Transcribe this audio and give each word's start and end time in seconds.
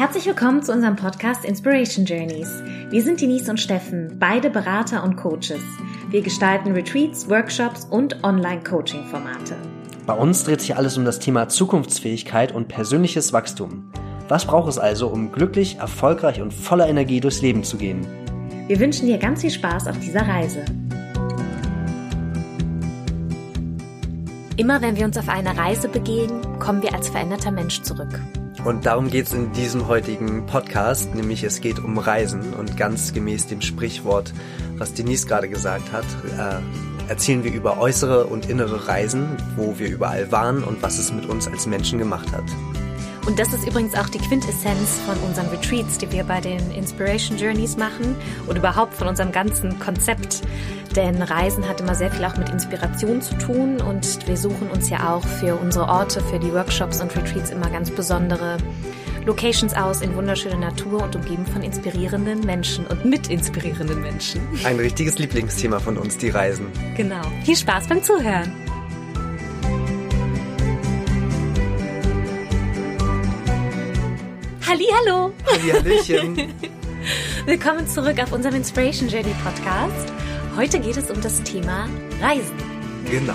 Herzlich 0.00 0.24
willkommen 0.24 0.62
zu 0.62 0.72
unserem 0.72 0.96
Podcast 0.96 1.44
Inspiration 1.44 2.06
Journeys. 2.06 2.62
Wir 2.88 3.02
sind 3.02 3.20
Denise 3.20 3.50
und 3.50 3.60
Steffen, 3.60 4.16
beide 4.18 4.48
Berater 4.48 5.04
und 5.04 5.16
Coaches. 5.16 5.60
Wir 6.08 6.22
gestalten 6.22 6.72
Retreats, 6.72 7.28
Workshops 7.28 7.84
und 7.84 8.24
Online-Coaching-Formate. 8.24 9.56
Bei 10.06 10.14
uns 10.14 10.42
dreht 10.44 10.62
sich 10.62 10.74
alles 10.74 10.96
um 10.96 11.04
das 11.04 11.18
Thema 11.18 11.50
Zukunftsfähigkeit 11.50 12.52
und 12.52 12.68
persönliches 12.68 13.34
Wachstum. 13.34 13.92
Was 14.26 14.46
braucht 14.46 14.70
es 14.70 14.78
also, 14.78 15.06
um 15.08 15.32
glücklich, 15.32 15.76
erfolgreich 15.76 16.40
und 16.40 16.54
voller 16.54 16.88
Energie 16.88 17.20
durchs 17.20 17.42
Leben 17.42 17.62
zu 17.62 17.76
gehen? 17.76 18.06
Wir 18.68 18.80
wünschen 18.80 19.06
dir 19.06 19.18
ganz 19.18 19.42
viel 19.42 19.50
Spaß 19.50 19.86
auf 19.86 19.98
dieser 19.98 20.26
Reise. 20.26 20.64
Immer 24.56 24.80
wenn 24.80 24.96
wir 24.96 25.04
uns 25.04 25.18
auf 25.18 25.28
eine 25.28 25.58
Reise 25.58 25.90
begeben, 25.90 26.40
kommen 26.58 26.80
wir 26.80 26.94
als 26.94 27.10
veränderter 27.10 27.50
Mensch 27.50 27.82
zurück. 27.82 28.18
Und 28.64 28.84
darum 28.84 29.08
geht 29.08 29.26
es 29.26 29.32
in 29.32 29.52
diesem 29.52 29.88
heutigen 29.88 30.44
Podcast, 30.44 31.14
nämlich 31.14 31.44
es 31.44 31.60
geht 31.60 31.78
um 31.78 31.96
Reisen 31.96 32.52
und 32.52 32.76
ganz 32.76 33.14
gemäß 33.14 33.46
dem 33.46 33.62
Sprichwort, 33.62 34.34
was 34.76 34.92
Denise 34.92 35.26
gerade 35.26 35.48
gesagt 35.48 35.92
hat, 35.92 36.04
äh, 36.38 37.08
erzählen 37.10 37.42
wir 37.42 37.52
über 37.52 37.78
äußere 37.78 38.26
und 38.26 38.50
innere 38.50 38.86
Reisen, 38.86 39.36
wo 39.56 39.78
wir 39.78 39.88
überall 39.88 40.30
waren 40.30 40.62
und 40.62 40.82
was 40.82 40.98
es 40.98 41.12
mit 41.12 41.26
uns 41.26 41.48
als 41.48 41.66
Menschen 41.66 41.98
gemacht 41.98 42.30
hat. 42.32 42.44
Und 43.26 43.38
das 43.38 43.52
ist 43.52 43.66
übrigens 43.66 43.94
auch 43.94 44.08
die 44.08 44.18
Quintessenz 44.18 44.98
von 45.06 45.16
unseren 45.28 45.46
Retreats, 45.48 45.98
die 45.98 46.10
wir 46.10 46.24
bei 46.24 46.40
den 46.40 46.70
Inspiration 46.70 47.36
Journeys 47.38 47.76
machen 47.76 48.16
und 48.46 48.56
überhaupt 48.56 48.94
von 48.94 49.08
unserem 49.08 49.32
ganzen 49.32 49.78
Konzept. 49.78 50.42
Denn 50.96 51.22
Reisen 51.22 51.68
hat 51.68 51.80
immer 51.80 51.94
sehr 51.94 52.10
viel 52.10 52.24
auch 52.24 52.36
mit 52.36 52.48
Inspiration 52.48 53.22
zu 53.22 53.36
tun 53.38 53.80
und 53.80 54.26
wir 54.26 54.36
suchen 54.36 54.70
uns 54.70 54.90
ja 54.90 55.14
auch 55.14 55.24
für 55.24 55.54
unsere 55.54 55.86
Orte, 55.86 56.20
für 56.20 56.38
die 56.38 56.52
Workshops 56.52 57.00
und 57.00 57.14
Retreats 57.16 57.50
immer 57.50 57.70
ganz 57.70 57.90
besondere 57.90 58.56
Locations 59.26 59.74
aus 59.74 60.00
in 60.00 60.14
wunderschöner 60.16 60.56
Natur 60.56 61.02
und 61.02 61.14
umgeben 61.14 61.46
von 61.46 61.62
inspirierenden 61.62 62.40
Menschen 62.40 62.86
und 62.86 63.04
mit 63.04 63.28
inspirierenden 63.28 64.00
Menschen. 64.00 64.40
Ein 64.64 64.76
richtiges 64.76 65.18
Lieblingsthema 65.18 65.78
von 65.78 65.98
uns, 65.98 66.16
die 66.16 66.30
Reisen. 66.30 66.66
Genau. 66.96 67.22
Viel 67.44 67.56
Spaß 67.56 67.86
beim 67.86 68.02
Zuhören. 68.02 68.52
Hallihallo! 74.90 75.32
Hallihallöchen! 75.46 76.36
Willkommen 77.46 77.86
zurück 77.86 78.18
auf 78.20 78.32
unserem 78.32 78.56
Inspiration 78.56 79.08
Journey 79.08 79.34
Podcast. 79.44 80.12
Heute 80.56 80.80
geht 80.80 80.96
es 80.96 81.10
um 81.10 81.20
das 81.20 81.42
Thema 81.42 81.88
Reisen. 82.20 82.56
Genau. 83.08 83.34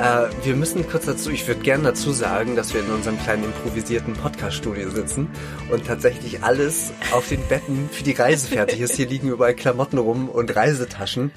Äh, 0.00 0.30
wir 0.44 0.56
müssen 0.56 0.88
kurz 0.88 1.04
dazu, 1.04 1.30
ich 1.30 1.46
würde 1.46 1.60
gerne 1.60 1.84
dazu 1.84 2.12
sagen, 2.12 2.56
dass 2.56 2.72
wir 2.72 2.80
in 2.80 2.90
unserem 2.90 3.18
kleinen 3.20 3.44
improvisierten 3.44 4.14
Podcast-Studio 4.14 4.88
sitzen 4.88 5.28
und 5.70 5.86
tatsächlich 5.86 6.42
alles 6.42 6.94
auf 7.12 7.28
den 7.28 7.46
Betten 7.48 7.90
für 7.92 8.02
die 8.02 8.12
Reise 8.12 8.48
fertig 8.48 8.80
ist. 8.80 8.96
Hier 8.96 9.06
liegen 9.06 9.28
überall 9.28 9.54
Klamotten 9.54 9.98
rum 9.98 10.30
und 10.30 10.56
Reisetaschen. 10.56 11.32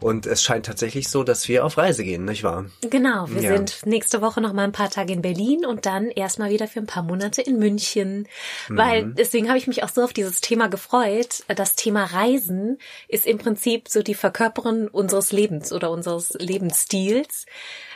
Und 0.00 0.26
es 0.26 0.42
scheint 0.42 0.66
tatsächlich 0.66 1.08
so, 1.08 1.22
dass 1.22 1.48
wir 1.48 1.64
auf 1.64 1.78
Reise 1.78 2.02
gehen, 2.02 2.24
nicht 2.24 2.42
wahr? 2.42 2.66
Genau, 2.82 3.28
wir 3.28 3.42
ja. 3.42 3.56
sind 3.56 3.86
nächste 3.86 4.20
Woche 4.20 4.40
noch 4.40 4.52
mal 4.52 4.64
ein 4.64 4.72
paar 4.72 4.90
Tage 4.90 5.12
in 5.12 5.22
Berlin 5.22 5.64
und 5.64 5.86
dann 5.86 6.10
erstmal 6.10 6.50
wieder 6.50 6.66
für 6.66 6.80
ein 6.80 6.86
paar 6.86 7.04
Monate 7.04 7.42
in 7.42 7.58
München. 7.60 8.26
Mhm. 8.68 8.76
Weil 8.76 9.04
deswegen 9.12 9.48
habe 9.48 9.58
ich 9.58 9.68
mich 9.68 9.84
auch 9.84 9.88
so 9.88 10.02
auf 10.02 10.12
dieses 10.12 10.40
Thema 10.40 10.68
gefreut. 10.68 11.44
Das 11.54 11.76
Thema 11.76 12.04
Reisen 12.04 12.78
ist 13.06 13.26
im 13.26 13.38
Prinzip 13.38 13.88
so 13.88 14.02
die 14.02 14.14
Verkörperung 14.14 14.88
unseres 14.88 15.30
Lebens 15.30 15.72
oder 15.72 15.92
unseres 15.92 16.32
Lebensstils. 16.38 17.46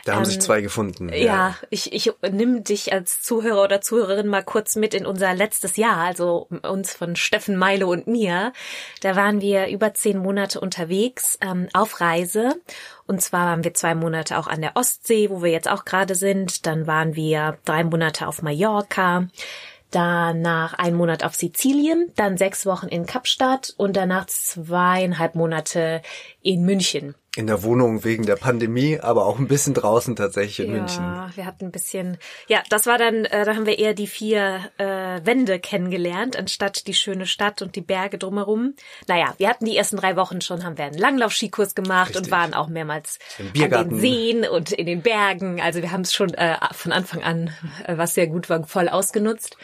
Da 0.05 0.13
haben 0.13 0.23
ähm, 0.23 0.25
sich 0.25 0.41
zwei 0.41 0.61
gefunden. 0.61 1.09
Ja, 1.09 1.15
ja 1.15 1.55
ich, 1.69 1.93
ich 1.93 2.11
nimm 2.29 2.63
dich 2.63 2.91
als 2.91 3.21
Zuhörer 3.21 3.63
oder 3.63 3.79
Zuhörerin 3.79 4.27
mal 4.27 4.43
kurz 4.43 4.75
mit 4.75 4.93
in 4.93 5.05
unser 5.05 5.33
letztes 5.33 5.77
Jahr, 5.77 5.97
also 5.97 6.47
uns 6.61 6.93
von 6.93 7.15
Steffen 7.15 7.55
Meile 7.55 7.87
und 7.87 8.07
mir. 8.07 8.51
Da 9.01 9.15
waren 9.15 9.39
wir 9.39 9.67
über 9.67 9.93
zehn 9.93 10.17
Monate 10.17 10.59
unterwegs 10.59 11.37
ähm, 11.41 11.69
auf 11.73 12.01
Reise. 12.01 12.55
Und 13.07 13.21
zwar 13.21 13.47
waren 13.47 13.63
wir 13.63 13.73
zwei 13.73 13.95
Monate 13.95 14.37
auch 14.37 14.47
an 14.47 14.61
der 14.61 14.75
Ostsee, 14.75 15.29
wo 15.29 15.41
wir 15.41 15.51
jetzt 15.51 15.69
auch 15.69 15.85
gerade 15.85 16.15
sind. 16.15 16.65
Dann 16.65 16.85
waren 16.85 17.15
wir 17.15 17.57
drei 17.63 17.83
Monate 17.83 18.27
auf 18.27 18.41
Mallorca 18.41 19.27
danach 19.91 20.73
ein 20.73 20.95
Monat 20.95 21.23
auf 21.23 21.35
Sizilien, 21.35 22.11
dann 22.15 22.35
sechs 22.35 22.65
Wochen 22.65 22.87
in 22.87 23.05
Kapstadt 23.05 23.75
und 23.77 23.95
danach 23.95 24.25
zweieinhalb 24.25 25.35
Monate 25.35 26.01
in 26.41 26.63
München 26.63 27.13
in 27.35 27.47
der 27.47 27.63
Wohnung 27.63 28.03
wegen 28.03 28.25
der 28.25 28.35
Pandemie, 28.35 28.99
aber 28.99 29.25
auch 29.25 29.39
ein 29.39 29.47
bisschen 29.47 29.73
draußen 29.73 30.15
tatsächlich 30.15 30.67
in 30.67 30.73
ja, 30.73 30.79
München. 30.79 31.03
Ja, 31.03 31.31
wir 31.33 31.45
hatten 31.45 31.65
ein 31.65 31.71
bisschen, 31.71 32.17
ja, 32.47 32.61
das 32.69 32.85
war 32.85 32.99
dann, 32.99 33.25
äh, 33.25 33.43
da 33.43 33.55
haben 33.55 33.65
wir 33.65 33.79
eher 33.79 33.95
die 33.95 34.05
vier 34.05 34.69
äh, 34.77 34.85
Wände 35.23 35.59
kennengelernt, 35.59 36.37
anstatt 36.37 36.85
die 36.85 36.93
schöne 36.93 37.25
Stadt 37.25 37.63
und 37.63 37.75
die 37.75 37.81
Berge 37.81 38.19
drumherum. 38.19 38.75
Naja, 39.07 39.33
wir 39.37 39.49
hatten 39.49 39.65
die 39.65 39.75
ersten 39.75 39.97
drei 39.97 40.15
Wochen 40.15 40.41
schon, 40.41 40.63
haben 40.63 40.77
wir 40.77 40.85
einen 40.85 40.97
Langlauf-Skikurs 40.97 41.73
gemacht 41.73 42.09
Richtig. 42.09 42.25
und 42.25 42.31
waren 42.31 42.53
auch 42.53 42.67
mehrmals 42.67 43.17
Im 43.39 43.51
Biergarten. 43.51 43.89
an 43.89 43.89
den 43.95 43.99
Seen 43.99 44.47
und 44.47 44.71
in 44.71 44.85
den 44.85 45.01
Bergen. 45.01 45.59
Also 45.59 45.81
wir 45.81 45.91
haben 45.91 46.01
es 46.01 46.13
schon 46.13 46.35
äh, 46.35 46.57
von 46.71 46.91
Anfang 46.91 47.23
an, 47.23 47.49
äh, 47.87 47.97
was 47.97 48.13
sehr 48.13 48.27
gut 48.27 48.49
war, 48.51 48.63
voll 48.65 48.89
ausgenutzt. 48.89 49.57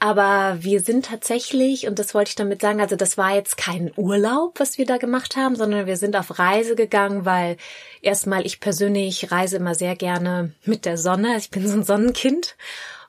Aber 0.00 0.58
wir 0.60 0.80
sind 0.80 1.06
tatsächlich, 1.06 1.88
und 1.88 1.98
das 1.98 2.14
wollte 2.14 2.28
ich 2.28 2.36
damit 2.36 2.60
sagen, 2.60 2.80
also 2.80 2.94
das 2.94 3.18
war 3.18 3.34
jetzt 3.34 3.56
kein 3.56 3.90
Urlaub, 3.96 4.60
was 4.60 4.78
wir 4.78 4.86
da 4.86 4.96
gemacht 4.96 5.36
haben, 5.36 5.56
sondern 5.56 5.86
wir 5.86 5.96
sind 5.96 6.14
auf 6.16 6.38
Reise 6.38 6.76
gegangen, 6.76 7.24
weil 7.24 7.56
erstmal 8.00 8.46
ich 8.46 8.60
persönlich 8.60 9.32
reise 9.32 9.56
immer 9.56 9.74
sehr 9.74 9.96
gerne 9.96 10.52
mit 10.64 10.84
der 10.84 10.98
Sonne. 10.98 11.36
Ich 11.38 11.50
bin 11.50 11.66
so 11.66 11.74
ein 11.74 11.84
Sonnenkind. 11.84 12.56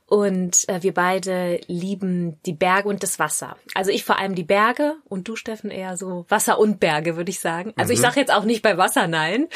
Und 0.07 0.67
äh, 0.67 0.81
wir 0.81 0.95
beide 0.95 1.61
lieben 1.67 2.39
die 2.47 2.53
Berge 2.53 2.89
und 2.89 3.03
das 3.03 3.19
Wasser. 3.19 3.57
Also 3.75 3.91
ich 3.91 4.03
vor 4.03 4.17
allem 4.17 4.33
die 4.33 4.43
Berge 4.43 4.95
und 5.07 5.27
du, 5.27 5.35
Steffen, 5.35 5.69
eher 5.69 5.97
so 5.97 6.25
Wasser 6.29 6.57
und 6.57 6.79
Berge, 6.79 7.15
würde 7.15 7.29
ich 7.29 7.39
sagen. 7.39 7.73
Also 7.75 7.91
mhm. 7.91 7.93
ich 7.93 8.01
sage 8.01 8.19
jetzt 8.19 8.33
auch 8.33 8.43
nicht 8.43 8.63
bei 8.63 8.75
Wasser 8.75 9.07
nein, 9.07 9.47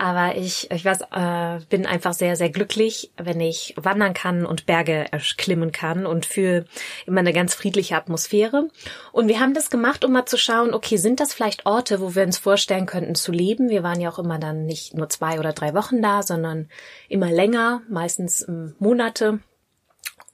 aber 0.00 0.36
ich, 0.36 0.70
ich 0.70 0.82
weiß, 0.82 1.02
äh, 1.12 1.60
bin 1.68 1.84
einfach 1.84 2.14
sehr, 2.14 2.34
sehr 2.34 2.48
glücklich, 2.48 3.10
wenn 3.18 3.38
ich 3.38 3.74
wandern 3.76 4.14
kann 4.14 4.46
und 4.46 4.64
Berge 4.64 5.12
erklimmen 5.12 5.72
kann 5.72 6.06
und 6.06 6.24
für 6.24 6.64
immer 7.04 7.20
eine 7.20 7.34
ganz 7.34 7.54
friedliche 7.54 7.96
Atmosphäre. 7.96 8.68
Und 9.12 9.28
wir 9.28 9.40
haben 9.40 9.52
das 9.52 9.68
gemacht, 9.68 10.02
um 10.02 10.12
mal 10.12 10.24
zu 10.24 10.38
schauen, 10.38 10.72
okay, 10.72 10.96
sind 10.96 11.20
das 11.20 11.34
vielleicht 11.34 11.66
Orte, 11.66 12.00
wo 12.00 12.14
wir 12.14 12.22
uns 12.22 12.38
vorstellen 12.38 12.86
könnten 12.86 13.14
zu 13.14 13.30
leben? 13.30 13.68
Wir 13.68 13.82
waren 13.82 14.00
ja 14.00 14.10
auch 14.10 14.18
immer 14.18 14.38
dann 14.38 14.64
nicht 14.64 14.94
nur 14.94 15.10
zwei 15.10 15.38
oder 15.38 15.52
drei 15.52 15.74
Wochen 15.74 16.00
da, 16.00 16.22
sondern 16.22 16.70
immer 17.10 17.30
länger, 17.30 17.82
meistens 17.90 18.46
Monate. 18.78 19.40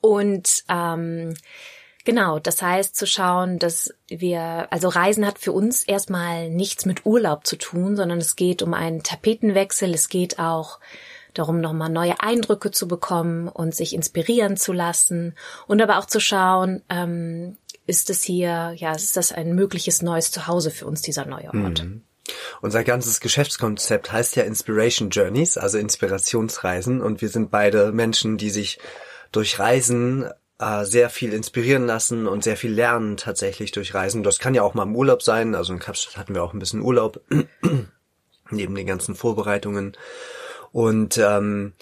Und 0.00 0.62
ähm, 0.68 1.34
Genau, 2.06 2.38
das 2.38 2.62
heißt 2.62 2.94
zu 2.94 3.04
schauen, 3.04 3.58
dass 3.58 3.92
wir, 4.06 4.68
also 4.70 4.86
Reisen 4.86 5.26
hat 5.26 5.40
für 5.40 5.50
uns 5.50 5.82
erstmal 5.82 6.50
nichts 6.50 6.86
mit 6.86 7.04
Urlaub 7.04 7.44
zu 7.44 7.56
tun, 7.56 7.96
sondern 7.96 8.18
es 8.18 8.36
geht 8.36 8.62
um 8.62 8.74
einen 8.74 9.02
Tapetenwechsel, 9.02 9.92
es 9.92 10.08
geht 10.08 10.38
auch 10.38 10.78
darum, 11.34 11.60
nochmal 11.60 11.90
neue 11.90 12.20
Eindrücke 12.20 12.70
zu 12.70 12.86
bekommen 12.86 13.48
und 13.48 13.74
sich 13.74 13.92
inspirieren 13.92 14.56
zu 14.56 14.72
lassen 14.72 15.34
und 15.66 15.82
aber 15.82 15.98
auch 15.98 16.06
zu 16.06 16.20
schauen, 16.20 16.80
ähm, 16.88 17.56
ist 17.88 18.08
es 18.08 18.22
hier, 18.22 18.72
ja, 18.76 18.92
ist 18.92 19.16
das 19.16 19.32
ein 19.32 19.56
mögliches 19.56 20.00
neues 20.00 20.30
Zuhause 20.30 20.70
für 20.70 20.86
uns, 20.86 21.02
dieser 21.02 21.26
neue 21.26 21.46
Ort. 21.46 21.82
Mhm. 21.82 22.02
Unser 22.62 22.84
ganzes 22.84 23.18
Geschäftskonzept 23.18 24.12
heißt 24.12 24.36
ja 24.36 24.44
Inspiration 24.44 25.10
Journeys, 25.10 25.58
also 25.58 25.78
Inspirationsreisen 25.78 27.02
und 27.02 27.20
wir 27.20 27.30
sind 27.30 27.50
beide 27.50 27.90
Menschen, 27.90 28.36
die 28.36 28.50
sich 28.50 28.78
durch 29.32 29.58
Reisen 29.58 30.30
äh, 30.58 30.84
sehr 30.84 31.10
viel 31.10 31.32
inspirieren 31.32 31.86
lassen 31.86 32.26
und 32.26 32.44
sehr 32.44 32.56
viel 32.56 32.72
lernen 32.72 33.16
tatsächlich 33.16 33.72
durch 33.72 33.94
Reisen. 33.94 34.22
Das 34.22 34.38
kann 34.38 34.54
ja 34.54 34.62
auch 34.62 34.74
mal 34.74 34.84
im 34.84 34.96
Urlaub 34.96 35.22
sein. 35.22 35.54
Also 35.54 35.72
in 35.72 35.78
Kapstadt 35.78 36.16
hatten 36.16 36.34
wir 36.34 36.42
auch 36.42 36.52
ein 36.52 36.58
bisschen 36.58 36.80
Urlaub 36.82 37.20
neben 38.50 38.74
den 38.74 38.86
ganzen 38.86 39.14
Vorbereitungen. 39.14 39.96
Und 40.72 41.18
ähm, 41.18 41.74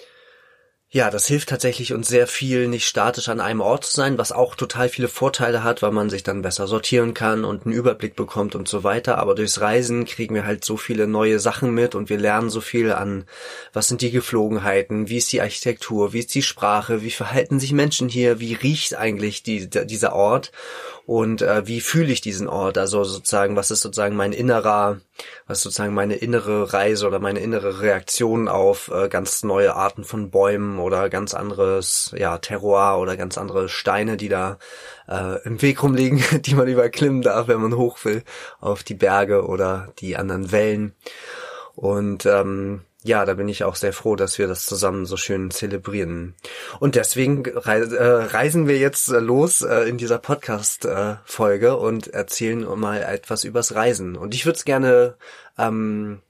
ja, 0.95 1.09
das 1.09 1.27
hilft 1.27 1.49
tatsächlich 1.49 1.91
uns 1.91 2.07
sehr 2.07 2.25
viel, 2.25 2.69
nicht 2.69 2.87
statisch 2.87 3.27
an 3.27 3.41
einem 3.41 3.59
Ort 3.59 3.83
zu 3.83 3.93
sein, 3.93 4.17
was 4.17 4.31
auch 4.31 4.55
total 4.55 4.87
viele 4.87 5.09
Vorteile 5.09 5.61
hat, 5.61 5.81
weil 5.81 5.91
man 5.91 6.09
sich 6.09 6.23
dann 6.23 6.41
besser 6.41 6.67
sortieren 6.67 7.13
kann 7.13 7.43
und 7.43 7.65
einen 7.65 7.75
Überblick 7.75 8.15
bekommt 8.15 8.55
und 8.55 8.69
so 8.69 8.85
weiter. 8.85 9.17
Aber 9.17 9.35
durchs 9.35 9.59
Reisen 9.59 10.05
kriegen 10.05 10.35
wir 10.35 10.45
halt 10.45 10.63
so 10.63 10.77
viele 10.77 11.05
neue 11.05 11.39
Sachen 11.39 11.73
mit 11.73 11.95
und 11.95 12.07
wir 12.07 12.17
lernen 12.17 12.49
so 12.49 12.61
viel 12.61 12.93
an, 12.93 13.25
was 13.73 13.89
sind 13.89 13.99
die 13.99 14.11
Geflogenheiten, 14.11 15.09
wie 15.09 15.17
ist 15.17 15.33
die 15.33 15.41
Architektur, 15.41 16.13
wie 16.13 16.19
ist 16.19 16.33
die 16.33 16.41
Sprache, 16.41 17.01
wie 17.01 17.11
verhalten 17.11 17.59
sich 17.59 17.73
Menschen 17.73 18.07
hier, 18.07 18.39
wie 18.39 18.53
riecht 18.53 18.95
eigentlich 18.95 19.43
die, 19.43 19.69
dieser 19.69 20.15
Ort 20.15 20.53
und 21.05 21.43
äh, 21.43 21.67
wie 21.67 21.81
fühle 21.81 22.11
ich 22.11 22.21
diesen 22.21 22.47
Ort? 22.47 22.79
Also 22.79 23.03
sozusagen, 23.03 23.55
was 23.55 23.69
ist 23.69 23.81
sozusagen 23.81 24.15
mein 24.15 24.33
innerer, 24.33 25.01
was 25.45 25.59
ist 25.59 25.63
sozusagen 25.63 25.93
meine 25.93 26.15
innere 26.15 26.73
Reise 26.73 27.05
oder 27.05 27.19
meine 27.19 27.39
innere 27.39 27.81
Reaktion 27.81 28.47
auf 28.47 28.89
äh, 28.91 29.07
ganz 29.07 29.43
neue 29.43 29.75
Arten 29.75 30.03
von 30.03 30.31
Bäumen 30.31 30.79
oder 30.79 31.09
ganz 31.09 31.35
anderes, 31.35 32.13
ja, 32.17 32.39
Terroir 32.39 32.97
oder 32.99 33.17
ganz 33.17 33.37
andere 33.37 33.69
Steine, 33.69 34.17
die 34.17 34.29
da 34.29 34.57
äh, 35.07 35.43
im 35.43 35.61
Weg 35.61 35.83
rumliegen, 35.83 36.23
die 36.41 36.55
man 36.55 36.67
überklimmen 36.67 37.21
darf, 37.21 37.47
wenn 37.47 37.61
man 37.61 37.77
hoch 37.77 38.03
will, 38.03 38.23
auf 38.59 38.81
die 38.81 38.95
Berge 38.95 39.45
oder 39.45 39.93
die 39.99 40.17
anderen 40.17 40.51
Wellen. 40.51 40.95
Und 41.75 42.25
ähm, 42.25 42.81
ja, 43.05 43.23
da 43.23 43.35
bin 43.35 43.47
ich 43.47 43.63
auch 43.63 43.75
sehr 43.75 43.93
froh, 43.93 44.15
dass 44.15 44.39
wir 44.39 44.47
das 44.47 44.65
zusammen 44.65 45.05
so 45.05 45.15
schön 45.15 45.51
zelebrieren. 45.51 46.33
Und 46.79 46.95
deswegen 46.95 47.45
äh, 47.45 47.59
reisen 47.59 48.67
wir 48.67 48.79
jetzt 48.79 49.09
äh, 49.09 49.19
los 49.19 49.61
äh, 49.61 49.87
in 49.87 49.99
dieser 49.99 50.17
Podcast-Folge 50.17 51.77
und 51.77 52.07
erzählen 52.07 52.65
mal 52.79 53.03
etwas 53.03 53.43
übers 53.43 53.75
Reisen. 53.75 54.15
Und 54.15 54.33
ich 54.33 54.47
würde 54.47 54.57
es 54.57 54.65
gerne 54.65 55.17
ähm, 55.59 56.23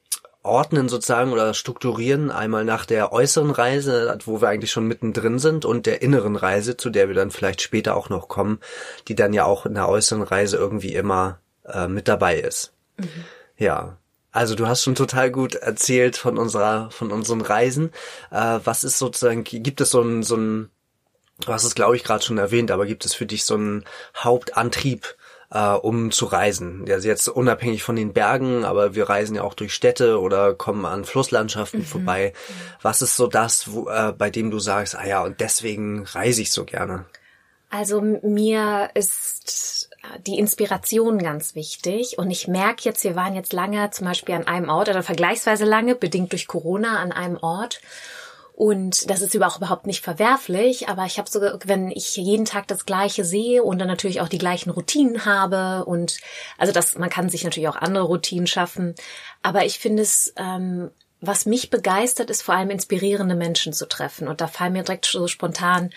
ordnen 0.44 0.90
sozusagen 0.90 1.32
oder 1.32 1.54
strukturieren, 1.54 2.30
einmal 2.30 2.66
nach 2.66 2.86
der 2.86 3.14
äußeren 3.14 3.52
Reise, 3.52 4.18
wo 4.26 4.42
wir 4.42 4.50
eigentlich 4.50 4.72
schon 4.72 4.86
mittendrin 4.86 5.40
sind, 5.40 5.64
und 5.64 5.86
der 5.86 6.02
inneren 6.02 6.36
Reise, 6.36 6.76
zu 6.76 6.90
der 6.90 7.08
wir 7.08 7.16
dann 7.16 7.32
vielleicht 7.32 7.62
später 7.62 7.96
auch 7.96 8.10
noch 8.10 8.28
kommen, 8.28 8.60
die 9.08 9.16
dann 9.16 9.32
ja 9.32 9.46
auch 9.46 9.66
in 9.66 9.76
der 9.76 9.88
äußeren 9.88 10.24
Reise 10.24 10.58
irgendwie 10.58 10.94
immer 10.94 11.40
äh, 11.64 11.88
mit 11.88 12.10
dabei 12.10 12.38
ist. 12.38 12.74
Mhm. 12.98 13.08
Ja. 13.58 13.98
Also 14.36 14.56
du 14.56 14.68
hast 14.68 14.84
schon 14.84 14.96
total 14.96 15.32
gut 15.32 15.56
erzählt 15.56 16.18
von 16.18 16.38
unserer, 16.38 16.92
von 16.92 17.14
unseren 17.14 17.40
Reisen. 17.40 17.94
Äh, 18.32 18.60
was 18.66 18.84
ist 18.84 19.00
sozusagen, 19.00 19.46
gibt 19.46 19.80
es 19.80 19.92
so 19.92 20.02
ein, 20.02 20.24
so 20.24 20.36
ein, 20.36 20.70
du 21.40 21.54
hast 21.54 21.64
es 21.64 21.74
glaube 21.74 21.96
ich 21.96 22.04
gerade 22.04 22.22
schon 22.22 22.38
erwähnt, 22.38 22.70
aber 22.70 22.86
gibt 22.86 23.06
es 23.06 23.14
für 23.14 23.26
dich 23.26 23.46
so 23.46 23.54
einen 23.54 23.86
Hauptantrieb, 24.18 25.16
äh, 25.52 25.70
um 25.70 26.12
zu 26.12 26.26
reisen? 26.26 26.86
Also 26.90 27.08
jetzt 27.08 27.30
unabhängig 27.30 27.82
von 27.82 27.96
den 27.96 28.12
Bergen, 28.12 28.66
aber 28.66 28.94
wir 28.94 29.08
reisen 29.08 29.38
ja 29.38 29.44
auch 29.44 29.54
durch 29.54 29.74
Städte 29.74 30.20
oder 30.20 30.54
kommen 30.54 30.86
an 30.86 31.06
Flusslandschaften 31.06 31.80
mhm. 31.80 31.86
vorbei. 31.86 32.34
Was 32.82 33.02
ist 33.02 33.16
so 33.16 33.28
das, 33.28 33.72
wo, 33.72 33.88
äh, 33.88 34.12
bei 34.12 34.32
dem 34.32 34.52
du 34.52 34.60
sagst, 34.60 34.98
ah 34.98 35.08
ja, 35.08 35.24
und 35.24 35.40
deswegen 35.40 36.04
reise 36.04 36.42
ich 36.42 36.52
so 36.52 36.66
gerne? 36.66 37.06
Also 37.70 38.02
mir 38.02 38.90
ist 38.96 39.85
die 40.26 40.38
Inspiration 40.40 41.20
ganz 41.20 41.56
wichtig. 41.56 42.18
Und 42.18 42.32
ich 42.32 42.48
merke 42.48 42.84
jetzt, 42.84 43.04
wir 43.04 43.16
waren 43.16 43.36
jetzt 43.36 43.54
lange 43.54 43.90
zum 43.92 44.08
Beispiel 44.08 44.36
an 44.36 44.48
einem 44.48 44.70
Ort 44.70 44.90
oder 44.90 45.04
vergleichsweise 45.04 45.66
lange, 45.66 45.96
bedingt 45.96 46.32
durch 46.32 46.48
Corona, 46.48 47.00
an 47.00 47.12
einem 47.12 47.38
Ort. 47.38 47.82
Und 48.54 49.10
das 49.10 49.22
ist 49.22 49.36
überhaupt 49.36 49.86
nicht 49.86 50.02
verwerflich, 50.02 50.88
aber 50.88 51.06
ich 51.06 51.18
habe 51.18 51.30
so, 51.30 51.42
wenn 51.66 51.92
ich 51.92 52.16
jeden 52.16 52.46
Tag 52.46 52.68
das 52.68 52.86
Gleiche 52.86 53.26
sehe 53.26 53.62
und 53.62 53.80
dann 53.80 53.90
natürlich 53.90 54.22
auch 54.22 54.30
die 54.30 54.38
gleichen 54.38 54.70
Routinen 54.70 55.26
habe 55.26 55.84
und 55.84 56.20
also 56.58 56.72
das, 56.72 56.98
man 56.98 57.10
kann 57.10 57.28
sich 57.28 57.44
natürlich 57.44 57.68
auch 57.68 57.76
andere 57.76 58.06
Routinen 58.06 58.48
schaffen, 58.48 58.96
aber 59.42 59.66
ich 59.66 59.78
finde 59.78 60.04
es 60.04 60.34
ähm, 60.38 60.90
was 61.22 61.46
mich 61.46 61.70
begeistert, 61.70 62.30
ist 62.30 62.44
vor 62.44 62.56
allem 62.56 62.70
inspirierende 62.70 63.36
Menschen 63.36 63.74
zu 63.74 63.88
treffen. 63.88 64.28
Und 64.28 64.42
da 64.42 64.48
fallen 64.48 64.74
mir 64.74 64.84
direkt 64.84 65.06
so 65.06 65.28
spontan 65.28 65.92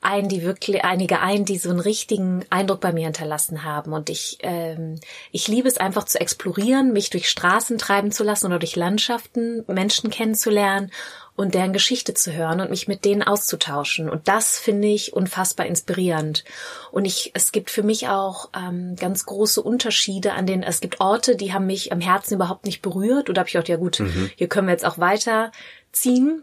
ein, 0.00 0.28
die 0.28 0.42
wirklich 0.42 0.84
einige 0.84 1.20
ein, 1.20 1.44
die 1.44 1.58
so 1.58 1.70
einen 1.70 1.80
richtigen 1.80 2.44
Eindruck 2.50 2.80
bei 2.80 2.92
mir 2.92 3.04
hinterlassen 3.04 3.64
haben. 3.64 3.92
Und 3.92 4.10
ich 4.10 4.38
ähm, 4.42 5.00
ich 5.32 5.48
liebe 5.48 5.68
es 5.68 5.76
einfach 5.76 6.04
zu 6.04 6.20
explorieren, 6.20 6.92
mich 6.92 7.10
durch 7.10 7.28
Straßen 7.28 7.78
treiben 7.78 8.12
zu 8.12 8.22
lassen 8.22 8.46
oder 8.46 8.60
durch 8.60 8.76
Landschaften, 8.76 9.64
Menschen 9.66 10.10
kennenzulernen 10.10 10.92
und 11.38 11.54
deren 11.54 11.72
Geschichte 11.72 12.14
zu 12.14 12.32
hören 12.32 12.60
und 12.60 12.70
mich 12.70 12.88
mit 12.88 13.04
denen 13.04 13.22
auszutauschen. 13.22 14.10
Und 14.10 14.26
das 14.26 14.58
finde 14.58 14.88
ich 14.88 15.12
unfassbar 15.12 15.66
inspirierend. 15.66 16.44
Und 16.90 17.04
ich, 17.04 17.30
es 17.34 17.52
gibt 17.52 17.70
für 17.70 17.84
mich 17.84 18.08
auch 18.08 18.50
ähm, 18.56 18.96
ganz 18.96 19.24
große 19.24 19.62
Unterschiede 19.62 20.32
an 20.32 20.46
den, 20.46 20.64
es 20.64 20.80
gibt 20.80 21.00
Orte, 21.00 21.36
die 21.36 21.52
haben 21.52 21.66
mich 21.66 21.92
am 21.92 22.00
Herzen 22.00 22.34
überhaupt 22.34 22.66
nicht 22.66 22.82
berührt. 22.82 23.30
Oder 23.30 23.40
habe 23.40 23.48
ich 23.48 23.52
gedacht, 23.52 23.68
ja 23.68 23.76
gut, 23.76 24.00
mhm. 24.00 24.30
hier 24.34 24.48
können 24.48 24.66
wir 24.66 24.72
jetzt 24.72 24.84
auch 24.84 24.98
weiterziehen. 24.98 26.42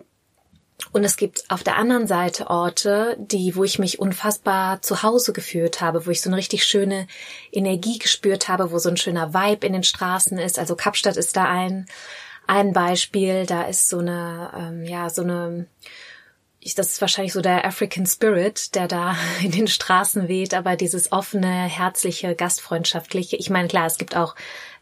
Und 0.92 1.04
es 1.04 1.18
gibt 1.18 1.46
auf 1.50 1.64
der 1.64 1.78
anderen 1.78 2.08
Seite 2.08 2.50
Orte, 2.50 3.16
die, 3.20 3.56
wo 3.56 3.64
ich 3.64 3.80
mich 3.80 4.00
unfassbar 4.00 4.82
zu 4.82 5.04
Hause 5.04 5.32
gefühlt 5.34 5.82
habe, 5.82 6.06
wo 6.06 6.10
ich 6.10 6.22
so 6.22 6.30
eine 6.30 6.38
richtig 6.38 6.66
schöne 6.66 7.08
Energie 7.52 7.98
gespürt 7.98 8.48
habe, 8.50 8.72
wo 8.72 8.78
so 8.78 8.90
ein 8.90 8.98
schöner 8.98 9.34
Vibe 9.34 9.66
in 9.66 9.74
den 9.74 9.84
Straßen 9.84 10.38
ist. 10.38 10.60
Also 10.60 10.76
Kapstadt 10.76 11.18
ist 11.18 11.36
da 11.38 11.46
ein, 11.46 11.86
ein 12.46 12.74
Beispiel. 12.74 13.46
Da 13.46 13.64
ist 13.64 13.88
so 13.88 14.00
eine, 14.00 14.52
ähm, 14.58 14.86
ja, 14.86 15.10
so 15.10 15.24
eine, 15.24 15.68
ich, 16.60 16.76
das 16.76 16.92
ist 16.92 17.02
wahrscheinlich 17.02 17.34
so 17.34 17.42
der 17.42 17.66
African 17.66 18.06
Spirit, 18.06 18.76
der 18.76 18.88
da 18.90 19.16
in 19.42 19.52
den 19.52 19.68
Straßen 19.68 20.28
weht, 20.28 20.54
aber 20.54 20.76
dieses 20.76 21.12
offene, 21.12 21.48
herzliche, 21.48 22.36
gastfreundschaftliche. 22.36 23.38
Ich 23.38 23.50
meine, 23.50 23.70
klar, 23.70 23.86
es 23.86 23.98
gibt 23.98 24.16
auch 24.16 24.36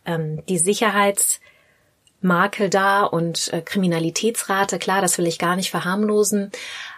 ähm, 0.05 0.43
die 0.47 0.59
Sicherheits- 0.59 1.39
Makel 2.23 2.69
da 2.69 3.03
und 3.03 3.51
äh, 3.53 3.61
Kriminalitätsrate, 3.61 4.79
klar, 4.79 5.01
das 5.01 5.17
will 5.17 5.27
ich 5.27 5.39
gar 5.39 5.55
nicht 5.55 5.71
verharmlosen. 5.71 6.51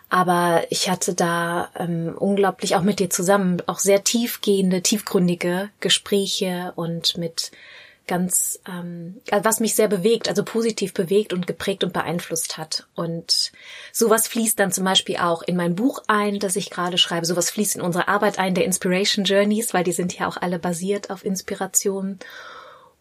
Aber 0.09 0.63
ich 0.69 0.89
hatte 0.89 1.13
da 1.13 1.69
ähm, 1.75 2.15
unglaublich 2.17 2.75
auch 2.75 2.83
mit 2.83 2.99
dir 2.99 3.09
zusammen 3.09 3.61
auch 3.65 3.79
sehr 3.79 4.03
tiefgehende, 4.03 4.81
tiefgründige 4.81 5.69
Gespräche 5.79 6.73
und 6.75 7.17
mit 7.17 7.51
ganz, 8.07 8.59
ähm, 8.67 9.19
was 9.31 9.59
mich 9.59 9.75
sehr 9.75 9.87
bewegt, 9.87 10.29
also 10.29 10.43
positiv 10.43 10.93
bewegt 10.93 11.33
und 11.33 11.47
geprägt 11.47 11.83
und 11.83 11.93
beeinflusst 11.93 12.57
hat. 12.57 12.85
Und 12.93 13.51
sowas 13.91 14.27
fließt 14.27 14.59
dann 14.59 14.71
zum 14.71 14.83
Beispiel 14.83 15.17
auch 15.17 15.41
in 15.41 15.55
mein 15.55 15.75
Buch 15.75 16.03
ein, 16.07 16.39
das 16.39 16.55
ich 16.55 16.69
gerade 16.69 16.97
schreibe. 16.97 17.25
Sowas 17.25 17.49
fließt 17.49 17.75
in 17.77 17.81
unsere 17.81 18.07
Arbeit 18.07 18.37
ein, 18.37 18.53
der 18.53 18.65
Inspiration 18.65 19.25
Journeys, 19.25 19.73
weil 19.73 19.83
die 19.83 19.91
sind 19.91 20.17
ja 20.17 20.27
auch 20.27 20.37
alle 20.37 20.59
basiert 20.59 21.09
auf 21.09 21.25
Inspiration 21.25 22.19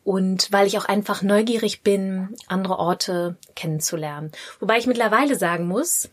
und 0.05 0.53
weil 0.53 0.67
ich 0.67 0.79
auch 0.79 0.85
einfach 0.85 1.23
neugierig 1.23 1.83
bin, 1.83 2.37
andere 2.47 2.79
Orte 2.79 3.37
kennenzulernen. 3.57 4.31
Wobei 4.61 4.79
ich 4.79 4.87
mittlerweile 4.87 5.37
sagen 5.37 5.67
muss, 5.67 6.11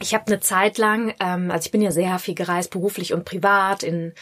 ich 0.00 0.14
habe 0.14 0.26
eine 0.26 0.40
Zeit 0.40 0.78
lang, 0.78 1.14
ähm, 1.18 1.50
also 1.50 1.66
ich 1.66 1.72
bin 1.72 1.82
ja 1.82 1.90
sehr 1.90 2.18
viel 2.18 2.34
gereist, 2.34 2.70
beruflich 2.70 3.12
und 3.12 3.24
privat, 3.24 3.82
in 3.82 4.12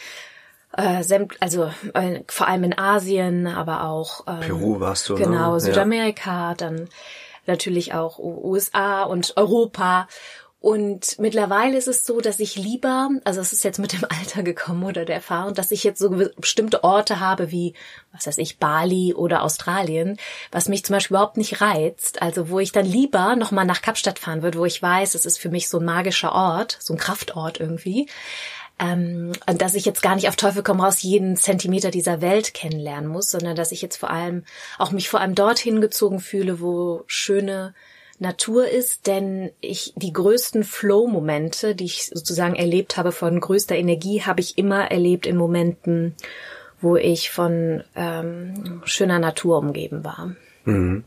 äh, 0.77 1.03
also 1.39 1.71
äh, 1.93 2.21
vor 2.27 2.47
allem 2.47 2.63
in 2.63 2.77
Asien, 2.77 3.47
aber 3.47 3.83
auch 3.83 4.25
ähm, 4.27 4.39
Peru 4.39 4.79
warst 4.79 5.09
du, 5.09 5.15
genau, 5.15 5.53
ne? 5.53 5.59
Südamerika, 5.59 6.49
ja. 6.49 6.55
dann 6.55 6.87
natürlich 7.45 7.93
auch 7.93 8.19
USA 8.19 9.03
und 9.03 9.33
Europa. 9.35 10.07
Und 10.61 11.17
mittlerweile 11.17 11.75
ist 11.75 11.87
es 11.87 12.05
so, 12.05 12.21
dass 12.21 12.39
ich 12.39 12.55
lieber, 12.55 13.09
also 13.23 13.41
es 13.41 13.51
ist 13.51 13.63
jetzt 13.63 13.79
mit 13.79 13.93
dem 13.93 14.05
Alter 14.09 14.43
gekommen 14.43 14.83
oder 14.83 15.05
der 15.05 15.15
Erfahrung, 15.15 15.55
dass 15.55 15.71
ich 15.71 15.83
jetzt 15.83 15.97
so 15.97 16.11
bestimmte 16.37 16.83
Orte 16.83 17.19
habe 17.19 17.49
wie, 17.49 17.73
was 18.13 18.27
weiß 18.27 18.37
ich, 18.37 18.59
Bali 18.59 19.15
oder 19.15 19.41
Australien, 19.41 20.17
was 20.51 20.69
mich 20.69 20.85
zum 20.85 20.93
Beispiel 20.93 21.15
überhaupt 21.15 21.37
nicht 21.37 21.61
reizt. 21.61 22.21
Also 22.21 22.49
wo 22.49 22.59
ich 22.59 22.71
dann 22.71 22.85
lieber 22.85 23.35
nochmal 23.35 23.65
nach 23.65 23.81
Kapstadt 23.81 24.19
fahren 24.19 24.43
würde, 24.43 24.59
wo 24.59 24.65
ich 24.65 24.79
weiß, 24.79 25.15
es 25.15 25.25
ist 25.25 25.39
für 25.39 25.49
mich 25.49 25.67
so 25.67 25.79
ein 25.79 25.85
magischer 25.85 26.31
Ort, 26.31 26.77
so 26.79 26.93
ein 26.93 26.99
Kraftort 26.99 27.59
irgendwie. 27.59 28.07
Ähm, 28.77 29.31
und 29.47 29.63
dass 29.63 29.73
ich 29.73 29.85
jetzt 29.85 30.03
gar 30.03 30.13
nicht 30.13 30.27
auf 30.27 30.35
Teufel 30.35 30.61
komm 30.61 30.79
raus 30.79 31.01
jeden 31.01 31.37
Zentimeter 31.37 31.89
dieser 31.89 32.21
Welt 32.21 32.53
kennenlernen 32.53 33.09
muss, 33.09 33.31
sondern 33.31 33.55
dass 33.55 33.71
ich 33.71 33.81
jetzt 33.81 33.97
vor 33.97 34.11
allem 34.11 34.43
auch 34.77 34.91
mich 34.91 35.09
vor 35.09 35.21
allem 35.21 35.33
dorthin 35.33 35.81
gezogen 35.81 36.19
fühle, 36.19 36.61
wo 36.61 37.03
schöne 37.07 37.73
Natur 38.21 38.69
ist, 38.69 39.07
denn 39.07 39.51
ich 39.61 39.93
die 39.95 40.13
größten 40.13 40.63
Flow-Momente, 40.63 41.73
die 41.73 41.85
ich 41.85 42.05
sozusagen 42.05 42.55
erlebt 42.55 42.95
habe 42.95 43.11
von 43.11 43.39
größter 43.39 43.75
Energie, 43.75 44.21
habe 44.21 44.41
ich 44.41 44.59
immer 44.59 44.91
erlebt 44.91 45.25
in 45.25 45.35
Momenten, 45.35 46.15
wo 46.81 46.97
ich 46.97 47.31
von 47.31 47.83
ähm, 47.95 48.83
schöner 48.85 49.17
Natur 49.17 49.57
umgeben 49.57 50.03
war. 50.03 50.35
Mhm. 50.65 51.03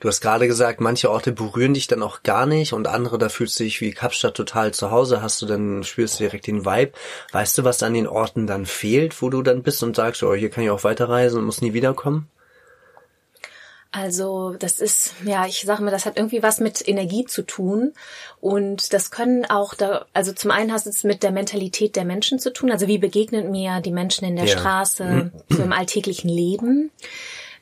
Du 0.00 0.08
hast 0.08 0.20
gerade 0.20 0.48
gesagt, 0.48 0.80
manche 0.80 1.10
Orte 1.10 1.30
berühren 1.30 1.74
dich 1.74 1.86
dann 1.86 2.02
auch 2.02 2.24
gar 2.24 2.44
nicht 2.44 2.72
und 2.72 2.88
andere, 2.88 3.16
da 3.16 3.28
fühlst 3.28 3.60
du 3.60 3.64
dich 3.64 3.80
wie 3.80 3.92
Kapstadt 3.92 4.34
total 4.34 4.72
zu 4.72 4.90
Hause, 4.90 5.22
hast 5.22 5.40
du 5.42 5.46
dann, 5.46 5.84
spürst 5.84 6.18
du 6.18 6.24
direkt 6.24 6.48
den 6.48 6.64
Vibe. 6.64 6.92
Weißt 7.30 7.56
du, 7.56 7.62
was 7.62 7.84
an 7.84 7.94
den 7.94 8.08
Orten 8.08 8.48
dann 8.48 8.66
fehlt, 8.66 9.22
wo 9.22 9.30
du 9.30 9.42
dann 9.42 9.62
bist 9.62 9.82
und 9.84 9.94
sagst, 9.94 10.24
oh, 10.24 10.34
hier 10.34 10.50
kann 10.50 10.64
ich 10.64 10.70
auch 10.70 10.82
weiterreisen 10.82 11.38
und 11.38 11.44
muss 11.44 11.60
nie 11.60 11.72
wiederkommen? 11.72 12.28
Also 13.92 14.54
das 14.56 14.78
ist, 14.78 15.14
ja, 15.24 15.46
ich 15.46 15.62
sage 15.62 15.82
mal, 15.82 15.90
das 15.90 16.06
hat 16.06 16.16
irgendwie 16.16 16.44
was 16.44 16.60
mit 16.60 16.86
Energie 16.86 17.24
zu 17.24 17.42
tun. 17.42 17.92
Und 18.40 18.92
das 18.92 19.10
können 19.10 19.44
auch 19.46 19.74
da, 19.74 20.06
also 20.12 20.32
zum 20.32 20.52
einen 20.52 20.72
hat 20.72 20.86
es 20.86 21.02
mit 21.02 21.24
der 21.24 21.32
Mentalität 21.32 21.96
der 21.96 22.04
Menschen 22.04 22.38
zu 22.38 22.52
tun. 22.52 22.70
Also 22.70 22.86
wie 22.86 22.98
begegnen 22.98 23.50
mir 23.50 23.80
die 23.80 23.90
Menschen 23.90 24.26
in 24.26 24.36
der 24.36 24.44
ja. 24.44 24.56
Straße, 24.56 25.04
mhm. 25.04 25.32
so 25.48 25.62
im 25.62 25.72
alltäglichen 25.72 26.28
Leben? 26.28 26.92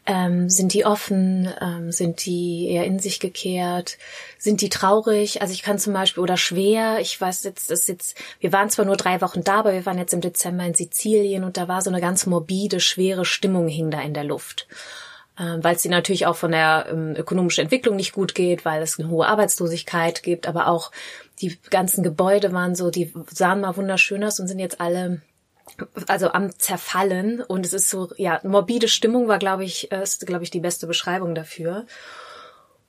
Ähm, 0.05 0.51
sind 0.51 0.75
die 0.75 0.85
offen? 0.85 1.51
Ähm, 1.63 1.93
sind 1.93 2.27
die 2.27 2.69
eher 2.69 2.85
in 2.85 2.99
sich 2.99 3.21
gekehrt? 3.21 3.97
Sind 4.39 4.61
die 4.61 4.69
traurig? 4.69 5.41
Also 5.41 5.55
ich 5.55 5.63
kann 5.63 5.79
zum 5.79 5.95
Beispiel 5.95 6.23
oder 6.23 6.37
schwer. 6.37 6.99
Ich 7.01 7.19
weiß 7.19 7.45
jetzt, 7.45 7.71
das 7.71 7.87
jetzt. 7.87 8.19
Wir 8.39 8.53
waren 8.53 8.69
zwar 8.69 8.85
nur 8.85 8.97
drei 8.97 9.23
Wochen 9.23 9.45
da, 9.45 9.61
aber 9.61 9.73
wir 9.73 9.87
waren 9.87 9.99
jetzt 9.99 10.13
im 10.13 10.21
Dezember 10.21 10.65
in 10.65 10.75
Sizilien 10.75 11.45
und 11.45 11.57
da 11.57 11.69
war 11.69 11.81
so 11.81 11.89
eine 11.89 12.03
ganz 12.03 12.27
morbide, 12.27 12.81
schwere 12.81 13.25
Stimmung 13.25 13.67
hing 13.69 13.91
da 13.91 14.03
in 14.03 14.13
der 14.13 14.25
Luft. 14.25 14.67
Ähm, 15.39 15.63
weil 15.63 15.77
es 15.77 15.85
ihnen 15.85 15.93
natürlich 15.93 16.27
auch 16.27 16.37
von 16.37 16.51
der 16.51 16.87
ähm, 16.91 17.15
ökonomischen 17.17 17.63
Entwicklung 17.63 17.97
nicht 17.97 18.13
gut 18.13 18.35
geht, 18.35 18.65
weil 18.65 18.83
es 18.83 18.99
eine 18.99 19.09
hohe 19.09 19.27
Arbeitslosigkeit 19.27 20.23
gibt, 20.23 20.49
aber 20.49 20.67
auch 20.67 20.91
die 21.41 21.57
ganzen 21.71 22.03
Gebäude 22.03 22.53
waren 22.53 22.75
so, 22.75 22.91
die 22.91 23.13
sahen 23.31 23.61
mal 23.61 23.77
wunderschön 23.77 24.25
aus 24.25 24.41
und 24.41 24.49
sind 24.49 24.59
jetzt 24.59 24.81
alle 24.81 25.23
also 26.07 26.33
am 26.33 26.59
zerfallen 26.59 27.43
und 27.43 27.67
es 27.67 27.75
ist 27.75 27.91
so 27.91 28.09
ja 28.17 28.41
morbide 28.43 28.89
Stimmung 28.89 29.29
war 29.29 29.39
glaube 29.39 29.65
ich 29.65 29.93
ist 29.93 30.27
glaube 30.27 30.43
ich 30.43 30.51
die 30.51 30.61
beste 30.61 30.87
Beschreibung 30.87 31.35
dafür 31.35 31.85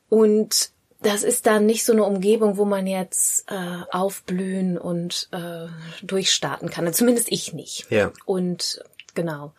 und 0.08 0.72
das 1.02 1.24
ist 1.24 1.46
dann 1.46 1.66
nicht 1.66 1.86
so 1.86 1.94
eine 1.94 2.04
Umgebung, 2.04 2.58
wo 2.58 2.66
man 2.66 2.86
jetzt 2.86 3.50
äh, 3.50 3.84
aufblühen 3.92 4.78
und 4.78 5.30
äh, 5.32 5.68
durchstarten 6.04 6.70
kann. 6.70 6.92
Zumindest 6.94 7.32
ich 7.32 7.54
nicht. 7.54 7.90
Ja. 7.90 8.12
Und 8.26 8.84
genau. 9.16 9.54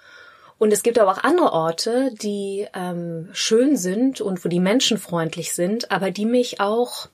Und 0.60 0.74
es 0.74 0.82
gibt 0.82 0.98
aber 0.98 1.12
auch 1.12 1.24
andere 1.24 1.54
Orte, 1.54 2.12
die 2.20 2.66
ähm, 2.74 3.30
schön 3.32 3.78
sind 3.78 4.20
und 4.20 4.44
wo 4.44 4.50
die 4.50 4.60
Menschen 4.60 4.98
freundlich 4.98 5.54
sind, 5.54 5.90
aber 5.90 6.10
die 6.10 6.26
mich 6.26 6.60
auch, 6.60 7.08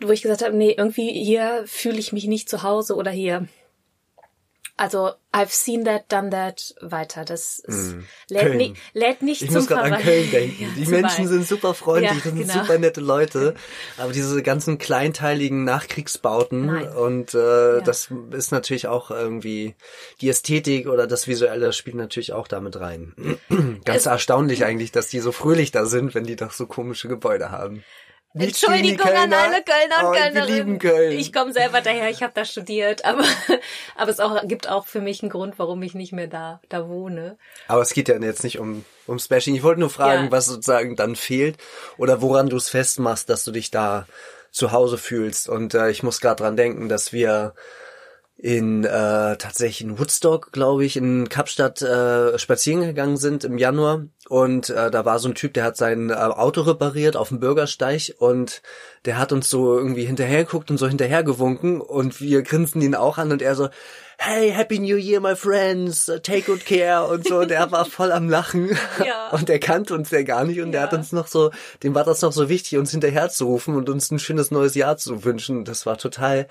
wo 0.00 0.10
ich 0.10 0.22
gesagt 0.22 0.42
habe, 0.42 0.56
nee, 0.56 0.74
irgendwie 0.76 1.12
hier 1.12 1.62
fühle 1.66 1.98
ich 1.98 2.12
mich 2.12 2.26
nicht 2.26 2.48
zu 2.48 2.64
Hause 2.64 2.96
oder 2.96 3.12
hier 3.12 3.46
also 4.76 5.12
I've 5.32 5.52
seen 5.52 5.84
that, 5.84 6.10
done 6.10 6.30
that 6.30 6.74
weiter. 6.80 7.24
Das 7.24 7.58
ist, 7.58 7.94
mm. 7.94 8.04
lädt, 8.28 8.54
ni 8.54 8.74
lädt 8.92 9.22
nicht 9.22 9.42
ich 9.42 9.48
zum 9.48 9.58
muss 9.58 9.66
gerade 9.66 9.94
an 9.94 10.02
Köln 10.02 10.30
denken. 10.30 10.54
Ja, 10.64 10.68
die 10.76 10.86
Menschen 10.86 11.28
sind 11.28 11.46
super 11.46 11.74
freundlich, 11.74 12.10
ja, 12.10 12.14
das 12.14 12.24
sind 12.24 12.38
genau. 12.38 12.52
super 12.52 12.78
nette 12.78 13.00
Leute. 13.00 13.54
Aber 13.98 14.12
diese 14.12 14.42
ganzen 14.42 14.78
kleinteiligen 14.78 15.64
Nachkriegsbauten 15.64 16.66
Nein. 16.66 16.88
und 16.88 17.34
äh, 17.34 17.76
ja. 17.76 17.80
das 17.80 18.10
ist 18.30 18.52
natürlich 18.52 18.86
auch 18.86 19.10
irgendwie 19.10 19.74
die 20.20 20.28
Ästhetik 20.28 20.88
oder 20.88 21.06
das 21.06 21.26
Visuelle 21.28 21.72
spielt 21.72 21.96
natürlich 21.96 22.32
auch 22.32 22.48
damit 22.48 22.78
rein. 22.78 23.38
Ganz 23.84 24.00
es, 24.00 24.06
erstaunlich 24.06 24.64
eigentlich, 24.64 24.92
dass 24.92 25.08
die 25.08 25.20
so 25.20 25.32
fröhlich 25.32 25.72
da 25.72 25.86
sind, 25.86 26.14
wenn 26.14 26.24
die 26.24 26.36
doch 26.36 26.52
so 26.52 26.66
komische 26.66 27.08
Gebäude 27.08 27.50
haben. 27.50 27.84
Entschuldigung 28.34 29.06
an 29.06 29.32
alle 29.32 29.62
Kölner 29.62 30.08
und 30.08 30.16
oh, 30.16 30.18
Kölnerinnen. 30.18 30.78
Köln. 30.80 31.18
Ich 31.18 31.32
komme 31.32 31.52
selber 31.52 31.80
daher, 31.80 32.10
ich 32.10 32.22
habe 32.22 32.32
da 32.34 32.44
studiert, 32.44 33.04
aber 33.04 33.24
aber 33.96 34.10
es 34.10 34.18
auch, 34.18 34.46
gibt 34.46 34.68
auch 34.68 34.86
für 34.86 35.00
mich 35.00 35.22
einen 35.22 35.30
Grund, 35.30 35.58
warum 35.58 35.82
ich 35.82 35.94
nicht 35.94 36.12
mehr 36.12 36.26
da 36.26 36.60
da 36.68 36.88
wohne. 36.88 37.36
Aber 37.68 37.82
es 37.82 37.94
geht 37.94 38.08
ja 38.08 38.18
jetzt 38.18 38.42
nicht 38.42 38.58
um 38.58 38.84
um 39.06 39.18
Bashing. 39.28 39.54
Ich 39.54 39.62
wollte 39.62 39.80
nur 39.80 39.90
fragen, 39.90 40.24
ja. 40.24 40.30
was 40.32 40.46
sozusagen 40.46 40.96
dann 40.96 41.14
fehlt 41.14 41.58
oder 41.96 42.22
woran 42.22 42.48
du 42.48 42.56
es 42.56 42.68
festmachst, 42.68 43.28
dass 43.28 43.44
du 43.44 43.52
dich 43.52 43.70
da 43.70 44.06
zu 44.50 44.72
Hause 44.72 44.98
fühlst. 44.98 45.48
Und 45.48 45.74
äh, 45.74 45.90
ich 45.90 46.02
muss 46.02 46.20
gerade 46.20 46.42
dran 46.42 46.56
denken, 46.56 46.88
dass 46.88 47.12
wir 47.12 47.54
in 48.36 48.84
äh, 48.84 49.36
tatsächlich 49.36 49.82
in 49.82 49.98
Woodstock, 49.98 50.52
glaube 50.52 50.84
ich, 50.84 50.96
in 50.96 51.28
Kapstadt 51.28 51.80
äh, 51.82 52.38
spazieren 52.38 52.82
gegangen 52.82 53.16
sind 53.16 53.44
im 53.44 53.58
Januar 53.58 54.06
und 54.28 54.70
äh, 54.70 54.90
da 54.90 55.04
war 55.04 55.18
so 55.18 55.28
ein 55.28 55.34
Typ, 55.34 55.54
der 55.54 55.64
hat 55.64 55.76
sein 55.76 56.10
äh, 56.10 56.14
Auto 56.14 56.62
repariert 56.62 57.16
auf 57.16 57.28
dem 57.28 57.40
Bürgersteig 57.40 58.14
und 58.18 58.62
der 59.04 59.18
hat 59.18 59.32
uns 59.32 59.48
so 59.48 59.76
irgendwie 59.76 60.04
hinterhergeguckt 60.04 60.70
und 60.70 60.78
so 60.78 60.88
hinterhergewunken 60.88 61.80
und 61.80 62.20
wir 62.20 62.42
grinsen 62.42 62.82
ihn 62.82 62.94
auch 62.94 63.18
an 63.18 63.32
und 63.32 63.40
er 63.40 63.54
so, 63.54 63.68
hey, 64.18 64.50
Happy 64.50 64.78
New 64.78 64.96
Year, 64.96 65.20
my 65.20 65.34
friends, 65.34 66.06
take 66.22 66.42
good 66.42 66.64
care 66.64 67.06
und 67.06 67.26
so. 67.26 67.44
Der 67.44 67.70
war 67.70 67.84
voll 67.84 68.12
am 68.12 68.28
Lachen 68.28 68.70
ja. 69.04 69.30
und 69.30 69.50
er 69.50 69.58
kannte 69.58 69.94
uns 69.94 70.10
ja 70.10 70.22
gar 70.22 70.44
nicht 70.44 70.60
und 70.60 70.66
ja. 70.66 70.72
der 70.72 70.82
hat 70.82 70.92
uns 70.94 71.12
noch 71.12 71.26
so, 71.26 71.50
dem 71.82 71.94
war 71.94 72.04
das 72.04 72.22
noch 72.22 72.32
so 72.32 72.48
wichtig, 72.48 72.78
uns 72.78 72.90
hinterher 72.90 73.28
zu 73.28 73.46
rufen 73.46 73.76
und 73.76 73.88
uns 73.88 74.10
ein 74.10 74.18
schönes 74.18 74.50
neues 74.50 74.74
Jahr 74.74 74.96
zu 74.96 75.24
wünschen. 75.24 75.64
Das 75.64 75.86
war 75.86 75.98
total 75.98 76.46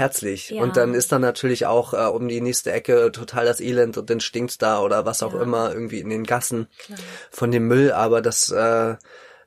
herzlich. 0.00 0.50
Ja. 0.50 0.62
Und 0.62 0.76
dann 0.76 0.94
ist 0.94 1.12
dann 1.12 1.22
natürlich 1.22 1.66
auch 1.66 1.94
äh, 1.94 2.08
um 2.08 2.26
die 2.26 2.40
nächste 2.40 2.72
Ecke 2.72 3.12
total 3.12 3.44
das 3.44 3.60
Elend 3.60 3.96
und 3.96 4.10
dann 4.10 4.20
stinkt's 4.20 4.58
da 4.58 4.80
oder 4.80 5.06
was 5.06 5.22
auch 5.22 5.34
immer 5.34 5.72
irgendwie 5.72 6.00
in 6.00 6.10
den 6.10 6.24
Gassen 6.24 6.66
Klar. 6.78 6.98
von 7.30 7.52
dem 7.52 7.68
Müll, 7.68 7.92
aber 7.92 8.20
das 8.20 8.50
äh, 8.50 8.96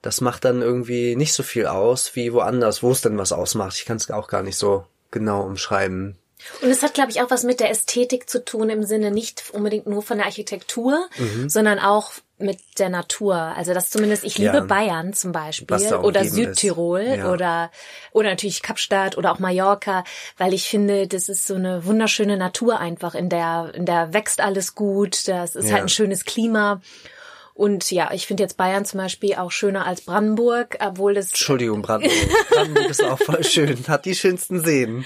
das 0.04 0.20
macht 0.20 0.44
dann 0.44 0.62
irgendwie 0.62 1.16
nicht 1.16 1.34
so 1.34 1.44
viel 1.44 1.66
aus 1.66 2.16
wie 2.16 2.34
woanders, 2.34 2.84
wo 2.84 2.92
es 2.92 3.02
denn 3.02 3.18
was 3.18 3.32
ausmacht. 3.32 3.78
Ich 3.78 3.86
kann 3.86 3.98
es 3.98 4.12
auch 4.12 4.28
gar 4.28 4.44
nicht 4.44 4.58
so 4.58 4.86
genau 5.12 5.44
umschreiben. 5.44 6.18
Und 6.62 6.70
es 6.70 6.82
hat, 6.82 6.94
glaube 6.94 7.12
ich, 7.12 7.22
auch 7.22 7.30
was 7.30 7.44
mit 7.44 7.60
der 7.60 7.70
Ästhetik 7.70 8.30
zu 8.30 8.44
tun, 8.44 8.70
im 8.70 8.84
Sinne 8.84 9.12
nicht 9.12 9.44
unbedingt 9.52 9.88
nur 9.88 10.02
von 10.02 10.18
der 10.18 10.28
Architektur, 10.28 11.08
mhm. 11.18 11.50
sondern 11.50 11.80
auch 11.80 12.12
mit 12.38 12.60
der 12.80 12.90
Natur. 12.90 13.36
Also 13.36 13.74
das 13.74 13.90
zumindest, 13.90 14.24
ich 14.24 14.38
liebe 14.38 14.58
ja. 14.58 14.64
Bayern 14.64 15.14
zum 15.14 15.32
Beispiel 15.32 15.94
oder 15.96 16.26
Südtirol 16.26 17.02
ja. 17.02 17.32
oder 17.32 17.72
oder 18.12 18.30
natürlich 18.30 18.62
Kapstadt 18.62 19.18
oder 19.18 19.32
auch 19.32 19.40
Mallorca, 19.40 20.04
weil 20.38 20.54
ich 20.54 20.68
finde, 20.68 21.08
das 21.08 21.30
ist 21.30 21.48
so 21.48 21.56
eine 21.56 21.86
wunderschöne 21.86 22.38
Natur 22.38 22.80
einfach, 22.80 23.16
in 23.16 23.30
der 23.30 23.72
in 23.74 23.86
der 23.86 24.14
wächst 24.14 24.42
alles 24.42 24.76
gut, 24.76 25.28
das 25.28 25.56
ist 25.56 25.68
ja. 25.68 25.74
halt 25.74 25.84
ein 25.84 25.90
schönes 25.90 26.26
Klima 26.26 26.82
und 27.56 27.92
ja, 27.92 28.12
ich 28.12 28.26
finde 28.26 28.42
jetzt 28.42 28.58
Bayern 28.58 28.84
zum 28.84 29.00
Beispiel 29.00 29.36
auch 29.36 29.52
schöner 29.52 29.86
als 29.86 30.02
Brandenburg, 30.02 30.78
obwohl 30.80 31.14
das. 31.14 31.28
Entschuldigung, 31.28 31.84
Brandenburg. 31.84 32.18
Brandenburg 32.50 32.90
ist 32.90 33.04
auch 33.04 33.20
voll 33.20 33.44
schön, 33.44 33.88
hat 33.88 34.06
die 34.06 34.16
schönsten 34.16 34.60
Seen. 34.60 35.06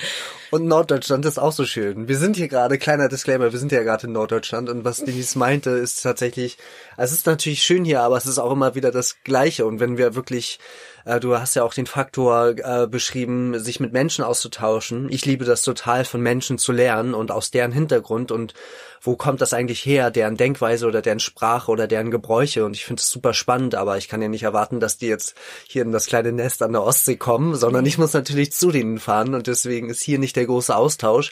Und 0.50 0.66
Norddeutschland 0.66 1.25
ist 1.25 1.39
auch 1.39 1.51
so 1.51 1.66
schön. 1.66 2.08
Wir 2.08 2.18
sind 2.18 2.38
hier 2.38 2.48
gerade, 2.48 2.77
kleiner 2.77 3.10
Disclaimer, 3.10 3.51
wir 3.51 3.60
sind 3.60 3.74
ja 3.74 3.84
gerade 3.84 4.08
in 4.08 4.13
Norddeutschland 4.13 4.70
und 4.70 4.86
was 4.86 5.04
Denise 5.04 5.38
meinte, 5.38 5.72
ist 5.72 6.01
tatsächlich, 6.01 6.58
es 6.96 7.12
ist 7.12 7.25
natürlich 7.25 7.63
schön 7.63 7.84
hier, 7.84 8.01
aber 8.01 8.16
es 8.16 8.25
ist 8.25 8.38
auch 8.38 8.51
immer 8.51 8.75
wieder 8.75 8.92
das 8.92 9.18
Gleiche. 9.25 9.66
Und 9.66 9.82
wenn 9.82 9.98
wir 9.98 10.16
wirklich 10.16 10.60
äh, 11.08 11.20
du 11.20 11.38
hast 11.38 11.56
ja 11.56 11.64
auch 11.64 11.74
den 11.74 11.88
Faktor 11.88 12.56
äh, 12.58 12.88
beschrieben, 12.88 13.58
sich 13.60 13.80
mit 13.80 13.94
Menschen 13.94 14.24
auszutauschen. 14.24 15.08
Ich 15.10 15.26
liebe 15.26 15.46
das 15.46 15.64
total, 15.64 16.06
von 16.06 16.22
Menschen 16.22 16.58
zu 16.58 16.72
lernen 16.72 17.14
und 17.14 17.32
aus 17.32 17.50
deren 17.50 17.72
Hintergrund 17.72 18.32
und 18.32 18.54
wo 19.02 19.16
kommt 19.16 19.42
das 19.42 19.54
eigentlich 19.54 19.86
her, 19.86 20.12
deren 20.12 20.38
Denkweise 20.38 20.88
oder 20.88 21.02
deren 21.02 21.20
Sprache 21.20 21.72
oder 21.72 21.88
deren 21.88 22.12
Gebräuche. 22.12 22.66
Und 22.66 22.76
ich 22.76 22.86
finde 22.86 23.00
es 23.00 23.10
super 23.10 23.34
spannend, 23.34 23.76
aber 23.76 23.98
ich 23.98 24.10
kann 24.10 24.22
ja 24.22 24.28
nicht 24.28 24.44
erwarten, 24.44 24.80
dass 24.80 24.98
die 24.98 25.08
jetzt 25.08 25.36
hier 25.68 25.84
in 25.84 25.92
das 25.92 26.08
kleine 26.08 26.32
Nest 26.32 26.62
an 26.62 26.74
der 26.74 26.84
Ostsee 26.84 27.16
kommen, 27.16 27.56
sondern 27.56 27.86
ich 27.86 27.98
muss 27.98 28.14
natürlich 28.14 28.52
zu 28.52 28.72
denen 28.72 29.00
fahren 29.00 29.34
und 29.34 29.48
deswegen 29.48 29.90
ist 29.90 30.02
hier 30.02 30.20
nicht 30.20 30.36
der 30.36 30.46
große 30.46 30.76
Austausch. 30.76 31.32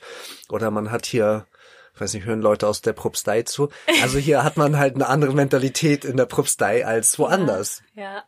Oder 0.50 0.72
man 0.72 0.92
hat 0.92 1.06
hier 1.06 1.46
ich 1.94 2.02
weiß 2.02 2.14
nicht, 2.14 2.26
hören 2.26 2.42
Leute 2.42 2.68
aus 2.68 2.82
der 2.82 2.92
Propstei 2.92 3.44
zu. 3.44 3.70
Also 4.02 4.18
hier 4.18 4.44
hat 4.44 4.58
man 4.58 4.78
halt 4.78 4.96
eine 4.96 5.08
andere 5.08 5.34
Mentalität 5.34 6.04
in 6.04 6.18
der 6.18 6.26
Propstei 6.26 6.86
als 6.86 7.18
woanders. 7.20 7.84
Ja, 7.96 8.04
ja. 8.04 8.24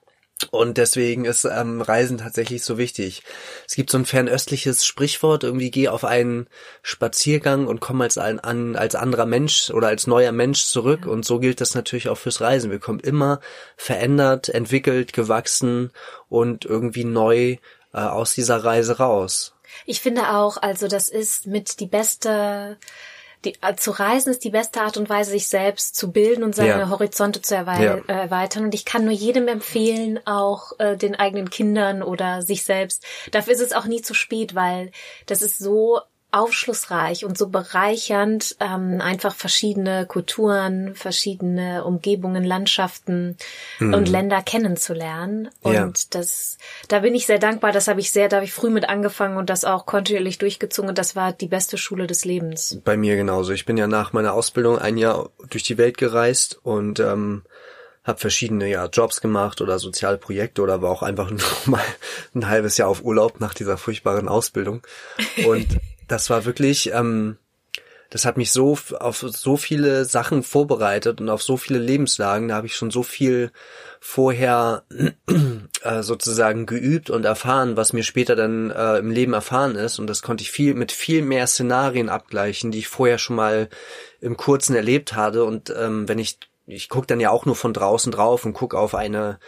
Und 0.51 0.77
deswegen 0.77 1.25
ist 1.25 1.45
ähm, 1.45 1.81
Reisen 1.81 2.19
tatsächlich 2.19 2.63
so 2.63 2.77
wichtig. 2.77 3.23
Es 3.67 3.75
gibt 3.75 3.89
so 3.89 3.97
ein 3.97 4.05
fernöstliches 4.05 4.85
Sprichwort, 4.85 5.43
irgendwie 5.43 5.71
geh 5.71 5.87
auf 5.87 6.05
einen 6.05 6.47
Spaziergang 6.83 7.65
und 7.65 7.79
komm 7.79 8.01
als 8.01 8.17
ein 8.19 8.39
an, 8.39 8.75
als 8.75 8.93
anderer 8.93 9.25
Mensch 9.25 9.71
oder 9.71 9.87
als 9.87 10.05
neuer 10.05 10.31
Mensch 10.31 10.65
zurück. 10.65 11.01
Ja. 11.05 11.11
Und 11.11 11.25
so 11.25 11.39
gilt 11.39 11.59
das 11.59 11.73
natürlich 11.73 12.09
auch 12.09 12.17
fürs 12.17 12.39
Reisen. 12.39 12.69
Wir 12.69 12.79
kommen 12.79 12.99
immer 12.99 13.39
verändert, 13.77 14.49
entwickelt, 14.49 15.11
gewachsen 15.11 15.91
und 16.29 16.65
irgendwie 16.65 17.03
neu 17.03 17.57
äh, 17.93 17.97
aus 17.97 18.35
dieser 18.35 18.63
Reise 18.63 18.97
raus. 18.97 19.55
Ich 19.85 20.01
finde 20.01 20.29
auch, 20.35 20.57
also 20.57 20.87
das 20.87 21.09
ist 21.09 21.47
mit 21.47 21.79
die 21.79 21.87
beste 21.87 22.77
die, 23.45 23.55
äh, 23.61 23.75
zu 23.75 23.91
reisen 23.91 24.31
ist 24.31 24.43
die 24.43 24.49
beste 24.49 24.81
Art 24.81 24.97
und 24.97 25.09
Weise, 25.09 25.31
sich 25.31 25.47
selbst 25.47 25.95
zu 25.95 26.11
bilden 26.11 26.43
und 26.43 26.55
seine 26.55 26.69
ja. 26.69 26.89
Horizonte 26.89 27.41
zu 27.41 27.55
erwei 27.55 27.83
ja. 27.83 27.95
Äh, 28.07 28.23
erweitern. 28.23 28.65
Und 28.65 28.73
ich 28.73 28.85
kann 28.85 29.05
nur 29.05 29.13
jedem 29.13 29.47
empfehlen, 29.47 30.19
auch 30.25 30.73
äh, 30.79 30.97
den 30.97 31.15
eigenen 31.15 31.49
Kindern 31.49 32.01
oder 32.01 32.41
sich 32.41 32.63
selbst. 32.63 33.05
Dafür 33.31 33.53
ist 33.53 33.61
es 33.61 33.73
auch 33.73 33.85
nie 33.85 34.01
zu 34.01 34.13
spät, 34.13 34.55
weil 34.55 34.91
das 35.27 35.41
ist 35.41 35.59
so 35.59 36.01
aufschlussreich 36.31 37.23
und 37.23 37.37
so 37.37 37.47
bereichernd, 37.47 38.57
ähm, 38.59 38.99
einfach 38.99 39.33
verschiedene 39.33 40.05
Kulturen, 40.05 40.93
verschiedene 40.93 41.85
Umgebungen, 41.85 42.43
Landschaften 42.43 43.37
mhm. 43.79 43.93
und 43.93 44.09
Länder 44.09 44.41
kennenzulernen. 44.41 45.49
Und 45.61 45.73
ja. 45.73 45.89
das, 46.09 46.57
da 46.89 46.99
bin 46.99 47.15
ich 47.15 47.25
sehr 47.25 47.39
dankbar. 47.39 47.71
Das 47.71 47.87
habe 47.87 48.01
ich 48.01 48.11
sehr, 48.11 48.27
da 48.27 48.37
habe 48.37 48.45
ich 48.45 48.51
früh 48.51 48.69
mit 48.69 48.89
angefangen 48.89 49.37
und 49.37 49.49
das 49.49 49.63
auch 49.63 49.85
kontinuierlich 49.85 50.37
durchgezogen. 50.37 50.89
Und 50.89 50.97
das 50.97 51.15
war 51.15 51.31
die 51.31 51.47
beste 51.47 51.77
Schule 51.77 52.07
des 52.07 52.25
Lebens. 52.25 52.79
Bei 52.83 52.97
mir 52.97 53.15
genauso. 53.15 53.53
Ich 53.53 53.65
bin 53.65 53.77
ja 53.77 53.87
nach 53.87 54.11
meiner 54.11 54.33
Ausbildung 54.33 54.77
ein 54.77 54.97
Jahr 54.97 55.29
durch 55.49 55.63
die 55.63 55.77
Welt 55.77 55.97
gereist 55.97 56.59
und 56.61 56.99
ähm, 56.99 57.43
habe 58.03 58.19
verschiedene 58.19 58.69
ja, 58.69 58.85
Jobs 58.87 59.21
gemacht 59.21 59.61
oder 59.61 59.79
soziale 59.79 60.17
Projekte 60.17 60.61
oder 60.61 60.81
war 60.81 60.91
auch 60.91 61.03
einfach 61.03 61.29
nur 61.31 61.41
mal 61.65 61.83
ein 62.35 62.49
halbes 62.49 62.77
Jahr 62.77 62.89
auf 62.89 63.03
Urlaub 63.03 63.39
nach 63.39 63.53
dieser 63.53 63.77
furchtbaren 63.77 64.27
Ausbildung. 64.27 64.81
Und 65.45 65.67
das 66.07 66.29
war 66.29 66.45
wirklich, 66.45 66.91
ähm, 66.93 67.37
das 68.09 68.23
hat 68.23 68.37
mich 68.37 68.51
so 68.51 68.77
auf 68.99 69.17
so 69.19 69.57
viele 69.57 70.05
Sachen 70.05 70.41
vorbereitet 70.41 71.19
und 71.19 71.29
auf 71.29 71.43
so 71.43 71.57
viele 71.57 71.79
Lebenslagen. 71.79 72.47
Da 72.47 72.55
habe 72.55 72.67
ich 72.67 72.75
schon 72.75 72.89
so 72.89 73.03
viel 73.03 73.51
vorher 73.99 74.83
äh, 75.81 76.01
sozusagen 76.01 76.65
geübt 76.65 77.09
und 77.09 77.25
erfahren, 77.25 77.75
was 77.75 77.91
mir 77.91 78.03
später 78.03 78.37
dann 78.37 78.71
äh, 78.71 78.97
im 78.97 79.11
Leben 79.11 79.33
erfahren 79.33 79.75
ist. 79.75 79.99
Und 79.99 80.07
das 80.07 80.21
konnte 80.21 80.41
ich 80.41 80.51
viel 80.51 80.73
mit 80.73 80.93
viel 80.93 81.21
mehr 81.21 81.47
Szenarien 81.47 82.07
abgleichen, 82.07 82.71
die 82.71 82.79
ich 82.79 82.87
vorher 82.87 83.17
schon 83.17 83.35
mal 83.35 83.67
im 84.21 84.37
Kurzen 84.37 84.75
erlebt 84.75 85.13
hatte. 85.13 85.43
Und 85.43 85.73
ähm, 85.77 86.07
wenn 86.07 86.19
ich 86.19 86.39
ich 86.69 86.89
gucke 86.89 87.07
dann 87.07 87.21
ja 87.21 87.29
auch 87.29 87.45
nur 87.45 87.55
von 87.55 87.73
draußen 87.73 88.11
drauf 88.11 88.45
und 88.45 88.51
gucke 88.51 88.77
auf 88.77 88.93
eine 88.93 89.39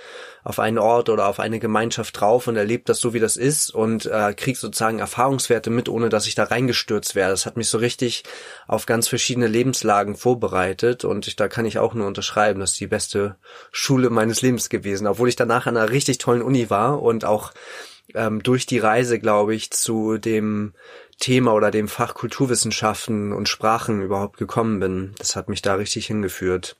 auf 0.42 0.58
einen 0.58 0.78
Ort 0.78 1.10
oder 1.10 1.28
auf 1.28 1.42
eine 1.42 1.60
Gemeinschaft 1.60 2.20
drauf 2.20 2.48
und 2.48 2.56
erlebe 2.56 2.84
das 2.86 3.02
so 3.02 3.14
wie 3.14 3.20
das 3.20 3.36
ist 3.36 3.72
und 3.72 4.06
äh, 4.06 4.34
krieg 4.34 4.56
sozusagen 4.56 5.00
Erfahrungswerte 5.00 5.70
mit, 5.70 5.90
ohne 5.90 6.08
dass 6.08 6.28
ich 6.28 6.36
da 6.36 6.46
reingestürzt 6.46 7.16
werde. 7.16 7.34
Das 7.34 7.46
hat 7.46 7.58
mich 7.58 7.68
so 7.68 7.78
richtig 7.78 8.24
auf 8.68 8.86
ganz 8.86 9.10
verschiedene 9.10 9.48
Lebenslagen 9.48 10.16
vorbereitet 10.16 11.04
und 11.04 11.28
ich, 11.28 11.36
da 11.36 11.50
kann 11.50 11.66
ich 11.66 11.78
auch 11.78 11.94
nur 11.94 12.08
unterschreiben, 12.08 12.62
das 12.62 12.72
ist 12.72 12.80
die 12.80 12.88
beste 12.88 13.36
Schule 13.72 14.10
meines 14.10 14.42
Lebens 14.42 14.70
gewesen, 14.70 15.06
obwohl 15.06 15.28
ich 15.28 15.36
danach 15.36 15.68
an 15.68 15.76
einer 15.76 15.90
richtig 15.90 16.20
tollen 16.20 16.42
Uni 16.42 16.70
war 16.70 17.02
und 17.02 17.26
auch 17.26 17.52
ähm, 18.16 18.42
durch 18.42 18.66
die 18.66 18.80
Reise, 18.80 19.20
glaube 19.20 19.54
ich, 19.54 19.72
zu 19.72 20.18
dem 20.18 20.74
Thema 21.20 21.54
oder 21.54 21.70
dem 21.70 21.90
Fach 21.90 22.14
Kulturwissenschaften 22.14 23.34
und 23.34 23.50
Sprachen 23.50 24.02
überhaupt 24.02 24.38
gekommen 24.38 24.80
bin. 24.80 25.16
Das 25.18 25.36
hat 25.36 25.50
mich 25.50 25.62
da 25.62 25.74
richtig 25.74 26.08
hingeführt. 26.08 26.78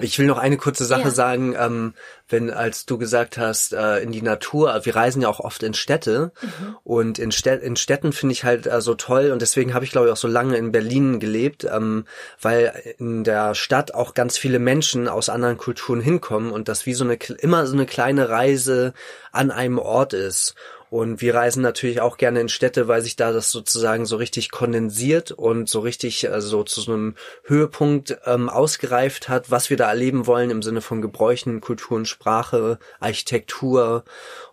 Ich 0.00 0.18
will 0.18 0.26
noch 0.26 0.38
eine 0.38 0.56
kurze 0.56 0.84
Sache 0.84 1.02
Ja. 1.02 1.10
sagen, 1.10 1.54
ähm, 1.58 1.94
wenn 2.28 2.50
als 2.50 2.86
du 2.86 2.98
gesagt 2.98 3.38
hast, 3.38 3.72
äh, 3.72 3.98
in 4.00 4.10
die 4.12 4.20
Natur, 4.22 4.80
wir 4.84 4.96
reisen 4.96 5.22
ja 5.22 5.28
auch 5.28 5.40
oft 5.40 5.62
in 5.62 5.74
Städte 5.74 6.32
Mhm. 6.42 6.76
und 6.82 7.18
in, 7.18 7.30
Städ 7.32 7.62
in 7.62 7.76
Städten 7.76 8.12
finde 8.12 8.32
ich 8.32 8.44
halt 8.44 8.66
äh, 8.66 8.80
so 8.80 8.94
toll 8.94 9.30
und 9.30 9.40
deswegen 9.42 9.74
habe 9.74 9.84
ich 9.84 9.92
glaube 9.92 10.08
ich 10.08 10.12
auch 10.12 10.16
so 10.16 10.28
lange 10.28 10.56
in 10.56 10.72
Berlin 10.72 11.20
gelebt, 11.20 11.64
ähm, 11.64 12.04
weil 12.40 12.94
in 12.98 13.22
der 13.24 13.54
Stadt 13.54 13.94
auch 13.94 14.14
ganz 14.14 14.36
viele 14.38 14.58
Menschen 14.58 15.06
aus 15.08 15.28
anderen 15.28 15.56
Kulturen 15.56 16.00
hinkommen 16.00 16.50
und 16.50 16.68
das 16.68 16.84
wie 16.86 16.94
so 16.94 17.04
eine 17.04 17.14
immer 17.38 17.66
so 17.66 17.74
eine 17.74 17.86
kleine 17.86 18.28
Reise 18.28 18.92
an 19.32 19.50
einem 19.50 19.78
Ort 19.78 20.12
ist. 20.12 20.54
Und 20.90 21.20
wir 21.20 21.34
reisen 21.34 21.62
natürlich 21.62 22.00
auch 22.00 22.16
gerne 22.16 22.40
in 22.40 22.48
Städte, 22.48 22.86
weil 22.88 23.02
sich 23.02 23.16
da 23.16 23.32
das 23.32 23.50
sozusagen 23.50 24.06
so 24.06 24.16
richtig 24.16 24.50
kondensiert 24.50 25.32
und 25.32 25.68
so 25.68 25.80
richtig 25.80 26.24
äh, 26.24 26.40
so 26.40 26.62
zu 26.62 26.80
so 26.80 26.92
einem 26.92 27.14
Höhepunkt 27.44 28.18
ähm, 28.24 28.48
ausgereift 28.48 29.28
hat, 29.28 29.50
was 29.50 29.68
wir 29.70 29.76
da 29.76 29.88
erleben 29.88 30.26
wollen 30.26 30.50
im 30.50 30.62
Sinne 30.62 30.80
von 30.80 31.02
Gebräuchen, 31.02 31.60
Kulturen, 31.60 32.06
Sprache, 32.06 32.78
Architektur 33.00 34.04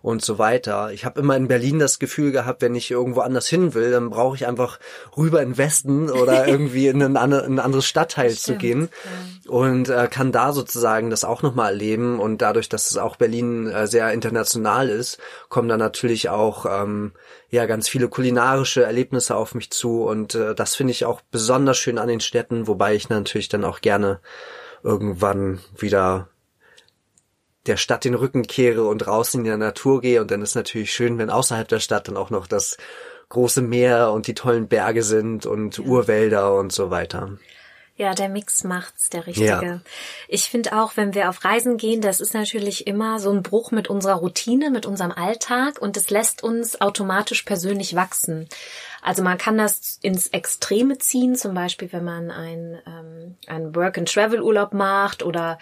und 0.02 0.22
so 0.22 0.38
weiter. 0.38 0.92
Ich 0.92 1.04
habe 1.04 1.20
immer 1.20 1.36
in 1.36 1.48
Berlin 1.48 1.78
das 1.78 1.98
Gefühl 1.98 2.32
gehabt, 2.32 2.62
wenn 2.62 2.74
ich 2.74 2.90
irgendwo 2.90 3.20
anders 3.20 3.46
hin 3.46 3.74
will, 3.74 3.90
dann 3.90 4.10
brauche 4.10 4.36
ich 4.36 4.46
einfach 4.46 4.78
rüber 5.16 5.40
in 5.42 5.56
Westen 5.56 6.10
oder 6.10 6.48
irgendwie 6.54 6.88
in 6.88 7.02
ein, 7.02 7.16
ander- 7.16 7.44
in 7.44 7.54
ein 7.54 7.58
anderes 7.60 7.86
Stadtteil 7.86 8.30
zu 8.32 8.54
Stimmt, 8.54 8.60
gehen 8.60 8.88
und 9.46 9.88
äh, 9.88 10.08
kann 10.10 10.32
da 10.32 10.52
sozusagen 10.52 11.10
das 11.10 11.24
auch 11.24 11.42
nochmal 11.42 11.72
erleben 11.72 12.18
und 12.18 12.42
dadurch, 12.42 12.68
dass 12.68 12.90
es 12.90 12.96
auch 12.96 13.16
Berlin 13.16 13.66
äh, 13.68 13.86
sehr 13.86 14.12
international 14.12 14.88
ist, 14.88 15.18
kommen 15.48 15.68
da 15.68 15.76
natürlich 15.76 16.23
auch 16.28 16.66
ähm, 16.66 17.12
ja 17.50 17.66
ganz 17.66 17.88
viele 17.88 18.08
kulinarische 18.08 18.82
Erlebnisse 18.82 19.36
auf 19.36 19.54
mich 19.54 19.70
zu 19.70 20.04
und 20.04 20.34
äh, 20.34 20.54
das 20.54 20.76
finde 20.76 20.92
ich 20.92 21.04
auch 21.04 21.20
besonders 21.30 21.78
schön 21.78 21.98
an 21.98 22.08
den 22.08 22.20
Städten, 22.20 22.66
wobei 22.66 22.94
ich 22.94 23.08
natürlich 23.08 23.48
dann 23.48 23.64
auch 23.64 23.80
gerne 23.80 24.20
irgendwann 24.82 25.60
wieder 25.76 26.28
der 27.66 27.76
Stadt 27.76 28.04
den 28.04 28.14
Rücken 28.14 28.42
kehre 28.42 28.84
und 28.84 29.06
raus 29.06 29.34
in 29.34 29.44
die 29.44 29.56
Natur 29.56 30.00
gehe 30.00 30.20
und 30.20 30.30
dann 30.30 30.42
ist 30.42 30.54
natürlich 30.54 30.92
schön, 30.92 31.18
wenn 31.18 31.30
außerhalb 31.30 31.66
der 31.66 31.80
Stadt 31.80 32.08
dann 32.08 32.16
auch 32.16 32.30
noch 32.30 32.46
das 32.46 32.76
große 33.30 33.62
Meer 33.62 34.12
und 34.12 34.26
die 34.26 34.34
tollen 34.34 34.68
Berge 34.68 35.02
sind 35.02 35.46
und 35.46 35.78
Urwälder 35.78 36.54
und 36.54 36.72
so 36.72 36.90
weiter. 36.90 37.38
Ja, 37.96 38.12
der 38.14 38.28
Mix 38.28 38.64
macht's, 38.64 39.08
der 39.08 39.26
richtige. 39.28 39.46
Ja. 39.48 39.80
Ich 40.26 40.48
finde 40.50 40.76
auch, 40.80 40.96
wenn 40.96 41.14
wir 41.14 41.28
auf 41.28 41.44
Reisen 41.44 41.76
gehen, 41.76 42.00
das 42.00 42.20
ist 42.20 42.34
natürlich 42.34 42.88
immer 42.88 43.20
so 43.20 43.30
ein 43.30 43.44
Bruch 43.44 43.70
mit 43.70 43.88
unserer 43.88 44.14
Routine, 44.14 44.70
mit 44.70 44.84
unserem 44.84 45.12
Alltag 45.12 45.80
und 45.80 45.96
es 45.96 46.10
lässt 46.10 46.42
uns 46.42 46.80
automatisch 46.80 47.42
persönlich 47.42 47.94
wachsen. 47.94 48.48
Also 49.00 49.22
man 49.22 49.38
kann 49.38 49.58
das 49.58 49.98
ins 50.02 50.26
Extreme 50.28 50.98
ziehen, 50.98 51.36
zum 51.36 51.54
Beispiel 51.54 51.92
wenn 51.92 52.04
man 52.04 52.30
ein, 52.32 52.82
ähm, 52.86 53.36
einen 53.46 53.76
Work-and-Travel-Urlaub 53.76 54.72
macht 54.74 55.22
oder 55.22 55.58